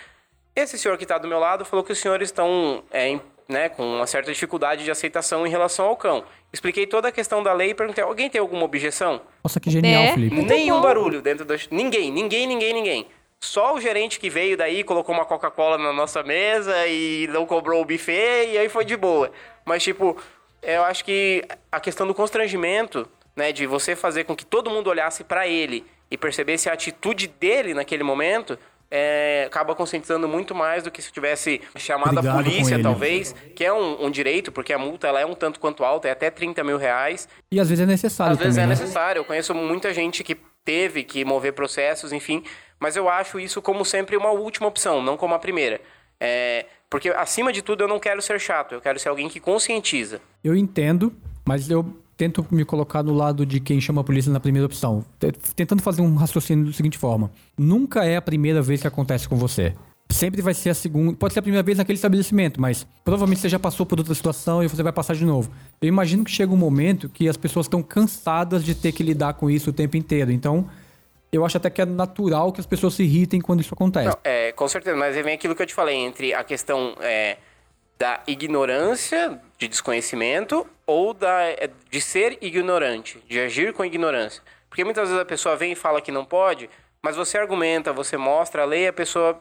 Esse 0.55 0.79
senhor 0.79 0.97
que 0.97 1.05
está 1.05 1.19
do 1.19 1.29
meu 1.29 1.39
lado 1.39 1.65
falou 1.65 1.85
que 1.85 1.93
os 1.93 1.99
senhores 1.99 2.29
estão 2.29 2.83
é, 2.91 3.09
em- 3.09 3.21
né, 3.49 3.69
com 3.69 3.85
uma 3.97 4.07
certa 4.07 4.33
dificuldade 4.33 4.83
de 4.85 4.91
aceitação 4.91 5.47
em 5.47 5.51
relação 5.51 5.87
ao 5.87 5.97
cão. 5.97 6.25
Expliquei 6.53 6.87
toda 6.87 7.09
a 7.09 7.13
questão 7.13 7.43
da 7.43 7.53
lei 7.53 7.71
e 7.71 7.75
perguntei: 7.75 8.03
alguém 8.03 8.31
tem 8.31 8.41
alguma 8.41 8.65
objeção? 8.65 9.21
Nossa, 9.45 9.61
que 9.61 9.71
genial, 9.71 10.03
Né? 10.03 10.13
Felipe. 10.15 10.43
Nenhum 10.43 10.81
barulho 10.81 11.21
dentro 11.21 11.45
do. 11.45 11.55
Ninguém, 11.71 12.11
ninguém, 12.11 12.47
ninguém, 12.47 12.73
ninguém. 12.73 13.07
Só 13.47 13.77
o 13.77 13.81
gerente 13.81 14.19
que 14.19 14.29
veio 14.29 14.57
daí, 14.57 14.83
colocou 14.83 15.15
uma 15.15 15.25
Coca-Cola 15.25 15.79
na 15.79 15.93
nossa 15.93 16.21
mesa 16.25 16.75
e 16.89 17.29
não 17.29 17.47
cobrou 17.47 17.81
o 17.81 17.85
buffet 17.85 18.51
e 18.51 18.59
aí 18.59 18.69
foi 18.69 18.85
de 18.85 18.97
boa. 18.97 19.31
Mas, 19.65 19.85
tipo, 19.85 20.17
eu 20.61 20.83
acho 20.83 21.05
que 21.05 21.45
a 21.71 21.79
questão 21.79 22.09
do 22.09 22.13
constrangimento, 22.13 23.09
né, 23.37 23.53
de 23.53 23.65
você 23.65 23.95
fazer 23.95 24.25
com 24.25 24.35
que 24.35 24.45
todo 24.45 24.69
mundo 24.69 24.91
olhasse 24.91 25.23
pra 25.23 25.47
ele 25.47 25.87
e 26.11 26.19
percebesse 26.19 26.69
a 26.69 26.73
atitude 26.73 27.29
dele 27.29 27.73
naquele 27.73 28.03
momento, 28.03 28.59
é, 28.91 29.45
acaba 29.47 29.77
conscientizando 29.77 30.27
muito 30.27 30.53
mais 30.53 30.83
do 30.83 30.91
que 30.91 31.01
se 31.01 31.13
tivesse 31.13 31.61
chamado 31.77 32.19
Obrigado 32.19 32.41
a 32.41 32.43
polícia, 32.43 32.83
talvez, 32.83 33.33
que 33.55 33.65
é 33.65 33.73
um, 33.73 34.07
um 34.07 34.11
direito, 34.11 34.51
porque 34.51 34.73
a 34.73 34.79
multa 34.79 35.07
ela 35.07 35.21
é 35.21 35.27
um 35.27 35.35
tanto 35.35 35.61
quanto 35.61 35.85
alta, 35.85 36.09
é 36.09 36.11
até 36.11 36.31
30 36.31 36.65
mil 36.65 36.79
reais. 36.79 37.29
E 37.53 37.61
às 37.61 37.69
vezes 37.69 37.85
é 37.85 37.87
necessário 37.87 38.33
Às 38.33 38.39
vezes 38.39 38.57
também, 38.57 38.65
é 38.65 38.75
né? 38.75 38.81
necessário. 38.81 39.21
Eu 39.21 39.25
conheço 39.25 39.55
muita 39.55 39.95
gente 39.95 40.25
que 40.25 40.37
teve 40.65 41.05
que 41.05 41.25
mover 41.25 41.53
processos, 41.53 42.13
enfim. 42.13 42.43
Mas 42.79 42.97
eu 42.97 43.09
acho 43.09 43.41
isso 43.41 43.63
como 43.63 43.85
sempre 43.85 44.17
uma 44.17 44.31
última 44.31 44.67
opção, 44.67 45.03
não 45.03 45.17
como 45.17 45.35
a 45.35 45.39
primeira. 45.39 45.81
É, 46.21 46.67
porque, 46.89 47.09
acima 47.11 47.53
de 47.53 47.63
tudo, 47.63 47.85
eu 47.85 47.89
não 47.89 47.99
quero 47.99 48.23
ser 48.23 48.41
chato. 48.41 48.73
Eu 48.73 48.81
quero 48.81 48.99
ser 48.99 49.09
alguém 49.09 49.29
que 49.29 49.41
conscientiza. 49.41 50.21
Eu 50.43 50.55
entendo, 50.55 51.13
mas 51.45 51.69
eu 51.69 51.85
tento 52.17 52.47
me 52.51 52.65
colocar 52.65 53.03
no 53.03 53.13
lado 53.13 53.45
de 53.45 53.61
quem 53.61 53.81
chama 53.81 54.01
a 54.01 54.05
polícia 54.05 54.33
na 54.33 54.41
primeira 54.41 54.67
opção. 54.67 55.05
Tentando 55.55 55.83
fazer 55.83 56.03
um 56.03 56.15
raciocínio 56.15 56.67
da 56.67 56.73
seguinte 56.73 56.99
forma: 56.99 57.31
nunca 57.57 58.05
é 58.05 58.17
a 58.17 58.23
primeira 58.23 58.63
vez 58.63 58.81
que 58.81 58.87
acontece 58.87 59.29
com 59.29 59.37
você. 59.37 59.75
Sempre 60.09 60.41
vai 60.41 60.55
ser 60.55 60.71
a 60.71 60.75
segunda. 60.75 61.17
Pode 61.17 61.35
ser 61.35 61.41
a 61.41 61.43
primeira 61.43 61.65
vez 61.65 61.79
naquele 61.79 61.97
estabelecimento, 61.97 62.61
mas 62.61 62.87
provavelmente 63.05 63.41
você 63.41 63.49
já 63.49 63.59
passou 63.59 63.85
por 63.85 63.99
outra 63.99 64.15
situação 64.15 64.63
e 64.63 64.69
você 64.69 64.83
vai 64.83 64.93
passar 64.93 65.17
de 65.17 65.25
novo. 65.25 65.51
Eu 65.83 65.89
imagino 65.89 66.25
que 66.25 66.31
chega 66.31 66.53
um 66.53 66.57
momento 66.57 67.09
que 67.09 67.29
as 67.29 67.37
pessoas 67.37 67.67
estão 67.67 67.83
cansadas 67.83 68.65
de 68.65 68.75
ter 68.75 68.93
que 68.93 69.03
lidar 69.03 69.35
com 69.35 69.51
isso 69.51 69.71
o 69.71 69.73
tempo 69.73 69.97
inteiro. 69.97 70.31
Então, 70.31 70.71
eu 71.33 71.45
acho 71.45 71.57
até 71.57 71.69
que 71.69 71.83
é 71.83 71.85
natural 71.85 72.53
que 72.53 72.61
as 72.61 72.67
pessoas 72.67 72.95
se 72.95 73.03
irritem 73.03 73.41
quando 73.41 73.61
isso 73.61 73.75
acontece. 73.75 74.09
Não, 74.09 74.19
é, 74.25 74.53
com 74.53 74.69
certeza. 74.69 74.97
Mas 74.97 75.15
vem 75.15 75.35
aquilo 75.35 75.55
que 75.55 75.63
eu 75.63 75.67
te 75.67 75.75
falei, 75.75 75.97
entre 75.97 76.33
a 76.33 76.45
questão 76.45 76.95
é, 77.01 77.37
da 77.99 78.23
ignorância, 78.27 79.41
de 79.59 79.69
desconhecimento, 79.69 80.67
ou 80.87 81.13
da, 81.13 81.43
é, 81.43 81.71
de 81.91 82.01
ser 82.01 82.39
ignorante, 82.41 83.23
de 83.29 83.41
agir 83.41 83.73
com 83.73 83.85
ignorância. 83.85 84.43
Porque 84.69 84.85
muitas 84.85 85.09
vezes 85.09 85.23
a 85.23 85.27
pessoa 85.27 85.57
vem 85.57 85.73
e 85.73 85.75
fala 85.75 86.01
que 86.01 86.13
não 86.13 86.25
pode, 86.25 86.69
mas 87.03 87.17
você 87.17 87.39
argumenta, 87.39 87.93
você 87.93 88.17
mostra 88.17 88.63
a 88.63 88.65
lei, 88.65 88.87
a 88.87 88.93
pessoa, 88.93 89.41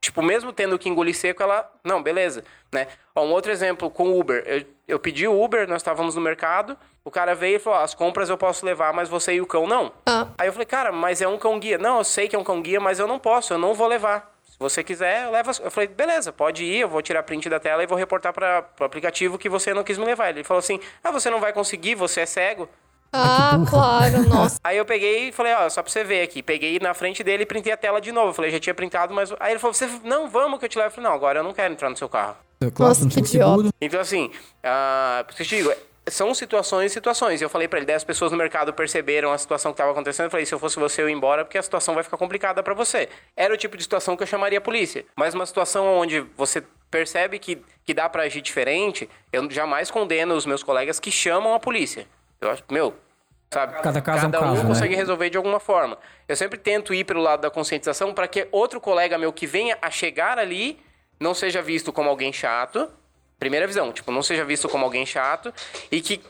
tipo, 0.00 0.22
mesmo 0.22 0.52
tendo 0.52 0.78
que 0.78 0.88
engolir 0.88 1.14
seco, 1.14 1.42
ela, 1.42 1.70
não, 1.84 2.02
beleza, 2.02 2.44
né? 2.72 2.88
Ó, 3.14 3.24
um 3.24 3.30
outro 3.30 3.52
exemplo 3.52 3.90
com 3.90 4.08
o 4.08 4.18
Uber. 4.18 4.42
Eu, 4.46 4.64
eu 4.92 4.98
pedi 4.98 5.26
Uber, 5.26 5.68
nós 5.68 5.78
estávamos 5.78 6.14
no 6.14 6.20
mercado, 6.20 6.76
o 7.04 7.10
cara 7.10 7.34
veio 7.34 7.56
e 7.56 7.58
falou: 7.58 7.80
as 7.80 7.94
compras 7.94 8.28
eu 8.28 8.36
posso 8.36 8.64
levar, 8.64 8.92
mas 8.92 9.08
você 9.08 9.34
e 9.34 9.40
o 9.40 9.46
cão 9.46 9.66
não. 9.66 9.92
Ah. 10.06 10.28
Aí 10.38 10.48
eu 10.48 10.52
falei, 10.52 10.66
cara, 10.66 10.92
mas 10.92 11.20
é 11.20 11.28
um 11.28 11.38
cão 11.38 11.58
guia. 11.58 11.78
Não, 11.78 11.98
eu 11.98 12.04
sei 12.04 12.28
que 12.28 12.36
é 12.36 12.38
um 12.38 12.44
cão 12.44 12.60
guia, 12.60 12.80
mas 12.80 12.98
eu 12.98 13.06
não 13.06 13.18
posso, 13.18 13.54
eu 13.54 13.58
não 13.58 13.74
vou 13.74 13.86
levar. 13.86 14.32
Se 14.44 14.58
você 14.58 14.84
quiser, 14.84 15.28
leva. 15.30 15.50
Eu 15.62 15.70
falei, 15.70 15.88
beleza, 15.88 16.32
pode 16.32 16.64
ir, 16.64 16.80
eu 16.80 16.88
vou 16.88 17.02
tirar 17.02 17.22
print 17.22 17.48
da 17.48 17.58
tela 17.58 17.82
e 17.82 17.86
vou 17.86 17.98
reportar 17.98 18.32
para 18.32 18.64
o 18.80 18.84
aplicativo 18.84 19.38
que 19.38 19.48
você 19.48 19.72
não 19.72 19.82
quis 19.82 19.98
me 19.98 20.04
levar. 20.04 20.30
Ele 20.30 20.44
falou 20.44 20.58
assim: 20.58 20.78
ah, 21.02 21.10
você 21.10 21.30
não 21.30 21.40
vai 21.40 21.52
conseguir, 21.52 21.94
você 21.94 22.20
é 22.20 22.26
cego. 22.26 22.68
Ah, 23.12 23.58
claro, 23.68 24.22
nossa. 24.28 24.58
Aí 24.64 24.76
eu 24.78 24.84
peguei 24.84 25.28
e 25.28 25.32
falei, 25.32 25.52
ó, 25.54 25.68
só 25.68 25.82
pra 25.82 25.92
você 25.92 26.02
ver 26.02 26.22
aqui. 26.22 26.42
Peguei 26.42 26.78
na 26.78 26.94
frente 26.94 27.22
dele 27.22 27.42
e 27.42 27.46
printei 27.46 27.72
a 27.72 27.76
tela 27.76 28.00
de 28.00 28.10
novo. 28.10 28.30
Eu 28.30 28.34
falei, 28.34 28.50
já 28.50 28.60
tinha 28.60 28.74
printado, 28.74 29.12
mas. 29.12 29.32
Aí 29.40 29.52
ele 29.52 29.58
falou, 29.58 29.74
você, 29.74 29.86
não, 30.04 30.28
vamos 30.28 30.58
que 30.58 30.64
eu 30.64 30.68
te 30.68 30.78
levo. 30.78 30.88
Eu 30.88 30.94
falei, 30.94 31.10
não, 31.10 31.16
agora 31.16 31.40
eu 31.40 31.44
não 31.44 31.52
quero 31.52 31.72
entrar 31.72 31.90
no 31.90 31.96
seu 31.96 32.08
carro. 32.08 32.36
É 32.66 32.70
Claro, 32.70 32.88
Nossa, 32.94 33.20
que 33.20 33.28
seguro. 33.28 33.70
Então, 33.80 34.00
assim, 34.00 34.30
eu 34.62 35.34
te 35.34 35.44
digo, 35.44 35.72
são 36.08 36.34
situações 36.34 36.90
e 36.90 36.94
situações. 36.94 37.40
Eu 37.40 37.48
falei 37.48 37.68
pra 37.68 37.78
ele, 37.78 37.86
10 37.86 38.04
pessoas 38.04 38.32
no 38.32 38.38
mercado 38.38 38.72
perceberam 38.72 39.32
a 39.32 39.38
situação 39.38 39.72
que 39.72 39.74
estava 39.74 39.92
acontecendo. 39.92 40.26
Eu 40.26 40.30
falei, 40.30 40.46
se 40.46 40.54
eu 40.54 40.58
fosse 40.58 40.78
você, 40.78 41.02
eu 41.02 41.08
ia 41.08 41.14
embora, 41.14 41.44
porque 41.44 41.58
a 41.58 41.62
situação 41.62 41.94
vai 41.94 42.02
ficar 42.02 42.16
complicada 42.16 42.62
pra 42.62 42.74
você. 42.74 43.08
Era 43.36 43.54
o 43.54 43.56
tipo 43.56 43.76
de 43.76 43.82
situação 43.82 44.16
que 44.16 44.22
eu 44.22 44.26
chamaria 44.26 44.58
a 44.58 44.60
polícia. 44.60 45.04
Mas 45.16 45.34
uma 45.34 45.46
situação 45.46 45.86
onde 45.98 46.20
você 46.36 46.62
percebe 46.90 47.38
que, 47.38 47.62
que 47.84 47.94
dá 47.94 48.08
pra 48.08 48.24
agir 48.24 48.42
diferente, 48.42 49.08
eu 49.32 49.48
jamais 49.50 49.90
condeno 49.90 50.34
os 50.34 50.44
meus 50.44 50.62
colegas 50.62 50.98
que 51.00 51.10
chamam 51.10 51.54
a 51.54 51.60
polícia. 51.60 52.06
Eu 52.40 52.50
acho, 52.50 52.64
meu, 52.70 52.94
sabe? 53.52 53.80
Cada 53.80 54.02
caso 54.02 54.24
é 54.24 54.28
um 54.28 54.30
Cada 54.30 54.44
um 54.44 54.48
caso, 54.50 54.62
né? 54.62 54.68
consegue 54.68 54.94
resolver 54.94 55.30
de 55.30 55.36
alguma 55.36 55.60
forma. 55.60 55.96
Eu 56.28 56.36
sempre 56.36 56.58
tento 56.58 56.92
ir 56.92 57.04
pelo 57.04 57.22
lado 57.22 57.40
da 57.40 57.50
conscientização 57.50 58.12
para 58.12 58.26
que 58.26 58.48
outro 58.50 58.80
colega 58.80 59.16
meu 59.16 59.32
que 59.32 59.46
venha 59.46 59.78
a 59.80 59.90
chegar 59.90 60.38
ali 60.38 60.78
não 61.22 61.34
seja 61.34 61.62
visto 61.62 61.92
como 61.92 62.10
alguém 62.10 62.32
chato. 62.32 62.88
Primeira 63.38 63.66
visão, 63.66 63.92
tipo, 63.92 64.12
não 64.12 64.22
seja 64.22 64.44
visto 64.44 64.68
como 64.68 64.84
alguém 64.84 65.06
chato 65.06 65.52
e 65.90 66.00
que 66.00 66.20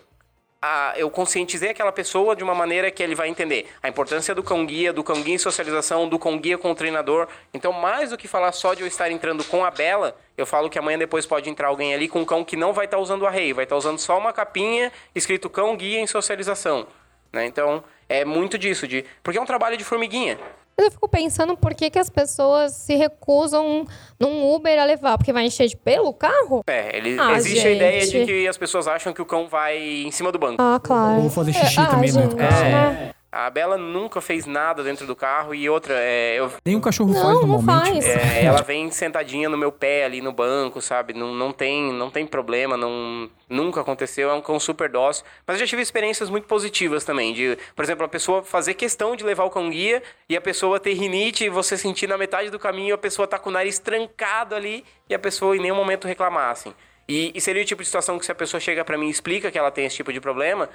ah, 0.65 0.95
eu 0.97 1.11
conscientizei 1.11 1.71
aquela 1.71 1.91
pessoa 1.91 2.37
de 2.37 2.45
uma 2.45 2.55
maneira 2.55 2.89
que 2.89 3.03
ele 3.03 3.17
vai 3.17 3.29
entender 3.29 3.69
a 3.83 3.89
importância 3.89 4.33
do 4.33 4.45
cão 4.45 4.65
guia, 4.65 4.93
do 4.93 5.03
cão 5.03 5.21
guia 5.21 5.35
em 5.35 5.39
socialização, 5.39 6.09
do 6.09 6.21
cão 6.21 6.39
guia 6.39 6.57
com 6.57 6.71
o 6.71 6.75
treinador. 6.75 7.27
Então, 7.53 7.73
mais 7.73 8.11
do 8.11 8.17
que 8.17 8.29
falar 8.29 8.53
só 8.53 8.73
de 8.73 8.83
eu 8.83 8.87
estar 8.87 9.11
entrando 9.11 9.43
com 9.43 9.65
a 9.65 9.73
Bela, 9.73 10.17
eu 10.39 10.47
falo 10.47 10.71
que 10.71 10.79
amanhã 10.79 10.97
depois 10.97 11.27
pode 11.27 11.51
entrar 11.51 11.67
alguém 11.67 11.93
ali 11.93 12.07
com 12.07 12.21
um 12.21 12.25
cão 12.25 12.45
que 12.45 12.57
não 12.57 12.73
vai 12.73 12.85
estar 12.85 12.99
usando 12.99 13.23
o 13.23 13.27
arreio, 13.27 13.57
vai 13.57 13.65
estar 13.65 13.77
usando 13.77 13.99
só 13.99 14.17
uma 14.17 14.33
capinha 14.33 14.93
escrito 15.13 15.51
cão 15.51 15.77
guia 15.77 15.99
em 15.99 16.07
socialização. 16.07 16.87
Né? 17.33 17.45
Então, 17.45 17.83
é 18.09 18.25
muito 18.25 18.57
disso, 18.57 18.87
de 18.87 19.05
porque 19.21 19.39
é 19.39 19.43
um 19.43 19.47
trabalho 19.47 19.77
de 19.77 19.83
formiguinha. 19.83 20.39
Mas 20.77 20.87
eu 20.87 20.91
fico 20.91 21.09
pensando 21.09 21.57
por 21.57 21.75
que, 21.75 21.91
que 21.91 21.99
as 21.99 22.09
pessoas 22.09 22.73
se 22.73 22.97
recusam 22.97 23.85
num 24.19 24.53
Uber 24.55 24.79
a 24.81 24.85
levar, 24.85 25.19
porque 25.19 25.33
vai 25.33 25.45
encher 25.45 25.69
de 25.69 25.77
pelo 25.77 26.09
o 26.09 26.15
carro? 26.15 26.63
É, 26.67 26.97
ele, 26.97 27.19
Ah, 27.21 27.33
existe 27.35 27.67
a 27.67 27.71
ideia 27.71 28.01
de 28.01 28.07
gente. 28.07 28.27
que 28.27 28.49
as 28.49 28.57
pessoas 28.57 28.89
acham 28.89 29.13
que 29.13 29.21
o 29.21 29.27
cão 29.27 29.47
vai 29.49 29.79
em 29.79 30.11
cima 30.11 30.33
do 30.33 30.39
banco. 30.39 30.57
Ah, 30.61 30.81
claro. 30.83 31.23
Ou 31.23 31.31
fazer 31.31 31.53
xixi 31.53 31.79
ah, 31.79 31.87
também 31.87 32.11
gente, 32.11 32.23
dentro 32.23 32.37
do 32.37 32.41
carro. 32.41 33.15
A 33.35 33.49
Bela 33.49 33.79
nunca 33.79 34.21
fez 34.21 34.45
nada 34.45 34.85
dentro 34.85 35.07
do 35.07 35.17
carro 35.17 35.55
e 35.55 35.67
outra, 35.67 35.95
é, 35.97 36.35
eu, 36.39 36.53
Nem 36.63 36.77
um 36.77 36.81
cachorro 36.83 37.15
faz 37.15 37.25
Não, 37.25 37.41
não 37.41 37.47
normalmente. 37.49 38.05
faz. 38.05 38.35
é, 38.37 38.45
ela 38.45 38.61
vem 38.61 38.91
sentadinha 38.91 39.49
no 39.49 39.57
meu 39.57 39.73
pé 39.73 40.05
ali 40.05 40.21
no 40.21 40.31
banco, 40.33 40.83
sabe? 40.83 41.15
Não, 41.15 41.33
não, 41.35 41.51
tem, 41.51 41.91
não 41.95 42.11
tem 42.11 42.27
problema, 42.27 42.77
não, 42.77 43.31
nunca 43.49 43.81
aconteceu, 43.81 44.29
é 44.29 44.35
um 44.35 44.43
cão 44.43 44.61
super 44.61 44.91
dócil. 44.91 45.25
Mas 45.47 45.57
eu 45.57 45.61
já 45.67 45.71
tive 45.71 45.81
experiências 45.81 46.29
muito 46.29 46.47
positivas 46.47 47.05
também, 47.05 47.33
de, 47.33 47.57
por 47.75 47.83
exemplo, 47.83 48.05
a 48.05 48.09
pessoa 48.09 48.43
fazer 48.43 48.75
questão 48.75 49.17
de 49.17 49.25
levar 49.25 49.45
o 49.45 49.51
cão 49.51 49.71
guia 49.71 50.03
e 50.29 50.37
a 50.37 50.41
pessoa 50.41 50.79
ter 50.79 50.93
rinite 50.93 51.45
e 51.45 51.49
você 51.49 51.79
sentir 51.79 52.07
na 52.07 52.19
metade 52.19 52.51
do 52.51 52.59
caminho 52.59 52.95
a 52.95 52.99
pessoa 52.99 53.27
tá 53.27 53.39
com 53.39 53.49
o 53.49 53.53
nariz 53.53 53.79
trancado 53.79 54.55
ali 54.55 54.85
e 55.09 55.15
a 55.15 55.19
pessoa 55.19 55.57
em 55.57 55.61
nenhum 55.61 55.77
momento 55.77 56.07
reclamar, 56.07 56.51
assim. 56.51 56.75
E, 57.09 57.33
e 57.35 57.41
seria 57.41 57.63
o 57.63 57.65
tipo 57.65 57.83
de 57.83 57.87
situação 57.89 58.19
que 58.19 58.25
se 58.25 58.31
a 58.31 58.35
pessoa 58.35 58.61
chega 58.61 58.85
pra 58.85 58.97
mim 58.97 59.09
e 59.09 59.11
explica 59.11 59.51
que 59.51 59.59
ela 59.59 59.71
tem 59.71 59.87
esse 59.87 59.97
tipo 59.97 60.13
de 60.13 60.21
problema, 60.21 60.69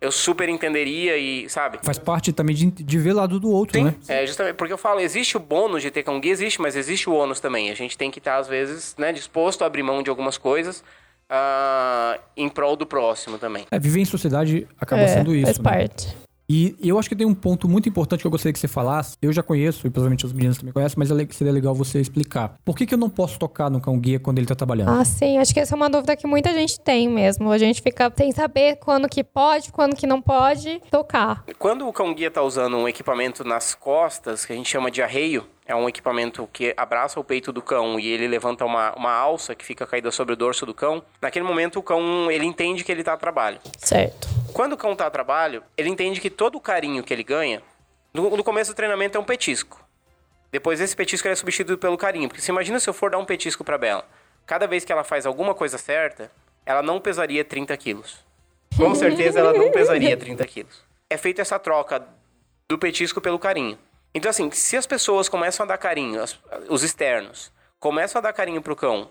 eu 0.00 0.10
super 0.10 0.48
entenderia 0.48 1.16
e, 1.18 1.48
sabe? 1.48 1.78
Faz 1.82 1.98
parte 1.98 2.32
também 2.32 2.56
de, 2.56 2.70
de 2.70 2.98
ver 2.98 3.12
lado 3.12 3.38
do 3.38 3.50
outro, 3.50 3.78
Sim, 3.78 3.84
né? 3.84 3.94
é 4.08 4.26
justamente 4.26 4.54
porque 4.54 4.72
eu 4.72 4.78
falo, 4.78 5.00
existe 5.00 5.36
o 5.36 5.40
bônus 5.40 5.82
de 5.82 5.90
ter 5.90 6.04
guia, 6.20 6.32
existe, 6.32 6.60
mas 6.60 6.74
existe 6.74 7.08
o 7.10 7.12
ônus 7.12 7.38
também. 7.38 7.70
A 7.70 7.74
gente 7.74 7.98
tem 7.98 8.10
que 8.10 8.18
estar, 8.18 8.36
às 8.38 8.48
vezes, 8.48 8.94
né, 8.96 9.12
disposto 9.12 9.62
a 9.62 9.66
abrir 9.66 9.82
mão 9.82 10.02
de 10.02 10.08
algumas 10.08 10.38
coisas 10.38 10.82
ah, 11.28 12.18
em 12.36 12.48
prol 12.48 12.76
do 12.76 12.86
próximo 12.86 13.38
também. 13.38 13.66
É, 13.70 13.78
viver 13.78 14.00
em 14.00 14.04
sociedade 14.04 14.66
acaba 14.80 15.02
É, 15.02 15.08
sendo 15.08 15.34
isso. 15.34 15.46
faz 15.46 15.58
né? 15.58 15.64
parte. 15.64 16.16
E 16.52 16.74
eu 16.82 16.98
acho 16.98 17.08
que 17.08 17.14
tem 17.14 17.24
um 17.24 17.32
ponto 17.32 17.68
muito 17.68 17.88
importante 17.88 18.22
que 18.22 18.26
eu 18.26 18.30
gostaria 18.30 18.52
que 18.52 18.58
você 18.58 18.66
falasse. 18.66 19.16
Eu 19.22 19.32
já 19.32 19.40
conheço, 19.40 19.86
e 19.86 19.90
provavelmente 19.90 20.26
os 20.26 20.32
meninos 20.32 20.58
também 20.58 20.72
conhecem, 20.72 20.96
mas 20.98 21.08
é 21.08 21.26
seria 21.30 21.52
legal 21.52 21.72
você 21.72 22.00
explicar. 22.00 22.56
Por 22.64 22.76
que, 22.76 22.84
que 22.84 22.92
eu 22.92 22.98
não 22.98 23.08
posso 23.08 23.38
tocar 23.38 23.70
no 23.70 23.80
cão 23.80 23.96
guia 23.96 24.18
quando 24.18 24.38
ele 24.38 24.48
tá 24.48 24.56
trabalhando? 24.56 24.90
Ah, 24.90 25.04
sim. 25.04 25.38
Acho 25.38 25.54
que 25.54 25.60
essa 25.60 25.76
é 25.76 25.76
uma 25.76 25.88
dúvida 25.88 26.16
que 26.16 26.26
muita 26.26 26.52
gente 26.52 26.80
tem 26.80 27.08
mesmo. 27.08 27.52
A 27.52 27.58
gente 27.58 27.80
fica 27.80 28.12
sem 28.16 28.32
saber 28.32 28.80
quando 28.80 29.08
que 29.08 29.22
pode, 29.22 29.70
quando 29.70 29.94
que 29.94 30.08
não 30.08 30.20
pode 30.20 30.82
tocar. 30.90 31.44
Quando 31.56 31.86
o 31.86 31.92
cão 31.92 32.12
guia 32.12 32.26
está 32.26 32.42
usando 32.42 32.76
um 32.76 32.88
equipamento 32.88 33.44
nas 33.44 33.72
costas, 33.76 34.44
que 34.44 34.52
a 34.52 34.56
gente 34.56 34.68
chama 34.68 34.90
de 34.90 35.00
arreio, 35.00 35.46
é 35.70 35.74
um 35.74 35.88
equipamento 35.88 36.48
que 36.52 36.74
abraça 36.76 37.20
o 37.20 37.22
peito 37.22 37.52
do 37.52 37.62
cão 37.62 37.98
e 38.00 38.08
ele 38.08 38.26
levanta 38.26 38.64
uma, 38.64 38.92
uma 38.96 39.12
alça 39.12 39.54
que 39.54 39.64
fica 39.64 39.86
caída 39.86 40.10
sobre 40.10 40.34
o 40.34 40.36
dorso 40.36 40.66
do 40.66 40.74
cão. 40.74 41.00
Naquele 41.22 41.44
momento 41.44 41.78
o 41.78 41.82
cão 41.82 42.28
ele 42.28 42.44
entende 42.44 42.82
que 42.82 42.90
ele 42.90 43.02
está 43.02 43.12
a 43.12 43.16
trabalho. 43.16 43.60
Certo. 43.78 44.28
Quando 44.52 44.72
o 44.72 44.76
cão 44.76 44.96
tá 44.96 45.06
a 45.06 45.10
trabalho, 45.10 45.62
ele 45.76 45.88
entende 45.88 46.20
que 46.20 46.28
todo 46.28 46.56
o 46.56 46.60
carinho 46.60 47.04
que 47.04 47.14
ele 47.14 47.22
ganha, 47.22 47.62
no, 48.12 48.36
no 48.36 48.42
começo 48.42 48.72
do 48.72 48.74
treinamento 48.74 49.16
é 49.16 49.20
um 49.20 49.24
petisco. 49.24 49.80
Depois 50.50 50.80
esse 50.80 50.96
petisco 50.96 51.28
é 51.28 51.34
substituído 51.36 51.78
pelo 51.78 51.96
carinho. 51.96 52.28
Porque 52.28 52.42
você 52.42 52.50
imagina 52.50 52.80
se 52.80 52.90
eu 52.90 52.94
for 52.94 53.12
dar 53.12 53.18
um 53.18 53.24
petisco 53.24 53.62
pra 53.62 53.78
Bela. 53.78 54.04
Cada 54.44 54.66
vez 54.66 54.84
que 54.84 54.90
ela 54.90 55.04
faz 55.04 55.24
alguma 55.24 55.54
coisa 55.54 55.78
certa, 55.78 56.32
ela 56.66 56.82
não 56.82 57.00
pesaria 57.00 57.44
30 57.44 57.76
quilos. 57.76 58.18
Com 58.76 58.92
certeza 58.96 59.38
ela 59.38 59.52
não 59.52 59.70
pesaria 59.70 60.16
30 60.16 60.44
quilos. 60.48 60.82
É 61.08 61.16
feita 61.16 61.40
essa 61.40 61.60
troca 61.60 62.04
do 62.68 62.76
petisco 62.76 63.20
pelo 63.20 63.38
carinho. 63.38 63.78
Então 64.14 64.30
assim, 64.30 64.50
se 64.50 64.76
as 64.76 64.86
pessoas 64.86 65.28
começam 65.28 65.64
a 65.64 65.68
dar 65.68 65.78
carinho, 65.78 66.22
as- 66.22 66.38
os 66.68 66.82
externos, 66.82 67.52
começam 67.78 68.18
a 68.18 68.22
dar 68.22 68.32
carinho 68.32 68.60
pro 68.62 68.74
cão 68.76 69.08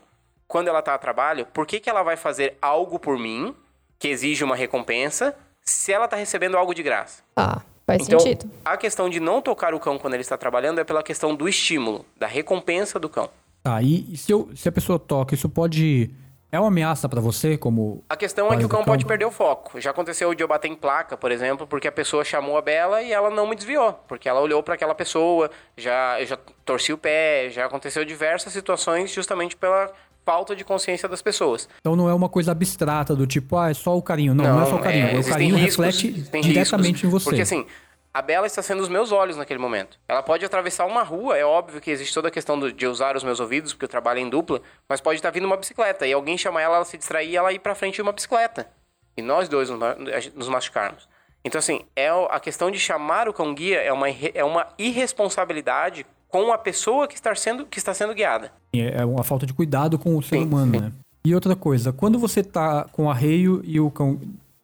quando 0.48 0.68
ela 0.68 0.82
tá 0.82 0.94
a 0.94 0.98
trabalho, 0.98 1.46
por 1.46 1.66
que, 1.66 1.80
que 1.80 1.90
ela 1.90 2.04
vai 2.04 2.18
fazer 2.18 2.58
algo 2.62 3.00
por 3.00 3.18
mim, 3.18 3.56
que 3.98 4.08
exige 4.08 4.44
uma 4.44 4.56
recompensa, 4.56 5.36
se 5.62 5.92
ela 5.94 6.08
tá 6.08 6.16
recebendo 6.16 6.58
algo 6.58 6.74
de 6.74 6.82
graça? 6.84 7.22
Tá. 7.36 7.62
Faz 7.86 8.04
Então, 8.08 8.20
sentido. 8.20 8.52
a 8.64 8.78
questão 8.78 9.10
de 9.10 9.20
não 9.20 9.42
tocar 9.42 9.74
o 9.74 9.80
cão 9.80 9.98
quando 9.98 10.14
ele 10.14 10.22
está 10.22 10.38
trabalhando 10.38 10.80
é 10.80 10.84
pela 10.84 11.02
questão 11.02 11.34
do 11.36 11.50
estímulo, 11.50 12.06
da 12.18 12.28
recompensa 12.28 13.00
do 13.00 13.10
cão. 13.10 13.30
Tá, 13.64 13.82
e, 13.82 14.14
e 14.14 14.18
se, 14.18 14.32
eu- 14.32 14.50
se 14.56 14.70
a 14.70 14.72
pessoa 14.72 15.00
toca, 15.00 15.34
isso 15.34 15.50
pode. 15.50 16.10
É 16.52 16.60
uma 16.60 16.68
ameaça 16.68 17.08
pra 17.08 17.22
você, 17.22 17.58
como. 17.58 18.04
A 18.10 18.16
questão 18.16 18.52
é 18.52 18.58
que 18.58 18.66
o 18.66 18.70
cão 18.70 18.80
cão. 18.80 18.86
pode 18.86 19.06
perder 19.06 19.26
o 19.26 19.32
foco. 19.32 19.80
Já 19.80 19.92
aconteceu 19.92 20.34
de 20.34 20.44
eu 20.44 20.48
bater 20.48 20.68
em 20.68 20.76
placa, 20.76 21.16
por 21.16 21.32
exemplo, 21.32 21.68
porque 21.68 21.88
a 21.88 21.92
pessoa 21.92 22.24
chamou 22.24 22.58
a 22.58 22.62
Bela 22.62 23.04
e 23.04 23.12
ela 23.12 23.30
não 23.30 23.48
me 23.48 23.56
desviou, 23.56 23.94
porque 24.08 24.28
ela 24.28 24.42
olhou 24.42 24.64
para 24.64 24.74
aquela 24.74 24.96
pessoa, 24.96 25.52
já 25.78 26.20
eu 26.20 26.26
já 26.26 26.38
torci 26.66 26.92
o 26.92 26.98
pé, 26.98 27.50
já 27.52 27.66
aconteceu 27.66 28.04
diversas 28.04 28.52
situações 28.52 29.12
justamente 29.12 29.56
pela 29.56 29.92
falta 30.26 30.56
de 30.56 30.64
consciência 30.64 31.08
das 31.08 31.22
pessoas. 31.22 31.70
Então 31.80 31.96
não 31.96 32.10
é 32.10 32.14
uma 32.14 32.30
coisa 32.30 32.52
abstrata 32.52 33.16
do 33.16 33.28
tipo, 33.28 33.56
ah, 33.58 33.70
é 33.70 33.74
só 33.74 33.98
o 33.98 34.02
carinho. 34.02 34.34
Não, 34.34 34.44
não, 34.44 34.62
é 34.62 34.66
só 34.66 34.76
o 34.76 34.80
carinho. 34.80 35.08
o 35.08 35.10
existem 35.12 35.32
carinho 35.32 35.56
riscos, 35.56 35.86
reflete 35.86 36.12
diretamente 36.42 37.04
riscos, 37.04 37.04
em 37.04 37.10
você. 37.10 37.26
Porque 37.26 37.42
assim, 37.42 37.66
a 38.14 38.22
Bela 38.22 38.48
está 38.48 38.62
sendo 38.62 38.82
os 38.82 38.90
meus 38.90 39.12
olhos 39.12 39.38
naquele 39.38 39.60
momento. 39.60 40.00
Ela 40.08 40.24
pode 40.24 40.44
atravessar 40.46 40.86
uma 40.86 41.04
rua, 41.04 41.38
é 41.38 41.46
óbvio 41.46 41.80
que 41.80 41.92
existe 41.92 42.14
toda 42.14 42.28
a 42.28 42.32
questão 42.32 42.60
do- 42.60 42.72
de 42.74 42.88
usar 42.88 43.16
os 43.16 43.24
meus 43.24 43.40
ouvidos, 43.40 43.74
porque 43.74 43.86
eu 43.86 43.90
trabalho 43.90 44.20
em 44.20 44.30
dupla, 44.30 44.62
mas 44.88 45.00
pode 45.02 45.18
estar 45.20 45.30
vindo 45.30 45.46
uma 45.46 45.58
bicicleta 45.58 46.06
e 46.08 46.14
alguém 46.14 46.38
chamar 46.38 46.62
ela, 46.62 46.78
ela 46.78 46.86
se 46.86 46.98
distrair 46.98 47.30
e 47.30 47.36
ela 47.38 47.54
ir 47.54 47.60
pra 47.60 47.76
frente 47.76 47.96
de 47.96 48.02
uma 48.02 48.12
bicicleta. 48.12 48.68
E 49.16 49.22
nós 49.22 49.48
dois 49.50 49.70
nos 49.70 49.78
ma- 49.80 49.96
nos 50.36 50.48
machucarmos. 50.50 51.08
Então, 51.46 51.60
assim, 51.60 51.82
é 51.96 52.10
a 52.10 52.40
questão 52.40 52.70
de 52.70 52.78
chamar 52.80 53.30
o 53.30 53.34
cão 53.34 53.54
guia 53.54 53.80
é 53.82 53.94
uma, 53.94 54.10
é 54.10 54.44
uma 54.44 54.68
irresponsabilidade 54.78 56.06
com 56.28 56.52
a 56.52 56.58
pessoa 56.58 57.08
que 57.08 57.16
está 57.16 57.34
sendo, 57.36 57.66
que 57.66 57.78
está 57.78 57.94
sendo 57.94 58.14
guiada. 58.14 58.52
É 58.74 59.04
uma 59.06 59.24
falta 59.24 59.46
de 59.46 59.54
cuidado 59.54 59.98
com 59.98 60.16
o 60.18 60.22
ser 60.22 60.38
Sim, 60.38 60.44
humano, 60.46 60.74
sim. 60.74 60.80
né? 60.82 60.92
E 61.26 61.34
outra 61.36 61.56
coisa, 61.56 61.92
quando 61.92 62.18
você 62.20 62.44
tá 62.44 62.86
com 62.92 63.06
o 63.06 63.10
arreio 63.10 63.62
e 63.66 63.80
o 63.80 63.90
cão. 63.92 64.20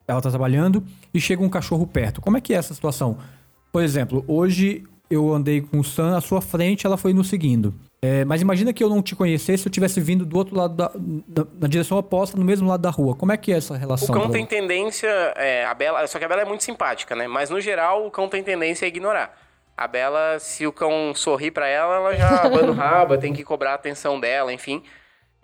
Ela 0.07 0.21
tá 0.21 0.29
trabalhando 0.29 0.83
e 1.13 1.19
chega 1.19 1.43
um 1.43 1.49
cachorro 1.49 1.85
perto. 1.87 2.21
Como 2.21 2.37
é 2.37 2.41
que 2.41 2.53
é 2.53 2.57
essa 2.57 2.73
situação? 2.73 3.17
Por 3.71 3.83
exemplo, 3.83 4.23
hoje 4.27 4.83
eu 5.09 5.33
andei 5.33 5.61
com 5.61 5.79
o 5.79 5.83
Sam 5.83 6.15
à 6.17 6.21
sua 6.21 6.41
frente, 6.41 6.85
ela 6.85 6.97
foi 6.97 7.13
nos 7.13 7.27
seguindo. 7.27 7.73
É, 8.01 8.23
mas 8.23 8.39
imagina 8.41 8.71
que 8.71 8.83
eu 8.83 8.89
não 8.89 9.01
te 9.01 9.15
conhecesse, 9.15 9.65
eu 9.65 9.71
tivesse 9.71 9.99
vindo 9.99 10.25
do 10.25 10.37
outro 10.37 10.55
lado 10.55 10.75
da. 10.75 10.91
na, 10.93 11.47
na 11.61 11.67
direção 11.67 11.97
oposta, 11.97 12.37
no 12.37 12.45
mesmo 12.45 12.67
lado 12.67 12.81
da 12.81 12.91
rua. 12.91 13.15
Como 13.15 13.31
é 13.31 13.37
que 13.37 13.51
é 13.51 13.57
essa 13.57 13.73
O 13.73 13.77
relação? 13.77 14.13
cão 14.13 14.23
pra- 14.23 14.31
tem 14.31 14.45
tendência. 14.45 15.07
é, 15.35 15.65
a 15.65 15.73
Bela, 15.73 16.05
só 16.07 16.19
que 16.19 16.25
a 16.25 16.27
Bela 16.27 16.41
é 16.43 16.45
muito 16.45 16.63
simpática, 16.63 17.15
né? 17.15 17.27
Mas 17.27 17.49
no 17.49 17.59
geral, 17.59 18.05
o 18.05 18.11
cão 18.11 18.29
tem 18.29 18.43
tendência 18.43 18.85
a 18.85 18.87
ignorar. 18.87 19.35
A 19.75 19.87
Bela, 19.87 20.37
se 20.39 20.65
o 20.67 20.71
cão 20.71 21.13
sorrir 21.15 21.49
pra 21.51 21.67
ela, 21.67 21.95
ela 21.95 22.15
já 22.15 22.29
abana 22.45 22.71
o 22.71 22.73
rabo, 22.75 23.17
tem 23.17 23.33
que 23.33 23.43
cobrar 23.43 23.71
a 23.71 23.75
atenção 23.75 24.19
dela, 24.19 24.53
enfim. 24.53 24.83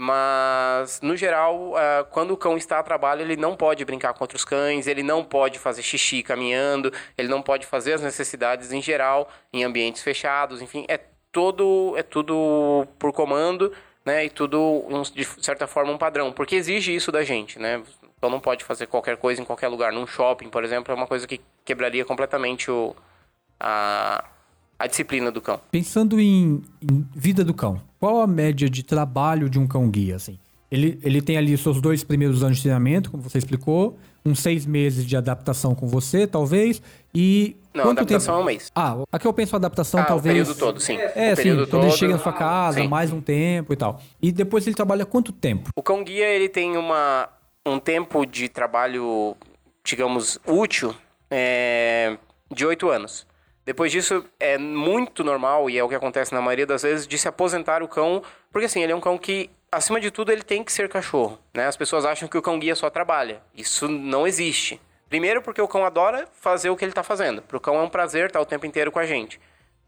Mas, 0.04 1.00
no 1.00 1.16
geral, 1.16 1.78
ah, 1.78 2.04
quando 2.10 2.32
o 2.32 2.38
cão 2.38 2.58
está 2.58 2.80
a 2.80 2.84
trabalho, 2.84 3.22
ele 3.22 3.36
não 3.36 3.56
pode 3.56 3.86
brincar 3.86 4.16
com 4.16 4.24
outros 4.24 4.44
cães, 4.44 4.88
ele 4.88 5.04
não 5.04 5.24
pode 5.24 5.60
fazer 5.60 5.84
xixi 5.84 6.24
caminhando, 6.24 6.92
ele 7.16 7.28
não 7.28 7.40
pode 7.40 7.68
fazer 7.68 7.94
as 7.94 8.02
necessidades 8.02 8.72
em 8.72 8.82
geral, 8.82 9.30
em 9.54 9.64
ambientes 9.64 10.02
fechados, 10.02 10.60
enfim, 10.60 10.86
é 10.88 11.00
todo, 11.32 11.94
é 11.96 12.02
tudo 12.02 12.88
por 12.98 13.14
comando, 13.14 13.72
né? 14.04 14.26
E 14.26 14.30
tudo, 14.32 14.88
de 15.14 15.24
certa 15.24 15.68
forma, 15.68 15.92
um 15.92 16.00
padrão, 16.00 16.32
porque 16.34 16.56
exige 16.56 16.96
isso 16.96 17.12
da 17.12 17.24
gente, 17.24 17.60
né? 17.60 17.84
Então 18.18 18.28
não 18.28 18.40
pode 18.40 18.64
fazer 18.64 18.88
qualquer 18.88 19.18
coisa 19.18 19.40
em 19.40 19.46
qualquer 19.46 19.68
lugar. 19.68 19.94
Num 19.94 20.08
shopping, 20.08 20.50
por 20.50 20.64
exemplo, 20.64 20.92
é 20.92 20.96
uma 20.96 21.06
coisa 21.06 21.28
que 21.28 21.40
quebraria 21.64 22.04
completamente 22.04 22.72
o, 22.72 22.96
a, 23.60 24.26
a 24.82 24.88
disciplina 24.88 25.32
do 25.32 25.40
cão. 25.40 25.60
Pensando 25.70 26.20
em, 26.20 26.64
em 26.82 27.08
vida 27.16 27.44
do 27.44 27.54
cão, 27.54 27.80
qual 28.00 28.20
a 28.20 28.26
média 28.26 28.68
de 28.68 28.82
trabalho 28.82 29.48
de 29.48 29.60
um 29.60 29.68
cão 29.68 29.88
guia, 29.88 30.16
assim? 30.16 30.40
Ele, 30.72 30.98
ele 31.04 31.22
tem 31.22 31.38
ali 31.38 31.54
os 31.54 31.62
seus 31.62 31.80
dois 31.80 32.04
primeiros 32.04 32.44
anos 32.44 32.58
de 32.58 32.64
treinamento, 32.64 33.12
como 33.12 33.22
você 33.22 33.38
explicou, 33.38 34.00
uns 34.26 34.40
seis 34.40 34.66
meses 34.66 35.06
de 35.06 35.16
adaptação 35.16 35.76
com 35.76 35.88
você, 35.88 36.26
talvez, 36.26 36.82
e... 37.14 37.56
Não, 37.74 37.84
quanto 37.84 38.00
adaptação 38.00 38.36
tempo... 38.36 38.40
é 38.40 38.44
um 38.44 38.46
mês. 38.46 38.72
Ah, 38.74 38.98
aqui 39.12 39.28
eu 39.28 39.34
penso 39.34 39.56
adaptação, 39.56 40.00
Ah, 40.00 40.06
talvez... 40.06 40.34
o 40.34 40.40
período 40.40 40.58
todo, 40.58 40.80
sim. 40.80 40.98
É, 40.98 41.34
o 41.34 41.36
sim, 41.36 41.44
período 41.44 41.68
quando 41.68 41.84
ele 41.84 41.92
todo, 41.92 42.00
chega 42.00 42.14
na 42.14 42.20
sua 42.20 42.34
casa, 42.34 42.82
sim. 42.82 42.88
mais 42.88 43.14
um 43.14 43.22
tempo 43.22 43.72
e 43.72 43.76
tal. 43.76 44.02
E 44.20 44.32
depois 44.32 44.66
ele 44.66 44.76
trabalha 44.76 45.06
quanto 45.06 45.32
tempo? 45.32 45.70
O 45.76 45.84
cão 45.84 46.04
guia 46.04 46.28
ele 46.28 46.50
tem 46.50 46.76
uma, 46.76 47.30
um 47.66 47.78
tempo 47.78 48.26
de 48.26 48.50
trabalho, 48.50 49.38
digamos, 49.84 50.40
útil 50.48 50.96
é, 51.30 52.18
de 52.52 52.66
oito 52.66 52.90
anos. 52.90 53.30
Depois 53.66 53.92
disso, 53.92 54.26
é 54.40 54.58
muito 54.58 55.24
normal, 55.24 55.70
e 55.70 55.78
é 55.78 55.84
o 55.84 55.90
que 55.90 55.96
acontece 55.96 56.34
na 56.34 56.42
maioria 56.42 56.66
das 56.66 56.82
vezes, 56.82 57.08
de 57.08 57.18
se 57.18 57.28
aposentar 57.28 57.84
o 57.84 57.88
cão, 57.88 58.24
porque 58.52 58.66
assim, 58.66 58.82
ele 58.82 58.92
é 58.92 58.96
um 58.96 59.02
cão 59.02 59.18
que, 59.18 59.50
acima 59.72 60.00
de 60.00 60.10
tudo, 60.10 60.32
ele 60.32 60.42
tem 60.42 60.64
que 60.64 60.74
ser 60.74 60.90
cachorro. 60.90 61.40
Né? 61.54 61.68
As 61.68 61.78
pessoas 61.78 62.06
acham 62.06 62.28
que 62.28 62.38
o 62.38 62.42
cão 62.42 62.58
guia 62.58 62.76
só 62.76 62.90
trabalha. 62.90 63.42
Isso 63.56 63.88
não 63.88 64.26
existe. 64.26 64.82
Primeiro 65.08 65.42
porque 65.42 65.62
o 65.62 65.68
cão 65.68 65.86
adora 65.86 66.28
fazer 66.40 66.70
o 66.70 66.76
que 66.76 66.84
ele 66.84 66.92
está 66.92 67.04
fazendo. 67.04 67.42
Para 67.42 67.58
o 67.58 67.60
cão 67.60 67.76
é 67.76 67.82
um 67.82 67.90
prazer 67.90 68.28
estar 68.28 68.40
o 68.40 68.46
tempo 68.46 68.66
inteiro 68.66 68.92
com 68.92 69.00
a 69.00 69.06
gente. 69.06 69.40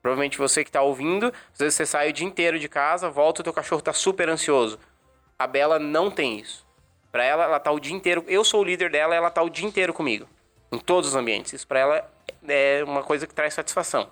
Provavelmente 0.02 0.38
você 0.38 0.64
que 0.64 0.70
está 0.70 0.82
ouvindo, 0.82 1.28
às 1.54 1.60
vezes 1.60 1.76
você 1.76 1.86
sai 1.86 2.10
o 2.10 2.14
dia 2.14 2.28
inteiro 2.28 2.60
de 2.60 2.68
casa, 2.68 3.10
volta 3.10 3.40
o 3.40 3.44
teu 3.44 3.54
cachorro 3.54 3.80
está 3.80 3.94
super 3.94 4.28
ansioso. 4.28 4.78
A 5.40 5.48
Bela 5.48 5.80
não 5.80 6.12
tem 6.12 6.40
isso. 6.40 6.68
Para 7.10 7.24
ela, 7.24 7.46
ela 7.46 7.60
tá 7.60 7.72
o 7.72 7.80
dia 7.80 7.96
inteiro. 7.96 8.26
Eu 8.28 8.44
sou 8.44 8.62
o 8.62 8.64
líder 8.66 8.92
dela, 8.92 9.16
ela 9.16 9.30
tá 9.30 9.42
o 9.42 9.50
dia 9.50 9.66
inteiro 9.66 9.94
comigo. 9.94 10.28
Em 10.72 10.78
todos 10.78 11.12
os 11.12 11.16
ambientes. 11.16 11.54
Isso 11.54 11.66
para 11.66 11.80
ela 11.80 12.12
é 12.48 12.84
uma 12.84 13.04
coisa 13.04 13.26
que 13.28 13.34
traz 13.34 13.54
satisfação. 13.54 14.08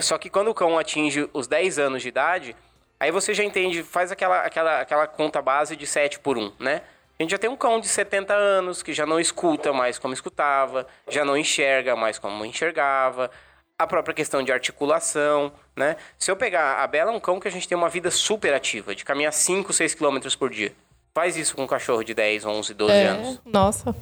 Só 0.00 0.16
que 0.18 0.30
quando 0.30 0.48
o 0.48 0.54
cão 0.54 0.78
atinge 0.78 1.28
os 1.32 1.46
10 1.46 1.78
anos 1.78 2.02
de 2.02 2.08
idade, 2.08 2.56
aí 2.98 3.10
você 3.10 3.34
já 3.34 3.44
entende, 3.44 3.82
faz 3.82 4.10
aquela, 4.10 4.40
aquela, 4.40 4.80
aquela 4.80 5.06
conta 5.06 5.40
base 5.42 5.76
de 5.76 5.86
7 5.86 6.18
por 6.20 6.38
1, 6.38 6.52
né? 6.58 6.82
A 7.18 7.22
gente 7.22 7.30
já 7.30 7.38
tem 7.38 7.50
um 7.50 7.56
cão 7.56 7.78
de 7.78 7.86
70 7.86 8.34
anos 8.34 8.82
que 8.82 8.92
já 8.92 9.06
não 9.06 9.20
escuta 9.20 9.72
mais 9.72 9.98
como 9.98 10.14
escutava, 10.14 10.86
já 11.08 11.24
não 11.24 11.36
enxerga 11.36 11.94
mais 11.94 12.18
como 12.18 12.44
enxergava, 12.44 13.30
a 13.78 13.86
própria 13.86 14.14
questão 14.14 14.42
de 14.42 14.50
articulação, 14.50 15.52
né? 15.76 15.96
Se 16.18 16.30
eu 16.30 16.36
pegar 16.36 16.82
a 16.82 16.86
Bela 16.86 17.12
é 17.12 17.14
um 17.14 17.20
cão 17.20 17.38
que 17.38 17.46
a 17.46 17.50
gente 17.50 17.68
tem 17.68 17.76
uma 17.76 17.88
vida 17.88 18.10
super 18.10 18.52
ativa, 18.54 18.94
de 18.94 19.04
caminhar 19.04 19.32
5, 19.32 19.72
6 19.72 19.94
quilômetros 19.94 20.34
por 20.34 20.50
dia. 20.50 20.72
Faz 21.14 21.36
isso 21.36 21.54
com 21.54 21.62
um 21.64 21.66
cachorro 21.66 22.02
de 22.02 22.14
10, 22.14 22.44
11, 22.46 22.74
12 22.74 22.92
É, 22.92 23.06
anos. 23.08 23.40
nossa, 23.44 23.94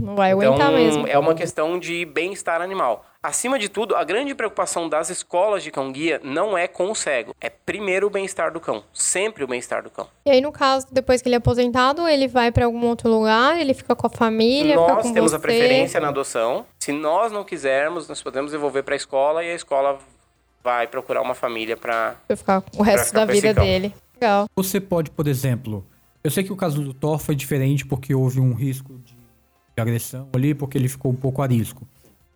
não 0.00 0.14
vai 0.14 0.30
Então, 0.32 0.46
aguentar 0.54 0.70
mesmo. 0.72 1.06
é 1.08 1.18
uma 1.18 1.34
questão 1.34 1.78
de 1.78 2.04
bem-estar 2.04 2.62
animal. 2.62 3.04
Acima 3.22 3.56
de 3.56 3.68
tudo, 3.68 3.94
a 3.94 4.02
grande 4.02 4.34
preocupação 4.34 4.88
das 4.88 5.08
escolas 5.08 5.62
de 5.62 5.70
cão-guia 5.70 6.20
não 6.24 6.58
é 6.58 6.66
com 6.66 6.90
o 6.90 6.94
cego. 6.94 7.32
É 7.40 7.48
primeiro 7.48 8.08
o 8.08 8.10
bem-estar 8.10 8.52
do 8.52 8.58
cão. 8.58 8.82
Sempre 8.92 9.44
o 9.44 9.46
bem-estar 9.46 9.80
do 9.80 9.90
cão. 9.90 10.08
E 10.26 10.30
aí, 10.30 10.40
no 10.40 10.50
caso, 10.50 10.88
depois 10.90 11.22
que 11.22 11.28
ele 11.28 11.36
é 11.36 11.38
aposentado, 11.38 12.08
ele 12.08 12.26
vai 12.26 12.50
pra 12.50 12.64
algum 12.64 12.84
outro 12.84 13.08
lugar, 13.08 13.60
ele 13.60 13.74
fica 13.74 13.94
com 13.94 14.08
a 14.08 14.10
família, 14.10 14.76
fica 14.76 14.94
nós 14.94 15.06
com 15.06 15.12
temos 15.12 15.30
você. 15.30 15.36
a 15.36 15.38
preferência 15.38 16.00
na 16.00 16.08
adoção. 16.08 16.66
Se 16.80 16.90
nós 16.90 17.30
não 17.30 17.44
quisermos, 17.44 18.08
nós 18.08 18.20
podemos 18.20 18.50
devolver 18.50 18.82
para 18.82 18.94
a 18.94 18.96
escola 18.96 19.44
e 19.44 19.52
a 19.52 19.54
escola 19.54 20.00
vai 20.64 20.88
procurar 20.88 21.22
uma 21.22 21.34
família 21.34 21.76
para 21.76 22.16
ficar 22.34 22.64
o 22.76 22.82
resto 22.82 23.06
ficar 23.06 23.24
da 23.24 23.32
vida 23.32 23.54
dele. 23.54 23.94
Legal. 24.20 24.46
Você 24.56 24.80
pode, 24.80 25.12
por 25.12 25.28
exemplo, 25.28 25.86
eu 26.24 26.30
sei 26.30 26.42
que 26.42 26.52
o 26.52 26.56
caso 26.56 26.82
do 26.82 26.92
Thor 26.92 27.20
foi 27.20 27.36
diferente 27.36 27.86
porque 27.86 28.12
houve 28.12 28.40
um 28.40 28.52
risco 28.52 28.94
de, 28.98 29.14
de 29.14 29.80
agressão 29.80 30.28
ali, 30.32 30.54
porque 30.54 30.76
ele 30.76 30.88
ficou 30.88 31.12
um 31.12 31.16
pouco 31.16 31.40
a 31.40 31.46
risco. 31.46 31.86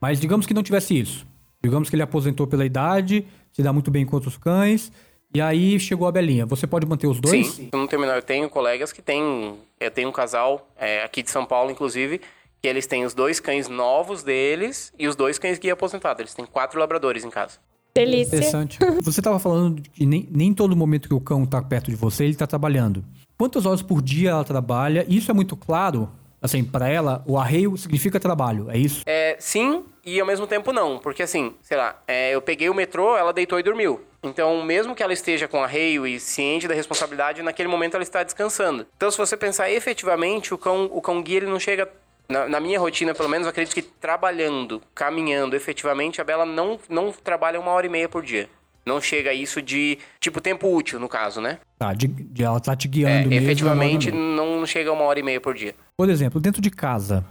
Mas 0.06 0.20
digamos 0.20 0.46
que 0.46 0.54
não 0.54 0.62
tivesse 0.62 0.96
isso. 0.96 1.26
Digamos 1.60 1.90
que 1.90 1.96
ele 1.96 2.02
aposentou 2.04 2.46
pela 2.46 2.64
idade, 2.64 3.26
se 3.52 3.60
dá 3.60 3.72
muito 3.72 3.90
bem 3.90 4.06
com 4.06 4.14
outros 4.14 4.36
cães, 4.36 4.92
e 5.34 5.40
aí 5.40 5.80
chegou 5.80 6.06
a 6.06 6.12
Belinha. 6.12 6.46
Você 6.46 6.64
pode 6.64 6.86
manter 6.86 7.08
os 7.08 7.20
dois? 7.20 7.44
Sim, 7.48 7.68
eu 7.72 7.76
não 7.80 7.88
tenho, 7.88 8.00
menor- 8.02 8.14
eu 8.14 8.22
tenho 8.22 8.48
colegas 8.48 8.92
que 8.92 9.02
têm. 9.02 9.56
Eu 9.80 9.90
tenho 9.90 10.08
um 10.08 10.12
casal 10.12 10.68
é, 10.78 11.02
aqui 11.02 11.24
de 11.24 11.30
São 11.32 11.44
Paulo, 11.44 11.72
inclusive, 11.72 12.20
que 12.62 12.68
eles 12.68 12.86
têm 12.86 13.04
os 13.04 13.14
dois 13.14 13.40
cães 13.40 13.68
novos 13.68 14.22
deles 14.22 14.92
e 14.96 15.08
os 15.08 15.16
dois 15.16 15.40
cães 15.40 15.58
guia 15.58 15.72
aposentados. 15.72 16.20
Eles 16.20 16.34
têm 16.34 16.46
quatro 16.46 16.78
labradores 16.78 17.24
em 17.24 17.30
casa. 17.30 17.58
Delícia. 17.92 18.36
Interessante. 18.36 18.78
Você 19.02 19.18
estava 19.18 19.40
falando 19.40 19.80
de 19.80 19.90
que 19.90 20.06
nem, 20.06 20.28
nem 20.30 20.54
todo 20.54 20.76
momento 20.76 21.08
que 21.08 21.14
o 21.14 21.20
cão 21.20 21.42
está 21.42 21.60
perto 21.60 21.90
de 21.90 21.96
você, 21.96 22.22
ele 22.22 22.30
está 22.32 22.46
trabalhando. 22.46 23.04
Quantas 23.36 23.66
horas 23.66 23.82
por 23.82 24.00
dia 24.00 24.30
ela 24.30 24.44
trabalha? 24.44 25.04
Isso 25.08 25.32
é 25.32 25.34
muito 25.34 25.56
claro. 25.56 26.08
Assim, 26.46 26.64
para 26.64 26.88
ela, 26.88 27.22
o 27.26 27.36
arreio 27.36 27.76
significa 27.76 28.18
trabalho, 28.18 28.70
é 28.70 28.78
isso? 28.78 29.02
É, 29.04 29.36
sim, 29.38 29.84
e 30.04 30.18
ao 30.20 30.26
mesmo 30.26 30.46
tempo 30.46 30.72
não. 30.72 30.98
Porque 30.98 31.22
assim, 31.22 31.54
sei 31.60 31.76
lá, 31.76 32.00
é, 32.06 32.34
eu 32.34 32.40
peguei 32.40 32.70
o 32.70 32.74
metrô, 32.74 33.16
ela 33.16 33.32
deitou 33.32 33.58
e 33.58 33.62
dormiu. 33.62 34.00
Então, 34.22 34.62
mesmo 34.62 34.94
que 34.94 35.02
ela 35.02 35.12
esteja 35.12 35.46
com 35.46 35.62
arreio 35.62 36.06
e 36.06 36.18
ciente 36.18 36.66
da 36.66 36.74
responsabilidade, 36.74 37.42
naquele 37.42 37.68
momento 37.68 37.94
ela 37.94 38.02
está 38.02 38.22
descansando. 38.22 38.86
Então, 38.96 39.10
se 39.10 39.18
você 39.18 39.36
pensar 39.36 39.70
efetivamente, 39.70 40.54
o 40.54 40.58
cão, 40.58 40.88
o 40.92 41.00
cão 41.00 41.22
guia 41.22 41.38
ele 41.38 41.46
não 41.46 41.60
chega. 41.60 41.88
Na, 42.28 42.48
na 42.48 42.58
minha 42.58 42.80
rotina, 42.80 43.14
pelo 43.14 43.28
menos, 43.28 43.46
eu 43.46 43.50
acredito 43.50 43.74
que 43.74 43.82
trabalhando, 43.82 44.82
caminhando 44.94 45.54
efetivamente, 45.54 46.20
a 46.20 46.24
Bela 46.24 46.44
não, 46.44 46.78
não 46.88 47.12
trabalha 47.12 47.60
uma 47.60 47.70
hora 47.70 47.86
e 47.86 47.88
meia 47.88 48.08
por 48.08 48.22
dia. 48.22 48.48
Não 48.86 49.00
chega 49.00 49.30
a 49.30 49.34
isso 49.34 49.60
de, 49.60 49.98
tipo, 50.20 50.40
tempo 50.40 50.72
útil, 50.72 51.00
no 51.00 51.08
caso, 51.08 51.40
né? 51.40 51.58
Tá, 51.76 51.92
de, 51.92 52.06
de- 52.06 52.44
ela 52.44 52.60
tá 52.60 52.76
te 52.76 52.86
É, 52.86 52.90
guiando 52.90 53.28
mesmo. 53.28 53.44
efetivamente, 53.44 54.12
não 54.12 54.64
chega 54.64 54.90
a 54.90 54.92
uma 54.92 55.02
hora 55.02 55.18
e 55.18 55.22
meia 55.24 55.40
por 55.40 55.54
dia. 55.54 55.74
Por 55.96 56.08
exemplo, 56.08 56.40
dentro 56.40 56.62
de 56.62 56.70
casa, 56.70 57.24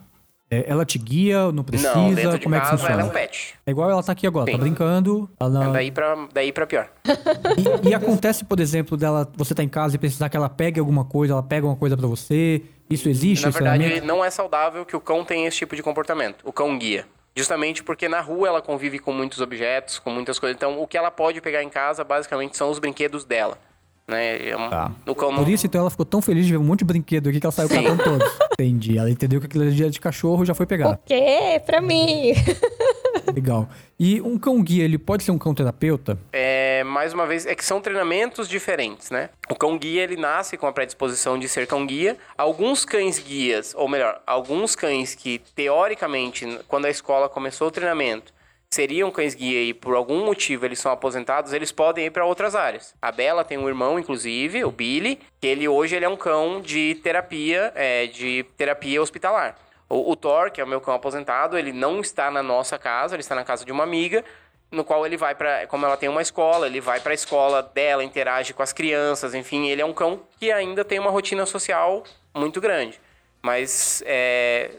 é, 0.51 0.65
ela 0.69 0.83
te 0.85 0.97
guia, 0.99 1.49
não 1.53 1.63
precisa? 1.63 1.95
não, 1.95 2.13
dentro 2.13 2.37
de 2.37 2.43
como 2.43 2.55
é 2.55 2.59
que 2.59 2.65
casa 2.65 2.77
funciona? 2.77 2.93
ela 3.01 3.03
é 3.03 3.05
um 3.09 3.13
pet. 3.13 3.55
É 3.65 3.71
igual 3.71 3.89
ela 3.89 4.03
tá 4.03 4.11
aqui 4.11 4.27
agora, 4.27 4.47
tá 4.47 4.51
Sim. 4.51 4.57
brincando. 4.63 5.29
Ela 5.39 5.49
não- 5.49 5.71
Daí 5.71 5.91
pra, 5.91 6.27
daí 6.33 6.51
pra 6.51 6.67
pior. 6.67 6.89
E, 7.85 7.89
e 7.89 7.93
acontece, 7.93 8.43
por 8.43 8.59
exemplo, 8.59 8.97
dela, 8.97 9.31
você 9.37 9.55
tá 9.55 9.63
em 9.63 9.69
casa 9.69 9.95
e 9.95 9.97
precisar 9.99 10.27
que 10.27 10.35
ela 10.35 10.49
pegue 10.49 10.77
alguma 10.79 11.05
coisa, 11.05 11.31
ela 11.33 11.43
pega 11.43 11.65
uma 11.65 11.75
coisa 11.77 11.95
pra 11.95 12.05
você. 12.07 12.63
Isso 12.89 13.07
existe? 13.07 13.45
Na 13.45 13.49
verdade, 13.51 14.01
não 14.01 14.23
é 14.23 14.29
saudável 14.29 14.85
que 14.85 14.95
o 14.95 14.99
cão 14.99 15.23
tenha 15.23 15.47
esse 15.47 15.57
tipo 15.57 15.73
de 15.75 15.81
comportamento. 15.81 16.43
O 16.43 16.51
cão 16.51 16.77
guia. 16.77 17.05
Justamente 17.35 17.83
porque 17.83 18.07
na 18.07 18.21
rua 18.21 18.47
ela 18.47 18.61
convive 18.61 18.97
com 18.99 19.11
muitos 19.11 19.41
objetos, 19.41 19.99
com 19.99 20.09
muitas 20.09 20.39
coisas. 20.39 20.55
Então, 20.55 20.81
o 20.81 20.87
que 20.87 20.97
ela 20.97 21.11
pode 21.11 21.41
pegar 21.41 21.61
em 21.61 21.69
casa, 21.69 22.03
basicamente, 22.03 22.55
são 22.55 22.69
os 22.69 22.79
brinquedos 22.79 23.25
dela. 23.25 23.57
Né? 24.07 24.49
É 24.49 24.55
um- 24.55 24.69
Tá. 24.69 24.91
O 25.07 25.15
cão 25.15 25.31
não... 25.31 25.43
Por 25.43 25.49
isso, 25.51 25.65
então, 25.65 25.81
ela 25.81 25.89
ficou 25.89 26.05
tão 26.05 26.21
feliz 26.21 26.45
de 26.45 26.51
ver 26.51 26.57
um 26.59 26.63
monte 26.63 26.79
de 26.79 26.85
brinquedo 26.85 27.27
aqui 27.27 27.39
que 27.39 27.45
ela 27.45 27.51
saiu 27.51 27.67
Sim. 27.67 27.83
catando 27.83 28.03
todos. 28.03 28.37
Entendi. 28.53 28.97
Ela 28.97 29.09
entendeu 29.09 29.39
que 29.41 29.47
aquilo 29.47 29.63
era 29.63 29.71
dia 29.73 29.89
de 29.89 29.99
cachorro 29.99 30.43
e 30.43 30.45
já 30.45 30.53
foi 30.53 30.65
pegar. 30.65 30.91
O 30.91 30.97
quê? 31.05 31.61
Pra 31.65 31.81
mim. 31.81 32.33
Legal. 33.35 33.67
E 33.99 34.21
um 34.21 34.39
cão 34.39 34.63
guia, 34.63 34.85
ele 34.85 34.97
pode 34.97 35.23
ser 35.23 35.31
um 35.31 35.37
cão 35.37 35.53
terapeuta? 35.53 36.17
É, 36.31 36.85
mais 36.85 37.13
uma 37.13 37.25
vez, 37.25 37.45
é 37.45 37.53
que 37.53 37.65
são 37.65 37.81
treinamentos 37.81 38.47
diferentes, 38.47 39.11
né? 39.11 39.29
O 39.49 39.55
cão 39.55 39.77
guia, 39.77 40.03
ele 40.03 40.15
nasce 40.15 40.55
com 40.55 40.65
a 40.65 40.71
predisposição 40.71 41.37
de 41.37 41.49
ser 41.49 41.67
cão 41.67 41.85
guia. 41.85 42.15
Alguns 42.37 42.85
cães 42.85 43.19
guias, 43.19 43.73
ou 43.75 43.89
melhor, 43.89 44.21
alguns 44.25 44.73
cães 44.73 45.13
que, 45.13 45.41
teoricamente, 45.53 46.59
quando 46.69 46.85
a 46.85 46.89
escola 46.89 47.27
começou 47.27 47.67
o 47.67 47.71
treinamento, 47.71 48.33
seriam 48.69 49.11
cães 49.11 49.35
guia 49.35 49.61
e 49.63 49.73
por 49.73 49.95
algum 49.95 50.25
motivo 50.25 50.65
eles 50.65 50.79
são 50.79 50.91
aposentados, 50.91 51.51
eles 51.51 51.71
podem 51.73 52.05
ir 52.05 52.11
para 52.11 52.25
outras 52.25 52.55
áreas. 52.55 52.93
A 53.01 53.11
Bela 53.11 53.43
tem 53.43 53.57
um 53.57 53.67
irmão, 53.67 53.99
inclusive, 53.99 54.63
o 54.63 54.71
Billy, 54.71 55.19
que 55.41 55.47
ele 55.47 55.67
hoje 55.67 55.95
ele 55.95 56.05
é 56.05 56.09
um 56.09 56.17
cão 56.17 56.61
de 56.61 56.95
terapia, 57.03 57.71
é, 57.75 58.07
de 58.07 58.45
terapia 58.57 59.01
hospitalar. 59.01 59.57
O, 59.89 60.11
o 60.11 60.15
Thor, 60.15 60.51
que 60.51 60.59
é 60.59 60.63
o 60.63 60.67
meu 60.67 60.81
cão 60.81 60.93
aposentado, 60.93 61.57
ele 61.57 61.71
não 61.71 61.99
está 61.99 62.31
na 62.31 62.41
nossa 62.41 62.77
casa, 62.77 63.15
ele 63.15 63.21
está 63.21 63.35
na 63.35 63.43
casa 63.43 63.63
de 63.63 63.71
uma 63.71 63.83
amiga, 63.83 64.23
no 64.71 64.83
qual 64.83 65.05
ele 65.05 65.17
vai 65.17 65.35
para, 65.35 65.67
como 65.67 65.85
ela 65.85 65.95
tem 65.95 66.09
uma 66.09 66.21
escola, 66.21 66.67
ele 66.67 66.81
vai 66.81 66.99
para 66.99 67.11
a 67.11 67.13
escola 67.13 67.61
dela, 67.61 68.03
interage 68.03 68.53
com 68.53 68.63
as 68.63 68.73
crianças, 68.73 69.33
enfim, 69.33 69.67
ele 69.67 69.81
é 69.81 69.85
um 69.85 69.93
cão 69.93 70.21
que 70.39 70.51
ainda 70.51 70.83
tem 70.83 70.99
uma 70.99 71.11
rotina 71.11 71.45
social 71.45 72.03
muito 72.33 72.59
grande. 72.59 72.99
Mas 73.41 74.03
é, 74.05 74.71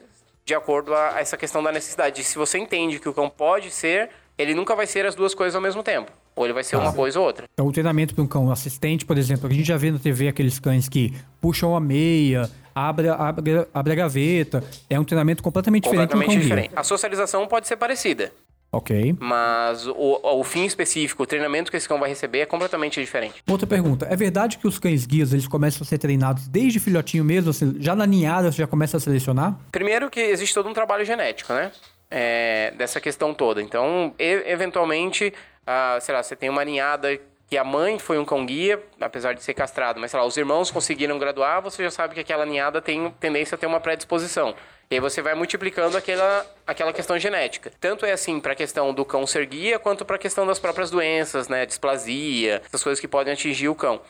de 0.45 0.55
acordo 0.55 0.95
a 0.95 1.21
essa 1.21 1.37
questão 1.37 1.63
da 1.63 1.73
necessidade, 1.73 2.23
se 2.23 2.37
você 2.37 2.59
entende 2.59 2.99
que 2.99 3.09
o 3.09 3.15
cão 3.15 3.29
pode 3.31 3.71
ser, 3.71 4.11
ele 4.39 4.55
nunca 4.55 4.75
vai 4.75 4.87
ser 4.87 5.07
as 5.07 5.15
duas 5.15 5.35
coisas 5.35 5.55
ao 5.55 5.63
mesmo 5.63 5.83
tempo. 5.83 6.11
Ou 6.35 6.45
ele 6.45 6.53
vai 6.53 6.63
ser 6.63 6.77
uma 6.77 6.93
coisa 6.93 7.19
ou 7.19 7.25
outra. 7.25 7.47
Então, 7.55 7.67
o 7.67 7.73
treinamento 7.73 8.15
para 8.15 8.23
um 8.23 8.27
cão 8.27 8.51
assistente, 8.51 9.07
por 9.07 9.17
exemplo, 9.17 9.49
a 9.49 9.53
gente 9.53 9.67
já 9.67 9.77
vê 9.79 9.91
na 9.91 9.99
TV 9.99 10.29
aqueles 10.29 10.59
cães 10.59 10.87
que 10.87 11.15
puxam 11.41 11.75
a 11.75 11.81
meia, 11.81 12.51
abre, 12.77 13.09
abre, 13.09 13.67
abre 13.73 13.93
a 13.93 13.97
gaveta. 13.97 14.63
É 14.91 15.01
um 15.01 15.05
treinamento 15.05 15.43
completamente 15.43 15.85
diferente 15.85 16.11
Completamente 16.13 16.43
diferente. 16.43 16.71
A 16.77 16.85
socialização 16.85 17.47
pode 17.49 17.67
ser 17.67 17.77
parecida, 17.77 18.31
Ok. 18.71 19.17
mas 19.19 19.87
o, 19.87 20.21
o 20.23 20.45
fim 20.45 20.67
específico, 20.67 21.23
o 21.23 21.27
treinamento 21.27 21.71
que 21.71 21.77
esse 21.79 21.89
cão 21.89 21.99
vai 21.99 22.11
receber 22.11 22.41
é 22.41 22.47
completamente 22.47 23.01
diferente. 23.01 23.43
Outra 23.49 23.67
pergunta. 23.67 24.07
É 24.11 24.15
verdade 24.15 24.59
que 24.59 24.67
os 24.69 24.79
cães 24.79 25.07
guias, 25.07 25.33
eles 25.33 25.49
começam 25.49 25.83
a 25.83 25.87
ser 25.87 25.97
treinados 25.99 26.47
desde 26.49 26.79
filhotinho 26.79 27.25
mesmo? 27.25 27.51
assim, 27.51 27.75
já 27.81 27.97
na 27.97 28.07
ninhada 28.07 28.53
você 28.53 28.59
já 28.59 28.67
começa 28.67 28.99
a 28.99 29.01
selecionar? 29.01 29.59
Primeiro 29.73 30.11
que 30.11 30.21
existe 30.21 30.55
todo 30.55 30.69
um 30.69 30.75
trabalho 30.75 31.05
genético, 31.05 31.53
né? 31.55 31.73
É, 32.11 32.73
dessa 32.77 33.01
questão 33.01 33.33
toda. 33.35 33.61
Então, 33.63 34.15
e- 34.19 34.43
eventualmente, 34.47 35.33
ah, 35.67 35.99
sei 36.01 36.15
lá, 36.15 36.23
você 36.23 36.37
tem 36.37 36.49
uma 36.51 36.65
ninhada 36.65 37.19
que 37.49 37.57
a 37.57 37.65
mãe 37.65 37.99
foi 37.99 38.19
um 38.19 38.25
cão 38.25 38.45
guia, 38.45 38.83
apesar 39.01 39.33
de 39.33 39.43
ser 39.43 39.55
castrado, 39.55 40.01
mas 40.01 40.11
sei 40.11 40.19
lá, 40.19 40.27
os 40.27 40.37
irmãos 40.37 40.71
conseguiram 40.71 41.19
graduar, 41.19 41.63
você 41.63 41.83
já 41.85 41.91
sabe 41.91 42.15
que 42.15 42.21
aquela 42.21 42.45
ninhada 42.45 42.83
tem 42.83 43.11
tendência 43.21 43.55
a 43.55 43.59
ter 43.59 43.67
uma 43.67 43.79
predisposição. 43.79 44.55
E 44.91 44.95
aí 44.95 45.01
você 45.01 45.21
vai 45.21 45.35
multiplicando 45.35 45.97
aquela, 45.97 46.47
aquela 46.67 46.93
questão 46.93 47.19
genética. 47.19 47.73
Tanto 47.81 48.07
é 48.07 48.13
assim 48.13 48.39
para 48.41 48.53
a 48.53 48.57
questão 48.57 48.95
do 48.95 49.05
cão 49.05 49.27
ser 49.27 49.45
guia, 49.47 49.79
quanto 49.79 50.05
para 50.05 50.17
a 50.17 50.19
questão 50.19 50.47
das 50.47 50.59
próprias 50.59 50.91
doenças, 50.91 51.49
né? 51.49 51.67
Displasia, 51.67 52.63
essas 52.65 52.83
coisas 52.83 53.01
que 53.01 53.09
podem 53.09 53.33
atingir 53.33 53.69
o 53.69 53.75
cão. 53.75 54.01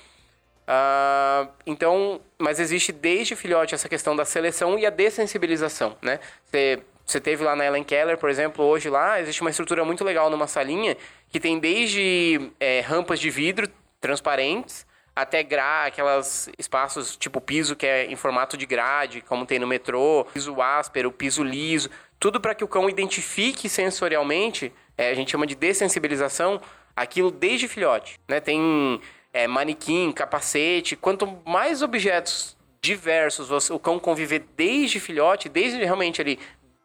Uh, 0.66 1.48
então, 1.64 2.20
mas 2.38 2.58
existe 2.58 2.90
desde 2.92 3.36
filhote 3.36 3.74
essa 3.74 3.88
questão 3.88 4.16
da 4.16 4.24
seleção 4.24 4.78
e 4.78 4.84
a 4.84 4.90
dessensibilização, 4.90 5.96
né? 6.02 6.20
Você, 6.44 6.82
você 7.06 7.20
teve 7.20 7.44
lá 7.44 7.54
na 7.54 7.64
Ellen 7.64 7.84
Keller, 7.84 8.18
por 8.18 8.28
exemplo, 8.28 8.64
hoje 8.64 8.90
lá, 8.90 9.20
existe 9.20 9.40
uma 9.40 9.50
estrutura 9.50 9.84
muito 9.84 10.02
legal 10.02 10.28
numa 10.28 10.48
salinha 10.48 10.96
que 11.28 11.38
tem 11.38 11.58
desde 11.58 12.50
é, 12.58 12.80
rampas 12.80 13.20
de 13.20 13.30
vidro 13.30 13.68
transparentes 14.00 14.84
até 15.14 15.42
gra, 15.42 15.84
aquelas 15.86 16.50
espaços 16.58 17.16
tipo 17.16 17.40
piso 17.40 17.74
que 17.74 17.86
é 17.86 18.04
em 18.04 18.16
formato 18.16 18.54
de 18.56 18.66
grade, 18.66 19.22
como 19.22 19.46
tem 19.46 19.58
no 19.58 19.66
metrô, 19.66 20.26
piso 20.34 20.60
áspero, 20.60 21.10
piso 21.10 21.42
liso, 21.42 21.88
tudo 22.20 22.38
para 22.38 22.54
que 22.54 22.62
o 22.62 22.68
cão 22.68 22.90
identifique 22.90 23.68
sensorialmente, 23.68 24.72
é, 24.98 25.08
a 25.08 25.14
gente 25.14 25.30
chama 25.30 25.46
de 25.46 25.54
dessensibilização, 25.54 26.60
aquilo 26.94 27.30
desde 27.30 27.66
filhote, 27.66 28.20
né? 28.28 28.40
Tem 28.40 29.00
é, 29.32 29.46
manequim, 29.46 30.12
capacete, 30.12 30.96
quanto 30.96 31.26
mais 31.46 31.80
objetos 31.82 32.56
diversos 32.82 33.70
o 33.70 33.78
cão 33.78 33.98
conviver 33.98 34.44
desde 34.56 35.00
filhote, 35.00 35.48
desde 35.48 35.78
realmente 35.82 36.20
ali 36.20 36.38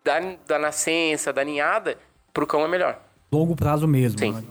da, 0.03 0.19
da 0.47 0.59
nascença, 0.59 1.31
da 1.31 1.43
ninhada, 1.43 1.97
para 2.33 2.43
o 2.43 2.47
cão 2.47 2.63
é 2.63 2.67
melhor. 2.67 2.99
Longo 3.31 3.55
prazo 3.55 3.87
mesmo. 3.87 4.19
Sim. 4.19 4.33
Né? 4.33 4.43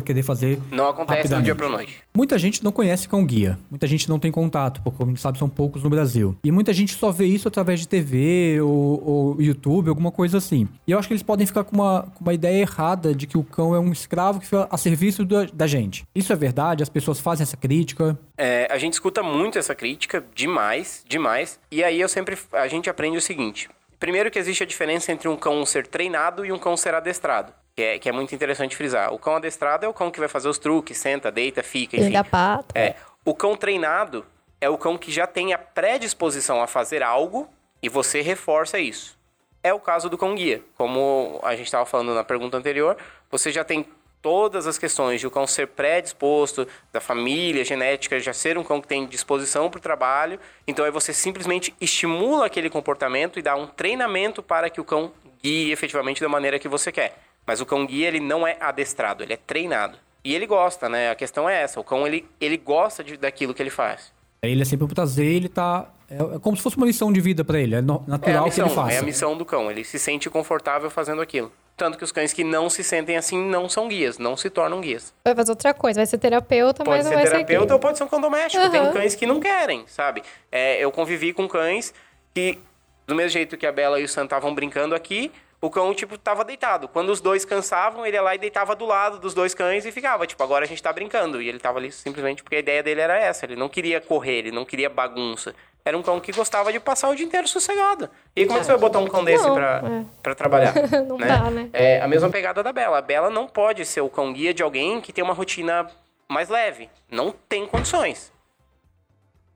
querer 0.00 0.22
fazer. 0.22 0.58
Não 0.70 0.88
acontece 0.88 1.28
do 1.28 1.42
dia 1.42 1.54
para 1.54 1.68
noite. 1.68 2.02
Muita 2.14 2.38
gente 2.38 2.64
não 2.64 2.72
conhece 2.72 3.06
cão 3.06 3.26
guia. 3.26 3.58
Muita 3.68 3.86
gente 3.86 4.08
não 4.08 4.18
tem 4.18 4.30
contato, 4.30 4.80
porque, 4.80 4.96
como 4.96 5.10
a 5.10 5.12
gente 5.12 5.20
sabe, 5.20 5.38
são 5.38 5.50
poucos 5.50 5.82
no 5.82 5.90
Brasil. 5.90 6.34
E 6.42 6.50
muita 6.50 6.72
gente 6.72 6.94
só 6.94 7.10
vê 7.10 7.26
isso 7.26 7.46
através 7.46 7.80
de 7.80 7.86
TV 7.86 8.58
ou, 8.62 9.04
ou 9.06 9.42
YouTube, 9.42 9.90
alguma 9.90 10.10
coisa 10.10 10.38
assim. 10.38 10.66
E 10.86 10.92
eu 10.92 10.98
acho 10.98 11.08
que 11.08 11.12
eles 11.12 11.22
podem 11.22 11.46
ficar 11.46 11.64
com 11.64 11.74
uma, 11.76 12.02
com 12.14 12.24
uma 12.24 12.32
ideia 12.32 12.62
errada 12.62 13.14
de 13.14 13.26
que 13.26 13.36
o 13.36 13.44
cão 13.44 13.74
é 13.74 13.78
um 13.78 13.92
escravo 13.92 14.40
que 14.40 14.46
fica 14.46 14.66
a 14.70 14.78
serviço 14.78 15.26
da, 15.26 15.44
da 15.52 15.66
gente. 15.66 16.04
Isso 16.14 16.32
é 16.32 16.36
verdade? 16.36 16.82
As 16.82 16.88
pessoas 16.88 17.20
fazem 17.20 17.42
essa 17.42 17.56
crítica? 17.56 18.18
É, 18.38 18.66
a 18.70 18.78
gente 18.78 18.94
escuta 18.94 19.22
muito 19.22 19.58
essa 19.58 19.74
crítica, 19.74 20.24
demais, 20.34 21.04
demais. 21.06 21.60
E 21.70 21.84
aí 21.84 22.00
eu 22.00 22.08
sempre. 22.08 22.38
A 22.52 22.66
gente 22.66 22.88
aprende 22.88 23.18
o 23.18 23.22
seguinte. 23.22 23.68
Primeiro 24.02 24.32
que 24.32 24.38
existe 24.40 24.64
a 24.64 24.66
diferença 24.66 25.12
entre 25.12 25.28
um 25.28 25.36
cão 25.36 25.64
ser 25.64 25.86
treinado 25.86 26.44
e 26.44 26.50
um 26.50 26.58
cão 26.58 26.76
ser 26.76 26.92
adestrado. 26.92 27.52
Que 27.76 27.82
é, 27.82 27.98
que 28.00 28.08
é 28.08 28.12
muito 28.12 28.34
interessante 28.34 28.74
frisar. 28.74 29.14
O 29.14 29.18
cão 29.18 29.36
adestrado 29.36 29.86
é 29.86 29.88
o 29.88 29.94
cão 29.94 30.10
que 30.10 30.18
vai 30.18 30.28
fazer 30.28 30.48
os 30.48 30.58
truques, 30.58 30.98
senta, 30.98 31.30
deita, 31.30 31.62
fica, 31.62 31.96
enfim. 31.96 32.06
Ele 32.06 32.24
pata. 32.24 32.76
É. 32.76 32.96
O 33.24 33.32
cão 33.32 33.54
treinado 33.54 34.26
é 34.60 34.68
o 34.68 34.76
cão 34.76 34.98
que 34.98 35.12
já 35.12 35.24
tem 35.24 35.52
a 35.52 35.58
predisposição 35.58 36.60
a 36.60 36.66
fazer 36.66 37.00
algo 37.00 37.48
e 37.80 37.88
você 37.88 38.22
reforça 38.22 38.76
isso. 38.76 39.16
É 39.62 39.72
o 39.72 39.78
caso 39.78 40.10
do 40.10 40.18
cão 40.18 40.34
guia. 40.34 40.60
Como 40.76 41.38
a 41.40 41.54
gente 41.54 41.66
estava 41.66 41.86
falando 41.86 42.12
na 42.12 42.24
pergunta 42.24 42.56
anterior, 42.56 42.96
você 43.30 43.52
já 43.52 43.62
tem 43.62 43.86
todas 44.22 44.66
as 44.66 44.78
questões 44.78 45.20
de 45.20 45.26
o 45.26 45.30
cão 45.30 45.46
ser 45.46 45.66
predisposto, 45.66 46.66
da 46.92 47.00
família, 47.00 47.64
genética, 47.64 48.18
já 48.20 48.32
ser 48.32 48.56
um 48.56 48.62
cão 48.62 48.80
que 48.80 48.86
tem 48.86 49.04
disposição 49.04 49.68
para 49.68 49.78
o 49.78 49.82
trabalho. 49.82 50.38
Então 50.66 50.84
aí 50.84 50.90
você 50.90 51.12
simplesmente 51.12 51.74
estimula 51.80 52.46
aquele 52.46 52.70
comportamento 52.70 53.38
e 53.38 53.42
dá 53.42 53.56
um 53.56 53.66
treinamento 53.66 54.42
para 54.42 54.70
que 54.70 54.80
o 54.80 54.84
cão 54.84 55.12
guie 55.42 55.72
efetivamente 55.72 56.20
da 56.20 56.28
maneira 56.28 56.58
que 56.58 56.68
você 56.68 56.92
quer. 56.92 57.18
Mas 57.44 57.60
o 57.60 57.66
cão 57.66 57.84
guia, 57.84 58.06
ele 58.06 58.20
não 58.20 58.46
é 58.46 58.56
adestrado, 58.60 59.24
ele 59.24 59.32
é 59.32 59.36
treinado. 59.36 59.98
E 60.24 60.32
ele 60.34 60.46
gosta, 60.46 60.88
né? 60.88 61.10
A 61.10 61.16
questão 61.16 61.48
é 61.48 61.60
essa. 61.60 61.80
O 61.80 61.84
cão, 61.84 62.06
ele, 62.06 62.24
ele 62.40 62.56
gosta 62.56 63.02
de, 63.02 63.16
daquilo 63.16 63.52
que 63.52 63.60
ele 63.60 63.70
faz. 63.70 64.12
Ele 64.40 64.62
é 64.62 64.64
sempre 64.64 64.86
pro 64.86 64.94
prazer, 64.94 65.26
ele 65.26 65.48
tá... 65.48 65.88
É, 66.08 66.36
é 66.36 66.38
como 66.38 66.56
se 66.56 66.62
fosse 66.62 66.76
uma 66.76 66.86
lição 66.86 67.12
de 67.12 67.20
vida 67.20 67.44
para 67.44 67.58
ele. 67.58 67.74
É 67.74 67.80
natural 67.80 68.12
é 68.12 68.44
missão, 68.44 68.50
que 68.50 68.60
ele 68.60 68.70
faça. 68.70 68.92
É 68.92 68.98
a 68.98 69.02
missão 69.02 69.36
do 69.36 69.44
cão. 69.44 69.68
Ele 69.68 69.82
se 69.82 69.98
sente 69.98 70.30
confortável 70.30 70.88
fazendo 70.90 71.20
aquilo. 71.20 71.50
Tanto 71.76 71.98
que 71.98 72.04
os 72.04 72.12
cães 72.12 72.32
que 72.32 72.44
não 72.44 72.68
se 72.68 72.84
sentem 72.84 73.16
assim 73.16 73.42
não 73.42 73.68
são 73.68 73.88
guias, 73.88 74.18
não 74.18 74.36
se 74.36 74.50
tornam 74.50 74.80
guias. 74.80 75.12
Vai 75.24 75.34
fazer 75.34 75.52
outra 75.52 75.74
coisa, 75.74 76.00
vai 76.00 76.06
ser 76.06 76.18
terapeuta, 76.18 76.84
pode 76.84 76.98
mas 76.98 77.06
não 77.06 77.12
vai 77.14 77.22
ser 77.22 77.30
terapeuta 77.30 77.38
ser 77.38 77.46
terapeuta 77.46 77.74
ou 77.74 77.80
pode 77.80 77.98
ser 77.98 78.04
um 78.04 78.08
cão 78.08 78.20
doméstico. 78.20 78.62
Uhum. 78.62 78.70
Tem 78.70 78.92
cães 78.92 79.14
que 79.14 79.26
não 79.26 79.40
querem, 79.40 79.84
sabe? 79.86 80.22
É, 80.50 80.78
eu 80.78 80.92
convivi 80.92 81.32
com 81.32 81.48
cães 81.48 81.94
que, 82.34 82.58
do 83.06 83.14
mesmo 83.14 83.30
jeito 83.30 83.56
que 83.56 83.66
a 83.66 83.72
Bela 83.72 83.98
e 83.98 84.04
o 84.04 84.08
Sam 84.08 84.24
estavam 84.24 84.54
brincando 84.54 84.94
aqui, 84.94 85.32
o 85.62 85.70
cão, 85.70 85.94
tipo, 85.94 86.18
tava 86.18 86.44
deitado. 86.44 86.88
Quando 86.88 87.10
os 87.10 87.20
dois 87.20 87.44
cansavam, 87.44 88.04
ele 88.04 88.16
ia 88.16 88.22
lá 88.22 88.34
e 88.34 88.38
deitava 88.38 88.74
do 88.74 88.84
lado 88.84 89.20
dos 89.20 89.32
dois 89.32 89.54
cães 89.54 89.86
e 89.86 89.92
ficava, 89.92 90.26
tipo, 90.26 90.42
agora 90.42 90.64
a 90.64 90.68
gente 90.68 90.82
tá 90.82 90.92
brincando. 90.92 91.40
E 91.40 91.48
ele 91.48 91.60
tava 91.60 91.78
ali 91.78 91.92
simplesmente 91.92 92.42
porque 92.42 92.56
a 92.56 92.58
ideia 92.58 92.82
dele 92.82 93.00
era 93.00 93.16
essa. 93.16 93.46
Ele 93.46 93.54
não 93.54 93.68
queria 93.68 94.00
correr, 94.00 94.38
ele 94.38 94.50
não 94.50 94.64
queria 94.64 94.90
bagunça. 94.90 95.54
Era 95.84 95.98
um 95.98 96.02
cão 96.02 96.20
que 96.20 96.30
gostava 96.30 96.72
de 96.72 96.78
passar 96.78 97.08
o 97.08 97.14
dia 97.14 97.26
inteiro 97.26 97.48
sossegado. 97.48 98.08
E 98.36 98.46
como 98.46 98.58
é 98.58 98.60
que 98.60 98.66
você 98.66 98.72
vai 98.72 98.80
botar 98.80 99.00
um 99.00 99.08
cão 99.08 99.24
desse 99.24 99.44
não, 99.44 99.54
pra, 99.54 99.82
é. 99.84 100.04
Pra 100.22 100.34
trabalhar? 100.34 100.74
não 101.06 101.18
né? 101.18 101.26
dá, 101.26 101.50
né? 101.50 101.70
É 101.72 102.00
a 102.00 102.06
mesma 102.06 102.30
pegada 102.30 102.62
da 102.62 102.72
Bela. 102.72 102.98
A 102.98 103.02
Bela 103.02 103.30
não 103.30 103.48
pode 103.48 103.84
ser 103.84 104.00
o 104.00 104.08
cão 104.08 104.32
guia 104.32 104.54
de 104.54 104.62
alguém 104.62 105.00
que 105.00 105.12
tem 105.12 105.24
uma 105.24 105.34
rotina 105.34 105.88
mais 106.28 106.48
leve. 106.48 106.88
Não 107.10 107.32
tem 107.48 107.66
condições. 107.66 108.32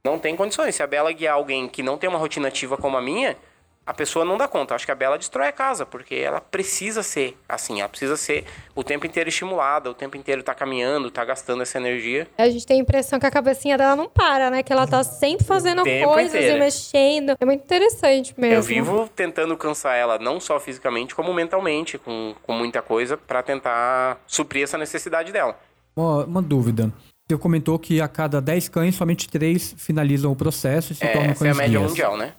Não 0.05 0.19
tem 0.19 0.35
condições. 0.35 0.75
Se 0.75 0.83
a 0.83 0.87
Bela 0.87 1.13
guiar 1.13 1.35
alguém 1.35 1.69
que 1.69 1.83
não 1.83 1.97
tem 1.97 2.09
uma 2.09 2.19
rotina 2.19 2.49
ativa 2.49 2.77
como 2.77 2.97
a 2.97 3.03
minha, 3.03 3.37
a 3.87 3.95
pessoa 3.95 4.25
não 4.25 4.37
dá 4.37 4.49
conta. 4.49 4.75
Acho 4.75 4.85
que 4.85 4.91
a 4.91 4.97
Bela 4.97 5.17
destrói 5.17 5.47
a 5.47 5.53
casa, 5.53 5.87
porque 5.87 6.17
ela 6.17 6.41
precisa 6.41 7.05
ser 7.05 7.39
assim, 7.49 7.79
ela 7.79 7.89
precisa 7.89 8.17
ser 8.17 8.45
o 8.75 8.83
tempo 8.83 9.07
inteiro 9.07 9.29
estimulada, 9.29 9.89
o 9.89 9.95
tempo 9.95 10.17
inteiro 10.17 10.43
tá 10.43 10.53
caminhando, 10.55 11.09
tá 11.09 11.25
gastando 11.25 11.63
essa 11.63 11.79
energia. 11.79 12.27
A 12.37 12.49
gente 12.51 12.67
tem 12.67 12.79
a 12.79 12.83
impressão 12.83 13.21
que 13.21 13.27
a 13.27 13.31
cabecinha 13.31 13.79
dela 13.79 13.95
não 13.95 14.09
para, 14.09 14.51
né? 14.51 14.63
Que 14.65 14.73
ela 14.73 14.89
tá 14.89 15.05
sempre 15.05 15.47
fazendo 15.47 15.85
coisas 15.85 16.35
inteiro. 16.35 16.57
e 16.57 16.61
mexendo. 16.61 17.37
É 17.39 17.45
muito 17.45 17.63
interessante 17.63 18.35
mesmo. 18.37 18.57
Eu 18.57 18.63
vivo 18.63 19.09
tentando 19.15 19.57
cansar 19.57 19.97
ela, 19.97 20.19
não 20.19 20.41
só 20.41 20.59
fisicamente, 20.59 21.15
como 21.15 21.33
mentalmente, 21.33 21.97
com, 21.97 22.35
com 22.43 22.53
muita 22.53 22.83
coisa, 22.83 23.17
para 23.17 23.41
tentar 23.41 24.21
suprir 24.27 24.65
essa 24.65 24.77
necessidade 24.77 25.31
dela. 25.31 25.57
Uma, 25.95 26.25
uma 26.25 26.43
dúvida. 26.43 26.93
Você 27.29 27.39
comentou 27.39 27.79
que 27.79 28.01
a 28.01 28.09
cada 28.09 28.41
10 28.41 28.69
cães, 28.69 28.95
somente 28.97 29.29
3 29.29 29.77
finalizam 29.79 30.33
o 30.33 30.37
processo 30.37 30.93
e 30.93 30.97
se 30.97 31.05
é, 31.05 31.13
tornam 31.13 31.35
cães 31.35 31.41
Essa 31.41 31.47
é 31.47 31.51
a 31.51 31.55
média 31.55 31.79
guias. 31.79 31.91
mundial, 31.91 32.17
né? 32.17 32.33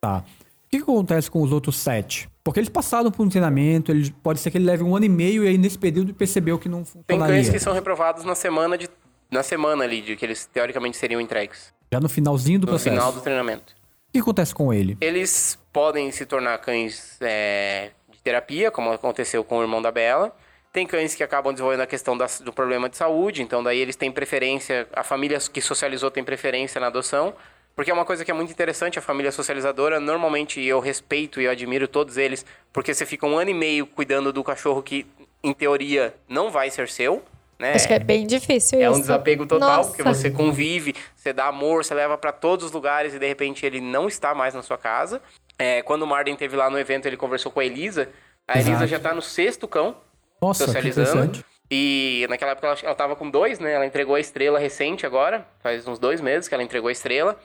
Tá 0.00 0.24
que, 0.72 0.78
que 0.78 0.82
acontece 0.90 1.30
com 1.30 1.42
os 1.42 1.52
outros 1.52 1.76
sete? 1.76 2.30
Porque 2.42 2.58
eles 2.58 2.70
passaram 2.70 3.10
por 3.10 3.24
um 3.24 3.28
treinamento, 3.28 3.92
ele, 3.92 4.10
pode 4.22 4.40
ser 4.40 4.50
que 4.50 4.56
ele 4.56 4.64
leve 4.64 4.82
um 4.82 4.96
ano 4.96 5.04
e 5.04 5.08
meio 5.08 5.44
e 5.44 5.48
aí 5.48 5.58
nesse 5.58 5.78
período 5.78 6.14
percebeu 6.14 6.58
que 6.58 6.68
não 6.68 6.84
funcionaria. 6.84 7.06
Tem 7.06 7.18
cães 7.18 7.50
que 7.50 7.58
são 7.58 7.74
reprovados 7.74 8.24
na 8.24 8.34
semana, 8.34 8.78
de, 8.78 8.88
na 9.30 9.42
semana 9.42 9.84
ali, 9.84 10.00
de 10.00 10.16
que 10.16 10.24
eles 10.24 10.46
teoricamente 10.46 10.96
seriam 10.96 11.20
entregues. 11.20 11.72
Já 11.92 12.00
no 12.00 12.08
finalzinho 12.08 12.58
do 12.58 12.66
no 12.66 12.72
processo? 12.72 12.96
No 12.96 13.02
final 13.02 13.12
do 13.12 13.20
treinamento. 13.20 13.74
O 13.74 14.12
que 14.12 14.20
acontece 14.20 14.54
com 14.54 14.72
ele? 14.72 14.96
Eles 15.00 15.58
podem 15.72 16.10
se 16.10 16.24
tornar 16.24 16.56
cães 16.58 17.18
é, 17.20 17.90
de 18.10 18.18
terapia, 18.22 18.70
como 18.70 18.90
aconteceu 18.90 19.44
com 19.44 19.58
o 19.58 19.62
irmão 19.62 19.82
da 19.82 19.92
Bela. 19.92 20.34
Tem 20.72 20.86
cães 20.86 21.14
que 21.14 21.22
acabam 21.22 21.52
desenvolvendo 21.52 21.82
a 21.82 21.86
questão 21.86 22.16
da, 22.16 22.26
do 22.42 22.52
problema 22.52 22.88
de 22.88 22.96
saúde, 22.96 23.42
então 23.42 23.62
daí 23.62 23.78
eles 23.78 23.94
têm 23.94 24.10
preferência, 24.10 24.88
a 24.94 25.04
família 25.04 25.38
que 25.38 25.60
socializou 25.60 26.10
tem 26.10 26.24
preferência 26.24 26.80
na 26.80 26.86
adoção. 26.86 27.34
Porque 27.74 27.90
é 27.90 27.94
uma 27.94 28.04
coisa 28.04 28.24
que 28.24 28.30
é 28.30 28.34
muito 28.34 28.52
interessante, 28.52 28.98
a 28.98 29.02
família 29.02 29.32
socializadora, 29.32 29.98
normalmente 29.98 30.62
eu 30.62 30.78
respeito 30.78 31.40
e 31.40 31.48
admiro 31.48 31.88
todos 31.88 32.16
eles, 32.16 32.44
porque 32.72 32.92
você 32.92 33.06
fica 33.06 33.26
um 33.26 33.38
ano 33.38 33.50
e 33.50 33.54
meio 33.54 33.86
cuidando 33.86 34.32
do 34.32 34.44
cachorro 34.44 34.82
que, 34.82 35.06
em 35.42 35.54
teoria, 35.54 36.14
não 36.28 36.50
vai 36.50 36.70
ser 36.70 36.88
seu, 36.88 37.22
né? 37.58 37.74
Acho 37.74 37.86
que 37.86 37.94
é 37.94 37.98
bem 37.98 38.26
difícil 38.26 38.78
é 38.78 38.82
isso. 38.82 38.92
É 38.92 38.96
um 38.96 39.00
desapego 39.00 39.46
total, 39.46 39.78
Nossa. 39.78 39.88
porque 39.90 40.02
você 40.02 40.30
convive, 40.30 40.94
você 41.14 41.32
dá 41.32 41.46
amor, 41.46 41.84
você 41.84 41.94
leva 41.94 42.18
para 42.18 42.32
todos 42.32 42.66
os 42.66 42.72
lugares 42.72 43.14
e 43.14 43.18
de 43.18 43.26
repente 43.26 43.64
ele 43.64 43.80
não 43.80 44.08
está 44.08 44.34
mais 44.34 44.52
na 44.52 44.62
sua 44.62 44.76
casa. 44.76 45.22
É, 45.58 45.80
quando 45.80 46.02
o 46.02 46.06
Marden 46.06 46.34
teve 46.34 46.56
lá 46.56 46.68
no 46.68 46.78
evento, 46.78 47.06
ele 47.06 47.16
conversou 47.16 47.52
com 47.52 47.60
a 47.60 47.64
Elisa. 47.64 48.08
A 48.48 48.58
Exato. 48.58 48.70
Elisa 48.70 48.86
já 48.88 48.98
tá 48.98 49.14
no 49.14 49.22
sexto 49.22 49.68
cão, 49.68 49.96
Nossa, 50.40 50.66
socializando. 50.66 51.44
E 51.70 52.26
naquela 52.28 52.50
época 52.50 52.66
ela, 52.66 52.76
ela 52.82 52.94
tava 52.94 53.14
com 53.14 53.30
dois, 53.30 53.58
né? 53.60 53.72
Ela 53.72 53.86
entregou 53.86 54.16
a 54.16 54.20
estrela 54.20 54.58
recente 54.58 55.06
agora, 55.06 55.46
faz 55.62 55.86
uns 55.86 55.98
dois 55.98 56.20
meses 56.20 56.48
que 56.48 56.54
ela 56.54 56.64
entregou 56.64 56.88
a 56.88 56.92
estrela 56.92 57.38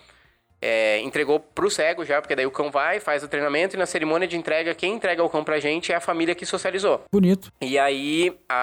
é, 0.62 1.00
entregou 1.02 1.40
pro 1.40 1.70
cego 1.70 2.04
já, 2.04 2.22
porque 2.22 2.36
daí 2.36 2.46
o 2.46 2.52
cão 2.52 2.72
vai, 2.72 3.00
faz 3.00 3.24
o 3.24 3.28
treinamento 3.28 3.76
e 3.76 3.80
na 3.80 3.86
cerimônia 3.86 4.28
de 4.28 4.38
entrega, 4.38 4.74
quem 4.74 4.96
entrega 4.96 5.24
o 5.24 5.30
cão 5.30 5.44
pra 5.44 5.60
gente 5.60 5.92
é 5.92 5.96
a 5.96 6.02
família 6.02 6.36
que 6.36 6.46
socializou. 6.46 7.04
Bonito. 7.12 7.52
E 7.62 7.78
aí 7.78 8.36
a, 8.50 8.56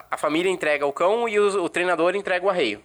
a, 0.00 0.04
a 0.12 0.16
família 0.16 0.50
entrega 0.50 0.86
o 0.86 0.92
cão 0.92 1.28
e 1.28 1.38
o, 1.38 1.64
o 1.64 1.68
treinador 1.68 2.14
entrega 2.16 2.44
o 2.44 2.50
arreio. 2.50 2.80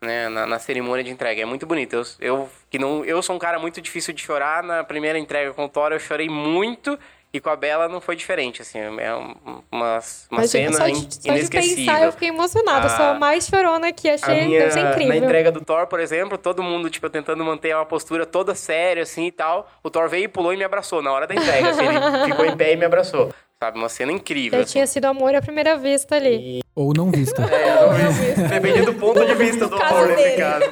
Né, 0.00 0.28
na, 0.28 0.46
na, 0.46 0.58
cerimônia 0.58 1.02
de 1.02 1.10
entrega. 1.10 1.40
É 1.40 1.46
muito 1.46 1.66
bonito. 1.66 1.94
Eu, 1.96 2.04
eu, 2.20 2.48
que 2.68 2.78
não, 2.78 3.02
eu 3.06 3.22
sou 3.22 3.34
um 3.34 3.38
cara 3.38 3.58
muito 3.58 3.80
difícil 3.80 4.12
de 4.12 4.20
chorar. 4.20 4.62
Na 4.62 4.84
primeira 4.84 5.18
entrega 5.18 5.54
com 5.54 5.64
o 5.64 5.68
Thor, 5.68 5.92
eu 5.92 5.98
chorei 5.98 6.28
muito. 6.28 6.98
E 7.34 7.40
com 7.40 7.50
a 7.50 7.56
Bela 7.56 7.88
não 7.88 8.00
foi 8.00 8.14
diferente, 8.14 8.62
assim, 8.62 8.78
é 8.78 9.12
uma, 9.12 9.98
uma 10.30 10.46
cena 10.46 10.72
só 10.72 10.86
de, 10.86 11.14
só 11.20 11.32
inesquecível. 11.32 11.76
de 11.76 11.84
pensar, 11.84 12.02
eu 12.04 12.12
fiquei 12.12 12.28
emocionada, 12.28 12.86
a, 12.86 12.88
sou 12.90 13.06
a 13.06 13.14
mais 13.14 13.44
chorona 13.48 13.88
aqui, 13.88 14.08
achei 14.08 14.46
minha, 14.46 14.68
incrível. 14.68 15.08
Na 15.08 15.16
entrega 15.16 15.50
do 15.50 15.60
Thor, 15.60 15.88
por 15.88 15.98
exemplo, 15.98 16.38
todo 16.38 16.62
mundo, 16.62 16.88
tipo, 16.88 17.10
tentando 17.10 17.44
manter 17.44 17.74
uma 17.74 17.84
postura 17.84 18.24
toda 18.24 18.54
séria, 18.54 19.02
assim, 19.02 19.26
e 19.26 19.32
tal, 19.32 19.68
o 19.82 19.90
Thor 19.90 20.08
veio 20.08 20.26
e 20.26 20.28
pulou 20.28 20.54
e 20.54 20.56
me 20.56 20.62
abraçou 20.62 21.02
na 21.02 21.10
hora 21.10 21.26
da 21.26 21.34
entrega, 21.34 21.70
assim, 21.70 21.84
ele 21.84 21.98
ficou 22.30 22.44
em 22.46 22.56
pé 22.56 22.74
e 22.74 22.76
me 22.76 22.84
abraçou. 22.84 23.34
sabe? 23.60 23.78
Uma 23.78 23.88
cena 23.88 24.12
incrível. 24.12 24.60
Já 24.60 24.62
assim. 24.62 24.72
tinha 24.74 24.86
sido 24.86 25.06
amor 25.06 25.34
à 25.34 25.42
primeira 25.42 25.76
vista 25.76 26.14
ali. 26.14 26.60
Ou 26.72 26.92
não 26.96 27.10
vista. 27.10 27.42
É, 27.50 28.48
Depende 28.48 28.82
do 28.82 28.94
ponto 28.94 29.24
de 29.26 29.34
vista 29.34 29.66
do 29.66 29.74
amor 29.74 30.06
nesse 30.08 30.22
dele. 30.22 30.36
caso. 30.36 30.64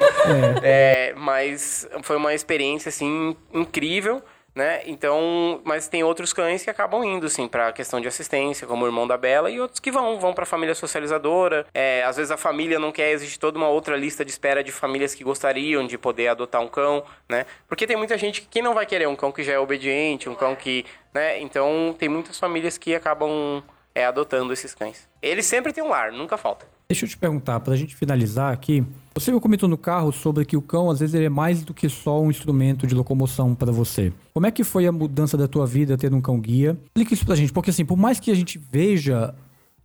É, 0.62 1.12
mas 1.16 1.88
foi 2.02 2.16
uma 2.16 2.32
experiência, 2.34 2.88
assim, 2.88 3.36
incrível, 3.52 4.22
né? 4.54 4.82
Então, 4.86 5.60
mas 5.64 5.88
tem 5.88 6.02
outros 6.04 6.32
cães 6.32 6.62
que 6.62 6.70
acabam 6.70 7.04
indo, 7.04 7.26
assim, 7.26 7.48
pra 7.48 7.72
questão 7.72 8.00
de 8.00 8.08
assistência, 8.08 8.66
como 8.66 8.84
o 8.84 8.88
irmão 8.88 9.06
da 9.06 9.16
Bela, 9.16 9.50
e 9.50 9.60
outros 9.60 9.80
que 9.80 9.90
vão, 9.90 10.18
vão 10.18 10.34
pra 10.34 10.44
família 10.44 10.74
socializadora. 10.74 11.66
É, 11.72 12.02
às 12.04 12.16
vezes 12.16 12.30
a 12.30 12.36
família 12.36 12.78
não 12.78 12.92
quer, 12.92 13.12
existe 13.12 13.38
toda 13.38 13.58
uma 13.58 13.68
outra 13.68 13.96
lista 13.96 14.24
de 14.24 14.30
espera 14.30 14.62
de 14.62 14.72
famílias 14.72 15.14
que 15.14 15.24
gostariam 15.24 15.86
de 15.86 15.96
poder 15.96 16.28
adotar 16.28 16.60
um 16.60 16.68
cão, 16.68 17.02
né? 17.28 17.46
Porque 17.66 17.86
tem 17.86 17.96
muita 17.96 18.18
gente 18.18 18.42
que 18.42 18.62
não 18.62 18.74
vai 18.74 18.86
querer 18.86 19.08
um 19.08 19.16
cão 19.16 19.32
que 19.32 19.42
já 19.42 19.52
é 19.52 19.58
obediente, 19.58 20.28
um 20.28 20.34
cão 20.34 20.54
que, 20.54 20.84
né? 21.14 21.40
Então, 21.40 21.94
tem 21.98 22.08
muitas 22.08 22.38
famílias 22.38 22.76
que 22.76 22.94
acabam 22.94 23.62
é, 23.94 24.04
adotando 24.04 24.52
esses 24.52 24.74
cães. 24.74 25.08
Eles 25.20 25.46
sempre 25.46 25.72
têm 25.72 25.82
um 25.82 25.88
lar, 25.88 26.12
nunca 26.12 26.36
falta. 26.36 26.66
Deixa 26.88 27.04
eu 27.04 27.08
te 27.08 27.16
perguntar, 27.16 27.60
pra 27.60 27.74
gente 27.74 27.96
finalizar 27.96 28.52
aqui. 28.52 28.84
Você 29.14 29.32
me 29.32 29.40
comentou 29.40 29.68
no 29.68 29.78
carro 29.78 30.12
sobre 30.12 30.44
que 30.44 30.56
o 30.56 30.62
cão, 30.62 30.90
às 30.90 31.00
vezes, 31.00 31.14
ele 31.14 31.24
é 31.26 31.30
mais 31.30 31.62
do 31.62 31.72
que 31.72 31.88
só 31.88 32.20
um 32.20 32.30
instrumento 32.30 32.86
de 32.86 32.94
locomoção 32.94 33.54
pra 33.54 33.72
você. 33.72 34.12
Como 34.34 34.46
é 34.46 34.50
que 34.50 34.64
foi 34.64 34.86
a 34.86 34.92
mudança 34.92 35.36
da 35.36 35.48
tua 35.48 35.66
vida 35.66 35.96
ter 35.96 36.12
um 36.12 36.20
cão 36.20 36.38
guia? 36.38 36.76
Explica 36.86 37.14
isso 37.14 37.24
pra 37.24 37.34
gente, 37.34 37.52
porque 37.52 37.70
assim, 37.70 37.84
por 37.84 37.96
mais 37.96 38.20
que 38.20 38.30
a 38.30 38.34
gente 38.34 38.58
veja, 38.58 39.34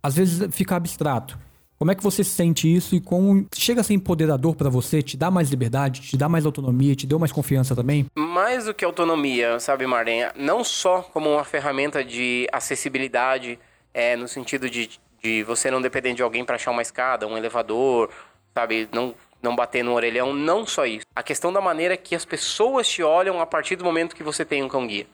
às 0.02 0.16
vezes 0.16 0.48
fica 0.54 0.76
abstrato. 0.76 1.38
Como 1.78 1.92
é 1.92 1.94
que 1.94 2.02
você 2.02 2.24
sente 2.24 2.74
isso 2.74 2.96
e 2.96 3.00
como 3.00 3.46
chega 3.54 3.80
a 3.80 3.84
ser 3.84 3.94
empoderador 3.94 4.56
pra 4.56 4.68
você, 4.68 5.00
te 5.00 5.16
dá 5.16 5.30
mais 5.30 5.48
liberdade, 5.48 6.00
te 6.00 6.16
dá 6.16 6.28
mais 6.28 6.44
autonomia, 6.44 6.96
te 6.96 7.06
deu 7.06 7.20
mais 7.20 7.30
confiança 7.30 7.76
também? 7.76 8.06
mais 8.48 8.64
do 8.64 8.72
que 8.72 8.84
autonomia, 8.84 9.60
sabe, 9.60 9.86
Marlen? 9.86 10.28
Não 10.34 10.62
só 10.64 11.02
como 11.02 11.30
uma 11.30 11.44
ferramenta 11.44 12.04
de 12.04 12.48
acessibilidade, 12.52 13.58
é, 13.98 14.14
no 14.14 14.28
sentido 14.28 14.70
de, 14.70 14.88
de 15.20 15.42
você 15.42 15.72
não 15.72 15.82
depender 15.82 16.14
de 16.14 16.22
alguém 16.22 16.44
para 16.44 16.54
achar 16.54 16.70
uma 16.70 16.82
escada, 16.82 17.26
um 17.26 17.36
elevador, 17.36 18.08
sabe? 18.54 18.88
Não, 18.92 19.12
não 19.42 19.56
bater 19.56 19.82
no 19.82 19.92
orelhão, 19.92 20.32
não 20.32 20.64
só 20.64 20.86
isso. 20.86 21.04
A 21.16 21.20
questão 21.20 21.52
da 21.52 21.60
maneira 21.60 21.96
que 21.96 22.14
as 22.14 22.24
pessoas 22.24 22.86
te 22.88 23.02
olham 23.02 23.40
a 23.40 23.46
partir 23.46 23.74
do 23.74 23.84
momento 23.84 24.14
que 24.14 24.22
você 24.22 24.44
tem 24.44 24.62
um 24.62 24.68
cão 24.68 24.86
guia. 24.86 25.04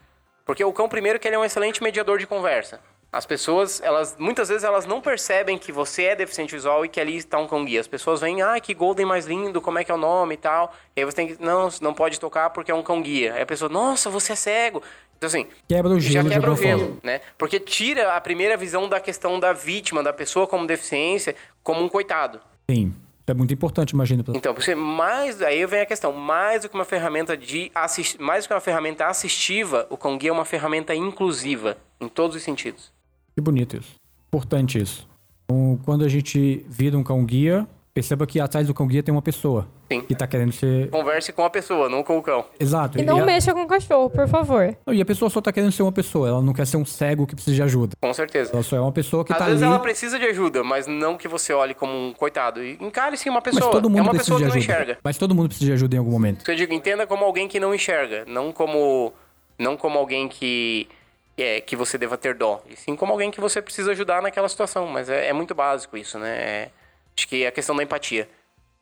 Porque 0.45 0.63
o 0.63 0.71
cão, 0.71 0.87
primeiro, 0.87 1.19
que 1.19 1.27
ele 1.27 1.35
é 1.35 1.39
um 1.39 1.45
excelente 1.47 1.83
mediador 1.83 2.19
de 2.19 2.27
conversa. 2.27 2.79
As 3.15 3.25
pessoas, 3.25 3.81
elas 3.81 4.17
muitas 4.19 4.49
vezes 4.49 4.65
elas 4.65 4.87
não 4.87 5.01
percebem 5.01 5.57
que 5.57 5.71
você 5.71 6.03
é 6.05 6.17
deficiente 6.17 6.53
visual 6.53 6.85
e 6.85 6.89
que 6.89 7.01
ali 7.01 7.17
está 7.17 7.39
um 7.39 7.47
cão 7.47 7.65
guia. 7.65 7.81
As 7.81 7.87
pessoas 7.87 8.21
vêm, 8.21 8.43
ah, 8.43 8.59
que 8.59 8.75
golden 8.75 9.07
mais 9.07 9.25
lindo, 9.25 9.61
como 9.61 9.79
é 9.79 9.85
que 9.85 9.91
é 9.93 9.95
o 9.95 9.99
nome 9.99 10.35
e 10.35 10.37
tal. 10.37 10.75
E 10.97 11.01
aí 11.01 11.05
você 11.05 11.15
tem 11.17 11.29
que, 11.29 11.41
não, 11.41 11.69
não 11.81 11.95
pode 11.95 12.19
tocar 12.19 12.51
porque 12.51 12.73
é 12.73 12.75
um 12.75 12.83
cão 12.83 13.01
guia. 13.01 13.35
Aí 13.35 13.43
a 13.43 13.47
pessoa, 13.47 13.69
nossa, 13.69 14.11
você 14.11 14.33
é 14.33 14.37
cego. 14.37 14.83
Então 15.17 15.29
assim, 15.29 15.47
Quebra 15.69 15.93
o 15.93 16.01
já 16.01 16.11
gelo 16.11 16.29
de 16.29 16.35
quebra 16.35 16.53
o 16.53 16.57
gelo, 16.57 16.99
né? 17.05 17.21
Porque 17.39 17.61
tira 17.61 18.15
a 18.17 18.21
primeira 18.21 18.57
visão 18.57 18.89
da 18.89 18.99
questão 18.99 19.39
da 19.39 19.53
vítima, 19.53 20.03
da 20.03 20.13
pessoa 20.13 20.47
como 20.49 20.67
deficiência, 20.67 21.37
como 21.63 21.83
um 21.85 21.89
coitado. 21.89 22.41
Sim. 22.69 22.93
É 23.27 23.33
muito 23.33 23.55
importante, 23.55 23.93
imagino. 23.93 24.23
pra- 24.23 24.35
Então, 24.37 24.53
você 24.53 24.75
mais 24.75 25.41
aí 25.41 25.65
vem 25.65 25.81
a 25.81 25.87
questão, 25.87 26.13
mais 26.13 26.61
do 26.63 26.69
que 26.69 26.75
uma 26.75 26.85
ferramenta 26.85 27.35
de 27.35 27.71
assist, 27.75 28.21
mais 28.21 28.45
do 28.45 28.49
que 28.49 28.55
uma 28.55 28.61
ferramenta 28.61 29.07
assistiva, 29.07 29.87
o 29.89 29.97
guia 30.19 30.29
é 30.29 30.33
uma 30.33 30.45
ferramenta 30.45 30.95
inclusiva 30.95 31.79
em 31.99 32.07
todos 32.07 32.37
os 32.37 32.43
sentidos. 32.43 32.93
Que 33.35 33.41
bonito 33.41 33.77
isso. 33.77 33.95
Importante 34.29 34.81
isso. 34.81 35.09
Então, 35.45 35.79
quando 35.85 36.05
a 36.05 36.09
gente 36.09 36.65
vira 36.69 36.97
um 36.97 37.03
cão 37.03 37.25
guia, 37.25 37.67
perceba 37.93 38.27
que 38.27 38.41
atrás 38.41 38.67
do 38.67 38.75
cão 38.75 38.87
guia 38.87 39.03
tem 39.03 39.13
uma 39.15 39.23
pessoa 39.23 39.69
Sim. 39.93 40.01
que 40.03 40.15
tá 40.15 40.27
querendo 40.27 40.53
ser. 40.53 40.89
Converse 40.91 41.33
com 41.33 41.45
a 41.45 41.51
pessoa, 41.51 41.89
não 41.89 42.03
com 42.03 42.17
o 42.19 42.23
cão. 42.23 42.45
Exato. 42.59 42.99
E 42.99 43.03
não 43.05 43.21
a... 43.21 43.25
mexa 43.25 43.53
com 43.53 43.63
o 43.63 43.67
cachorro, 43.67 44.09
por 44.11 44.27
favor. 44.27 44.77
Não, 44.87 44.95
e 44.95 45.01
a 45.01 45.05
pessoa 45.05 45.29
só 45.31 45.41
tá 45.41 45.53
querendo 45.53 45.71
ser 45.71 45.83
uma 45.83 45.93
pessoa, 45.93 46.29
ela 46.29 46.41
não 46.43 46.53
quer 46.53 46.67
ser 46.67 46.77
um 46.77 46.85
cego 46.85 47.27
que 47.27 47.35
precisa 47.35 47.55
de 47.55 47.63
ajuda. 47.63 47.95
Com 48.01 48.13
certeza. 48.15 48.53
Ela 48.53 48.63
só 48.63 48.77
é 48.77 48.81
uma 48.81 48.91
pessoa 48.93 49.25
que 49.25 49.33
Às 49.33 49.39
tá 49.39 49.45
vezes 49.47 49.63
ali. 49.63 49.71
ela 49.73 49.81
precisa 49.81 50.19
de 50.19 50.25
ajuda, 50.25 50.65
mas 50.65 50.87
não 50.87 51.17
que 51.17 51.29
você 51.29 51.53
olhe 51.53 51.75
como 51.75 51.93
um 51.93 52.13
coitado. 52.13 52.63
E 52.65 52.73
encare 52.81 53.17
sim 53.17 53.29
uma 53.29 53.43
Mas 53.45 53.55
pessoa. 53.55 53.71
todo 53.71 53.89
mundo 53.91 53.99
é 53.99 54.03
uma 54.03 54.11
precisa 54.11 54.35
pessoa 54.37 54.39
de 54.39 54.45
que 54.45 54.51
não 54.51 54.57
ajuda. 54.59 54.73
enxerga. 54.75 54.99
Mas 55.05 55.19
todo 55.19 55.35
mundo 55.35 55.49
precisa 55.49 55.67
de 55.67 55.73
ajuda 55.75 55.95
em 55.97 55.99
algum 55.99 56.11
momento. 56.11 56.51
Eu 56.51 56.57
digo, 56.57 56.73
entenda 56.73 57.07
como 57.07 57.25
alguém 57.25 57.47
que 57.47 57.61
não 57.61 57.75
enxerga, 57.75 58.25
não 58.27 58.53
como 58.53 59.13
não 59.59 59.77
como 59.77 59.99
alguém 59.99 60.27
que 60.29 60.89
é, 61.37 61.61
que 61.61 61.75
você 61.77 61.99
deva 61.99 62.17
ter 62.17 62.35
dó, 62.35 62.63
e 62.69 62.77
sim 62.77 62.95
como 62.97 63.13
alguém 63.13 63.31
que 63.31 63.41
você 63.41 63.61
precisa 63.61 63.91
ajudar 63.93 64.23
naquela 64.23 64.49
situação. 64.49 64.87
Mas 64.87 65.09
é, 65.09 65.29
é 65.29 65.33
muito 65.33 65.55
básico 65.55 65.97
isso, 65.97 66.19
né? 66.19 66.31
É- 66.37 66.71
acho 67.17 67.29
que 67.29 67.43
é 67.45 67.49
a 67.49 67.53
questão 67.53 67.75
da 67.77 67.83
empatia. 67.83 68.29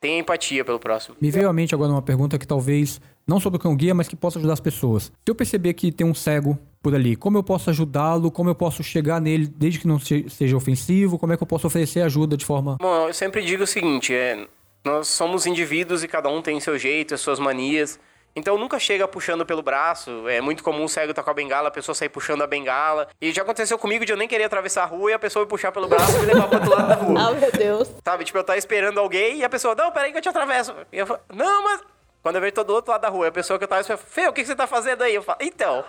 Tenha 0.00 0.18
empatia 0.18 0.64
pelo 0.64 0.80
próximo. 0.80 1.16
Me 1.20 1.30
veio 1.30 1.48
à 1.48 1.52
mente 1.52 1.74
agora 1.74 1.92
uma 1.92 2.02
pergunta 2.02 2.36
que 2.36 2.46
talvez, 2.46 3.00
não 3.26 3.38
sobre 3.38 3.56
o 3.58 3.60
cão 3.60 3.76
guia, 3.76 3.94
mas 3.94 4.08
que 4.08 4.16
possa 4.16 4.38
ajudar 4.38 4.54
as 4.54 4.60
pessoas. 4.60 5.04
Se 5.04 5.12
eu 5.28 5.34
perceber 5.34 5.74
que 5.74 5.92
tem 5.92 6.04
um 6.04 6.12
cego 6.14 6.58
por 6.82 6.92
ali, 6.94 7.14
como 7.14 7.38
eu 7.38 7.42
posso 7.44 7.70
ajudá-lo? 7.70 8.28
Como 8.30 8.50
eu 8.50 8.54
posso 8.54 8.82
chegar 8.82 9.20
nele 9.20 9.46
desde 9.46 9.78
que 9.78 9.86
não 9.86 10.00
se- 10.00 10.26
seja 10.28 10.56
ofensivo? 10.56 11.18
Como 11.20 11.32
é 11.32 11.36
que 11.36 11.42
eu 11.42 11.46
posso 11.46 11.68
oferecer 11.68 12.00
ajuda 12.02 12.36
de 12.36 12.44
forma. 12.44 12.78
Bom, 12.80 13.06
eu 13.06 13.14
sempre 13.14 13.42
digo 13.42 13.62
o 13.62 13.66
seguinte, 13.66 14.12
é, 14.12 14.44
nós 14.84 15.06
somos 15.06 15.46
indivíduos 15.46 16.02
e 16.02 16.08
cada 16.08 16.28
um 16.28 16.42
tem 16.42 16.58
seu 16.58 16.76
jeito, 16.76 17.14
as 17.14 17.20
suas 17.20 17.38
manias. 17.38 18.00
Então 18.34 18.56
nunca 18.56 18.78
chega 18.78 19.06
puxando 19.06 19.44
pelo 19.44 19.62
braço. 19.62 20.26
É 20.28 20.40
muito 20.40 20.62
comum 20.62 20.84
o 20.84 20.88
cego 20.88 21.12
tá 21.12 21.22
com 21.22 21.30
a 21.30 21.34
bengala, 21.34 21.68
a 21.68 21.70
pessoa 21.70 21.94
sair 21.94 22.08
puxando 22.08 22.42
a 22.42 22.46
bengala. 22.46 23.08
E 23.20 23.32
já 23.32 23.42
aconteceu 23.42 23.78
comigo 23.78 24.04
de 24.04 24.12
eu 24.12 24.16
nem 24.16 24.26
querer 24.28 24.44
atravessar 24.44 24.82
a 24.84 24.86
rua 24.86 25.10
e 25.10 25.14
a 25.14 25.18
pessoa 25.18 25.44
me 25.44 25.48
puxar 25.48 25.70
pelo 25.72 25.88
braço 25.88 26.16
e 26.16 26.20
me 26.20 26.26
levar 26.26 26.48
pro 26.48 26.58
outro 26.58 26.70
lado 26.70 26.88
da 26.88 26.94
rua. 26.94 27.12
Ah, 27.22 27.32
meu 27.32 27.52
Deus. 27.52 27.90
Sabe, 28.04 28.24
tipo, 28.24 28.38
eu 28.38 28.44
tava 28.44 28.58
esperando 28.58 28.98
alguém 28.98 29.38
e 29.38 29.44
a 29.44 29.48
pessoa, 29.48 29.74
não, 29.74 29.92
peraí 29.92 30.10
que 30.10 30.18
eu 30.18 30.22
te 30.22 30.28
atravesso. 30.28 30.74
E 30.92 30.98
eu 30.98 31.06
falo, 31.06 31.20
não, 31.32 31.62
mas. 31.62 31.80
Quando 32.22 32.36
eu 32.36 32.40
vejo 32.40 32.52
todo 32.52 32.68
do 32.68 32.74
outro 32.74 32.92
lado 32.92 33.00
da 33.00 33.08
rua, 33.08 33.28
a 33.28 33.32
pessoa 33.32 33.58
que 33.58 33.64
eu 33.64 33.68
tava 33.68 33.82
Fê, 33.96 34.28
o 34.28 34.32
que 34.32 34.42
que 34.42 34.46
você 34.46 34.54
tá 34.54 34.66
fazendo 34.66 35.02
aí? 35.02 35.14
Eu 35.14 35.22
falo, 35.22 35.38
então. 35.40 35.84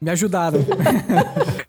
Me 0.00 0.10
ajudaram. 0.10 0.58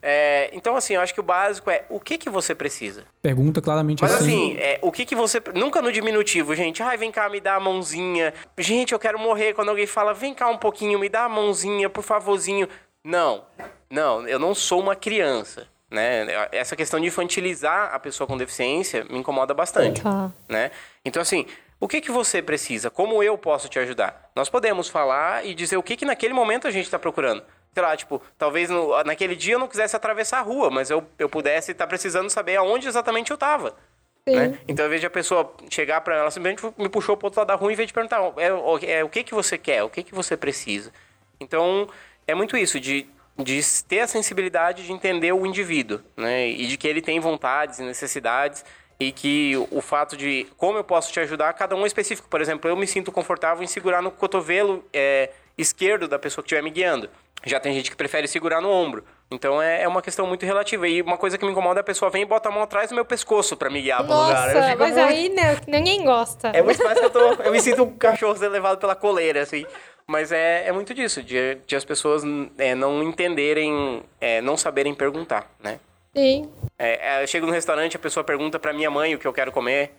É, 0.08 0.52
então, 0.54 0.76
assim, 0.76 0.94
eu 0.94 1.02
acho 1.02 1.16
que 1.16 1.20
o 1.20 1.24
básico 1.24 1.68
é 1.68 1.84
o 1.90 2.00
que 2.00 2.16
que 2.20 2.30
você 2.30 2.54
precisa. 2.54 3.06
Pergunta 3.24 3.60
claramente 3.60 4.04
Mas 4.04 4.14
assim. 4.14 4.52
assim, 4.52 4.58
é, 4.60 4.78
o 4.84 4.92
que 4.92 5.04
que 5.04 5.16
você. 5.16 5.42
Nunca 5.56 5.82
no 5.82 5.92
diminutivo, 5.92 6.54
gente. 6.54 6.84
Ai, 6.84 6.96
vem 6.96 7.12
cá, 7.12 7.28
me 7.28 7.40
dá 7.40 7.56
a 7.56 7.60
mãozinha. 7.60 8.32
Gente, 8.56 8.92
eu 8.92 9.00
quero 9.00 9.18
morrer. 9.18 9.56
Quando 9.56 9.70
alguém 9.70 9.88
fala, 9.88 10.14
vem 10.14 10.32
cá 10.32 10.48
um 10.48 10.60
pouquinho, 10.60 11.00
me 11.00 11.10
dá 11.10 11.24
a 11.24 11.30
mãozinha, 11.30 11.90
por 11.90 12.04
favorzinho. 12.04 12.70
Não, 13.04 13.46
não, 13.90 14.28
eu 14.28 14.38
não 14.38 14.54
sou 14.54 14.80
uma 14.80 14.96
criança. 14.96 15.68
Né? 15.90 16.28
Essa 16.52 16.76
questão 16.76 17.00
de 17.00 17.08
infantilizar 17.08 17.94
a 17.94 18.00
pessoa 18.00 18.28
com 18.28 18.38
deficiência 18.38 19.06
me 19.06 19.18
incomoda 19.18 19.56
bastante. 19.56 20.02
Tá. 20.02 20.32
Né? 20.48 20.70
Então, 21.04 21.22
assim, 21.22 21.48
o 21.80 21.88
que, 21.88 22.02
que 22.02 22.12
você 22.12 22.42
precisa? 22.42 22.90
Como 22.90 23.22
eu 23.22 23.38
posso 23.38 23.68
te 23.70 23.78
ajudar? 23.80 24.30
Nós 24.36 24.50
podemos 24.50 24.88
falar 24.90 25.46
e 25.46 25.54
dizer 25.54 25.78
o 25.78 25.84
que, 25.84 25.96
que 25.98 26.06
naquele 26.06 26.34
momento 26.34 26.68
a 26.68 26.72
gente 26.72 26.86
está 26.86 26.98
procurando. 26.98 27.44
Sei 27.74 27.84
lá, 27.84 27.96
tipo, 27.98 28.22
talvez 28.38 28.70
no- 28.70 29.04
naquele 29.04 29.36
dia 29.36 29.56
eu 29.56 29.60
não 29.60 29.68
quisesse 29.68 29.96
atravessar 29.96 30.40
a 30.40 30.42
rua, 30.42 30.70
mas 30.70 30.90
eu, 30.90 31.04
eu 31.20 31.28
pudesse 31.28 31.72
estar 31.74 31.86
precisando 31.88 32.30
saber 32.30 32.56
aonde 32.56 32.88
exatamente 32.88 33.32
eu 33.32 33.36
estava. 33.36 33.76
Né? 34.26 34.58
Então, 34.68 34.86
ao 34.86 34.88
invés 34.88 35.02
de 35.02 35.08
a 35.08 35.10
pessoa 35.10 35.54
chegar 35.70 36.02
para 36.02 36.16
ela, 36.16 36.32
simplesmente 36.32 36.64
me 36.78 36.90
puxou 36.90 37.16
pro 37.18 37.28
outro 37.28 37.42
lado 37.42 37.48
da 37.50 37.56
rua, 37.56 37.72
em 37.72 37.76
vez 37.76 37.88
de 37.88 37.94
perguntar 37.94 38.18
é, 38.38 38.52
o- 38.54 38.80
é, 38.82 39.04
o 39.04 39.10
que, 39.10 39.24
que 39.24 39.34
você 39.36 39.58
quer, 39.58 39.84
o 39.84 39.90
que, 39.90 40.02
que 40.04 40.16
você 40.16 40.36
precisa. 40.38 40.92
Então, 41.40 41.88
é 42.26 42.34
muito 42.34 42.56
isso, 42.58 42.80
de, 42.80 43.06
de 43.38 43.62
ter 43.88 44.00
a 44.00 44.08
sensibilidade 44.08 44.86
de 44.86 44.92
entender 44.94 45.34
o 45.34 45.46
indivíduo, 45.46 46.00
né? 46.16 46.48
E 46.48 46.66
de 46.68 46.78
que 46.78 46.88
ele 46.88 47.02
tem 47.02 47.20
vontades 47.20 47.80
e 47.80 47.84
necessidades 47.84 48.64
e 49.00 49.12
que 49.12 49.54
o 49.72 49.82
fato 49.82 50.16
de 50.16 50.48
como 50.58 50.78
eu 50.78 50.84
posso 50.84 51.12
te 51.12 51.20
ajudar, 51.20 51.54
cada 51.54 51.76
um 51.76 51.84
é 51.84 51.88
específico. 51.88 52.28
Por 52.30 52.42
exemplo, 52.42 52.70
eu 52.70 52.76
me 52.76 52.88
sinto 52.88 53.12
confortável 53.12 53.64
em 53.64 53.68
segurar 53.68 54.02
no 54.02 54.12
cotovelo 54.12 54.84
é, 54.94 55.30
esquerdo 55.58 56.08
da 56.08 56.18
pessoa 56.18 56.44
que 56.44 56.48
estiver 56.48 56.62
me 56.64 56.70
guiando. 56.72 57.10
Já 57.46 57.60
tem 57.60 57.74
gente 57.74 57.92
que 57.92 57.98
prefere 57.98 58.28
segurar 58.28 58.62
no 58.62 58.70
ombro. 58.70 59.04
Então 59.30 59.62
é, 59.62 59.84
é 59.84 59.88
uma 59.88 60.02
questão 60.02 60.26
muito 60.26 60.46
relativa. 60.46 60.88
E 60.88 61.02
uma 61.02 61.18
coisa 61.18 61.38
que 61.38 61.46
me 61.46 61.52
incomoda 61.52 61.80
é 61.80 61.82
a 61.82 61.84
pessoa 61.84 62.10
vem 62.10 62.24
e 62.24 62.26
bota 62.26 62.50
a 62.50 62.52
mão 62.52 62.62
atrás 62.64 62.90
do 62.90 62.96
meu 62.96 63.06
pescoço 63.06 63.56
pra 63.58 63.70
me 63.70 63.82
guiar 63.82 64.04
pro 64.04 64.14
lugar. 64.16 64.54
Nossa, 64.54 64.76
mas 64.76 64.94
muito- 64.94 65.00
aí 65.08 65.30
né, 65.30 65.58
ninguém 65.68 66.04
gosta. 66.04 66.50
é 66.50 66.62
muito 66.62 66.84
mais 66.84 66.98
que 66.98 67.06
eu 67.06 67.10
tô. 67.10 67.34
Eu 67.44 67.52
me 67.52 67.60
sinto 67.60 67.84
um 67.84 67.98
cachorro 67.98 68.40
levado 68.48 68.78
pela 68.80 68.96
coleira, 68.96 69.42
assim. 69.42 69.66
Mas 70.08 70.32
é, 70.32 70.68
é 70.68 70.72
muito 70.72 70.94
disso, 70.94 71.24
de, 71.24 71.56
de 71.66 71.76
as 71.76 71.84
pessoas 71.84 72.24
é, 72.60 72.76
não 72.76 73.02
entenderem, 73.02 74.04
é, 74.22 74.40
não 74.40 74.56
saberem 74.56 74.94
perguntar, 74.94 75.50
né? 75.62 75.80
Sim. 76.16 76.50
É, 76.78 77.18
é, 77.20 77.24
eu 77.24 77.28
chego 77.28 77.46
no 77.46 77.52
restaurante, 77.52 77.96
a 77.96 78.00
pessoa 78.00 78.24
pergunta 78.24 78.60
pra 78.60 78.74
minha 78.74 78.92
mãe 78.92 79.16
o 79.16 79.20
que 79.20 79.28
eu 79.28 79.34
quero 79.34 79.52
comer. 79.52 79.92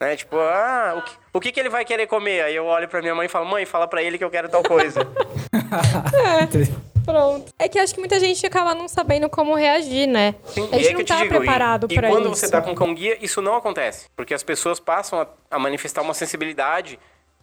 Né? 0.00 0.16
Tipo, 0.16 0.36
ah, 0.38 0.94
o 0.98 1.02
que, 1.02 1.12
o 1.34 1.40
que, 1.40 1.52
que 1.52 1.60
ele 1.60 1.68
vai 1.68 1.84
querer 1.84 2.06
comer? 2.06 2.42
Aí 2.42 2.56
eu 2.56 2.66
olho 2.66 2.88
pra 2.88 3.00
minha 3.00 3.14
mãe 3.14 3.26
e 3.26 3.28
falo, 3.28 3.46
mãe, 3.46 3.64
fala 3.64 3.86
pra 3.86 4.02
ele 4.02 4.18
que 4.18 4.24
eu 4.24 4.30
quero 4.30 4.48
tal 4.48 4.62
coisa. 4.62 5.00
Pronto. 7.04 7.52
É 7.58 7.68
que 7.68 7.78
acho 7.78 7.94
que 7.94 8.00
muita 8.00 8.18
gente 8.18 8.44
acaba 8.46 8.74
não 8.74 8.88
sabendo 8.88 9.28
como 9.28 9.54
reagir, 9.54 10.06
né? 10.06 10.34
Sim, 10.46 10.68
a 10.72 10.76
e 10.78 10.82
gente 10.82 10.86
é 10.86 10.92
que 10.92 10.98
não 10.98 11.04
tá 11.04 11.22
digo, 11.22 11.34
e- 11.34 11.38
preparado 11.38 11.86
e, 11.90 11.94
pra 11.94 12.08
quando 12.08 12.26
isso. 12.32 12.36
você 12.36 12.50
tá 12.50 12.62
com 12.62 12.74
cão 12.74 12.94
guia, 12.94 13.18
isso 13.22 13.42
não 13.42 13.54
acontece. 13.54 14.06
Porque 14.16 14.32
as 14.32 14.42
pessoas 14.42 14.80
passam 14.80 15.20
a, 15.20 15.26
a 15.50 15.58
manifestar 15.58 16.00
uma 16.02 16.14
sensibilidade 16.14 16.98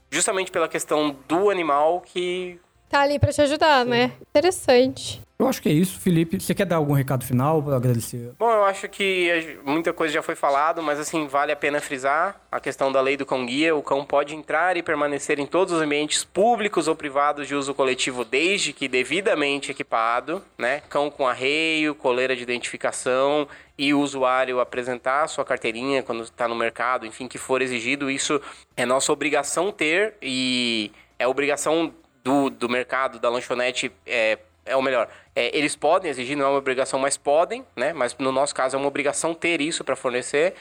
justamente 0.09 0.51
pela 0.51 0.67
questão 0.67 1.15
do 1.27 1.49
animal 1.49 2.01
que 2.01 2.59
Tá 2.89 3.01
ali 3.01 3.19
pra 3.19 3.31
te 3.31 3.41
ajudar, 3.41 3.85
né? 3.85 4.11
Interessante. 4.29 5.21
Eu 5.41 5.47
acho 5.47 5.59
que 5.59 5.69
é 5.69 5.71
isso, 5.71 5.99
Felipe. 5.99 6.39
Você 6.39 6.53
quer 6.53 6.65
dar 6.65 6.75
algum 6.75 6.93
recado 6.93 7.25
final 7.25 7.63
para 7.63 7.75
agradecer? 7.75 8.31
Bom, 8.37 8.51
eu 8.51 8.63
acho 8.63 8.87
que 8.87 9.57
muita 9.65 9.91
coisa 9.91 10.13
já 10.13 10.21
foi 10.21 10.35
falado, 10.35 10.83
mas 10.83 10.99
assim, 10.99 11.25
vale 11.25 11.51
a 11.51 11.55
pena 11.55 11.81
frisar 11.81 12.39
a 12.51 12.59
questão 12.59 12.91
da 12.91 13.01
lei 13.01 13.17
do 13.17 13.25
cão 13.25 13.43
guia. 13.43 13.75
O 13.75 13.81
cão 13.81 14.05
pode 14.05 14.35
entrar 14.35 14.77
e 14.77 14.83
permanecer 14.83 15.39
em 15.39 15.47
todos 15.47 15.73
os 15.73 15.81
ambientes 15.81 16.23
públicos 16.23 16.87
ou 16.87 16.95
privados 16.95 17.47
de 17.47 17.55
uso 17.55 17.73
coletivo 17.73 18.23
desde 18.23 18.71
que 18.71 18.87
devidamente 18.87 19.71
equipado, 19.71 20.43
né? 20.59 20.83
Cão 20.87 21.09
com 21.09 21.27
arreio, 21.27 21.95
coleira 21.95 22.35
de 22.35 22.43
identificação 22.43 23.47
e 23.75 23.95
o 23.95 23.99
usuário 23.99 24.59
apresentar 24.59 25.23
a 25.23 25.27
sua 25.27 25.43
carteirinha 25.43 26.03
quando 26.03 26.21
está 26.21 26.47
no 26.47 26.53
mercado, 26.53 27.03
enfim, 27.03 27.27
que 27.27 27.39
for 27.39 27.63
exigido, 27.63 28.11
isso 28.11 28.39
é 28.77 28.85
nossa 28.85 29.11
obrigação 29.11 29.71
ter 29.71 30.13
e 30.21 30.91
é 31.17 31.27
obrigação 31.27 31.91
do, 32.23 32.51
do 32.51 32.69
mercado, 32.69 33.19
da 33.19 33.27
lanchonete, 33.27 33.91
é, 34.05 34.37
é 34.65 34.75
o 34.75 34.81
melhor, 34.81 35.07
é, 35.35 35.55
eles 35.57 35.75
podem 35.75 36.09
exigir, 36.09 36.37
não 36.37 36.45
é 36.45 36.49
uma 36.49 36.57
obrigação, 36.57 36.99
mas 36.99 37.17
podem, 37.17 37.65
né? 37.75 37.93
Mas 37.93 38.15
no 38.17 38.31
nosso 38.31 38.53
caso 38.53 38.75
é 38.75 38.79
uma 38.79 38.87
obrigação 38.87 39.33
ter 39.33 39.61
isso 39.61 39.83
para 39.83 39.95
fornecer. 39.95 40.53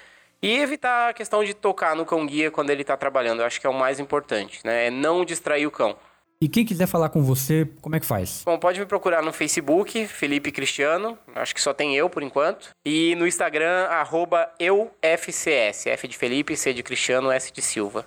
E 0.42 0.58
evitar 0.58 1.10
a 1.10 1.12
questão 1.12 1.44
de 1.44 1.52
tocar 1.52 1.94
no 1.94 2.06
cão 2.06 2.24
guia 2.24 2.50
quando 2.50 2.70
ele 2.70 2.80
está 2.80 2.96
trabalhando. 2.96 3.40
Eu 3.40 3.46
acho 3.46 3.60
que 3.60 3.66
é 3.66 3.70
o 3.70 3.74
mais 3.74 4.00
importante, 4.00 4.60
né? 4.64 4.86
É 4.86 4.90
não 4.90 5.22
distrair 5.22 5.66
o 5.66 5.70
cão. 5.70 5.96
E 6.42 6.48
quem 6.48 6.64
quiser 6.64 6.86
falar 6.86 7.10
com 7.10 7.22
você, 7.22 7.68
como 7.82 7.94
é 7.94 8.00
que 8.00 8.06
faz? 8.06 8.42
Bom, 8.46 8.58
pode 8.58 8.80
me 8.80 8.86
procurar 8.86 9.22
no 9.22 9.30
Facebook, 9.30 10.06
Felipe 10.06 10.50
Cristiano. 10.50 11.18
Acho 11.34 11.54
que 11.54 11.60
só 11.60 11.74
tem 11.74 11.94
eu 11.94 12.08
por 12.08 12.22
enquanto. 12.22 12.70
E 12.86 13.14
no 13.16 13.26
Instagram, 13.26 13.84
arroba 13.90 14.50
eufcs. 14.58 15.86
F 15.86 16.08
de 16.08 16.16
Felipe, 16.16 16.56
C 16.56 16.72
de 16.72 16.82
Cristiano, 16.82 17.30
S 17.30 17.52
de 17.52 17.60
Silva. 17.60 18.06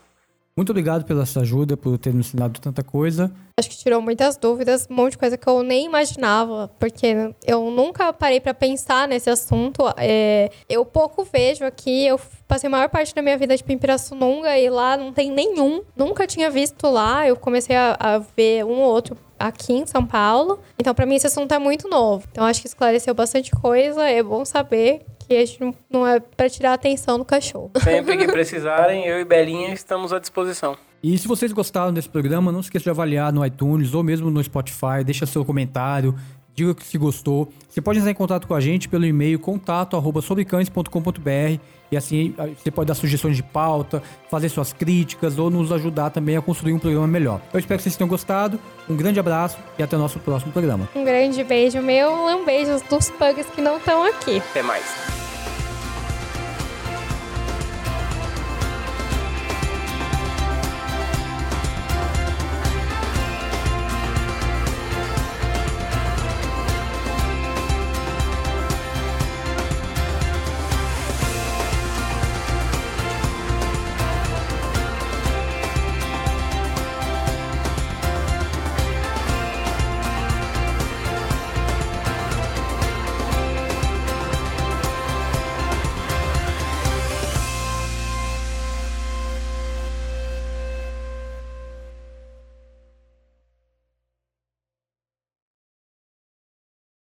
Muito 0.58 0.72
obrigado 0.72 1.06
pela 1.06 1.28
sua 1.28 1.44
ajuda, 1.44 1.78
por 1.78 1.96
ter 2.00 2.12
nos 2.12 2.28
ensinado 2.28 2.60
tanta 2.60 2.84
coisa. 2.84 3.32
Acho 3.56 3.70
que 3.70 3.78
tirou 3.78 4.02
muitas 4.02 4.36
dúvidas, 4.36 4.88
um 4.90 4.96
monte 4.96 5.12
de 5.12 5.20
coisa 5.20 5.38
que 5.38 5.48
eu 5.48 5.62
nem 5.62 5.86
imaginava, 5.86 6.72
porque 6.80 7.34
eu 7.46 7.70
nunca 7.70 8.12
parei 8.12 8.40
para 8.40 8.52
pensar 8.52 9.08
nesse 9.08 9.30
assunto. 9.30 9.84
É, 9.96 10.50
eu 10.68 10.84
pouco 10.84 11.24
vejo 11.24 11.64
aqui, 11.64 12.08
eu 12.08 12.20
passei 12.48 12.68
a 12.68 12.72
maior 12.72 12.90
parte 12.90 13.14
da 13.14 13.22
minha 13.22 13.38
vida 13.38 13.56
tipo, 13.56 13.72
em 13.72 13.78
Pirassununga 13.78 14.58
e 14.58 14.70
lá 14.72 14.98
não 14.98 15.14
tem 15.14 15.30
nenhum. 15.30 15.84
Nunca 15.96 16.26
tinha 16.26 16.50
visto 16.50 16.90
lá, 16.90 17.28
eu 17.28 17.36
comecei 17.36 17.76
a, 17.76 17.96
a 18.00 18.18
ver 18.18 18.66
um 18.66 18.80
ou 18.80 18.92
outro 18.92 19.16
aqui 19.38 19.74
em 19.74 19.86
São 19.86 20.04
Paulo. 20.04 20.60
Então, 20.80 20.96
para 20.96 21.06
mim, 21.06 21.16
esse 21.16 21.28
assunto 21.28 21.54
é 21.54 21.60
muito 21.60 21.88
novo. 21.88 22.26
Então, 22.32 22.44
acho 22.46 22.60
que 22.60 22.68
esclareceu 22.68 23.14
bastante 23.14 23.52
coisa. 23.52 24.10
É 24.10 24.24
bom 24.24 24.44
saber 24.46 25.02
que 25.28 25.36
a 25.36 25.46
gente 25.46 25.76
não 25.92 26.08
é 26.08 26.20
para 26.20 26.50
tirar 26.50 26.72
a 26.72 26.74
atenção 26.74 27.20
do 27.20 27.26
cachorro. 27.26 27.72
Sempre 27.84 28.18
que 28.18 28.26
precisarem, 28.26 29.06
eu 29.06 29.20
e 29.20 29.26
Belinha 29.26 29.74
estamos 29.74 30.12
à 30.12 30.18
disposição. 30.18 30.76
E 31.04 31.18
se 31.18 31.28
vocês 31.28 31.52
gostaram 31.52 31.92
desse 31.92 32.08
programa, 32.08 32.50
não 32.50 32.62
se 32.62 32.68
esqueça 32.68 32.84
de 32.84 32.90
avaliar 32.90 33.34
no 33.34 33.46
iTunes 33.46 33.94
ou 33.94 34.02
mesmo 34.02 34.32
no 34.32 34.42
Spotify, 34.42 35.04
deixa 35.06 35.26
seu 35.26 35.44
comentário, 35.44 36.16
diga 36.56 36.74
que 36.74 36.86
se 36.86 36.98
gostou. 36.98 37.52
Você 37.68 37.82
pode 37.82 38.00
entrar 38.00 38.12
em 38.12 38.16
contato 38.16 38.48
com 38.48 38.54
a 38.54 38.62
gente 38.62 38.88
pelo 38.88 39.06
e-mail 39.06 39.38
contato@sobrecães.com.br 39.38 41.60
e 41.92 41.98
assim 41.98 42.34
você 42.58 42.72
pode 42.72 42.88
dar 42.88 42.96
sugestões 42.96 43.36
de 43.36 43.44
pauta, 43.44 44.02
fazer 44.32 44.48
suas 44.48 44.72
críticas 44.72 45.38
ou 45.38 45.50
nos 45.50 45.74
ajudar 45.74 46.10
também 46.10 46.38
a 46.38 46.42
construir 46.42 46.72
um 46.72 46.80
programa 46.80 47.08
melhor. 47.08 47.42
Eu 47.52 47.60
espero 47.60 47.80
que 47.80 47.84
vocês 47.84 47.98
tenham 47.98 48.08
gostado. 48.08 48.58
Um 48.90 48.96
grande 48.96 49.20
abraço 49.20 49.58
e 49.78 49.84
até 49.84 49.98
o 49.98 50.00
nosso 50.00 50.20
próximo 50.20 50.54
programa. 50.54 50.88
Um 50.96 51.04
grande 51.04 51.44
beijo 51.44 51.82
meu, 51.82 52.12
um 52.12 52.46
beijo 52.46 52.82
dos 52.90 53.10
pugs 53.10 53.46
que 53.54 53.62
não 53.62 53.76
estão 53.78 54.06
aqui. 54.06 54.38
Até 54.38 54.64
mais. 54.64 55.23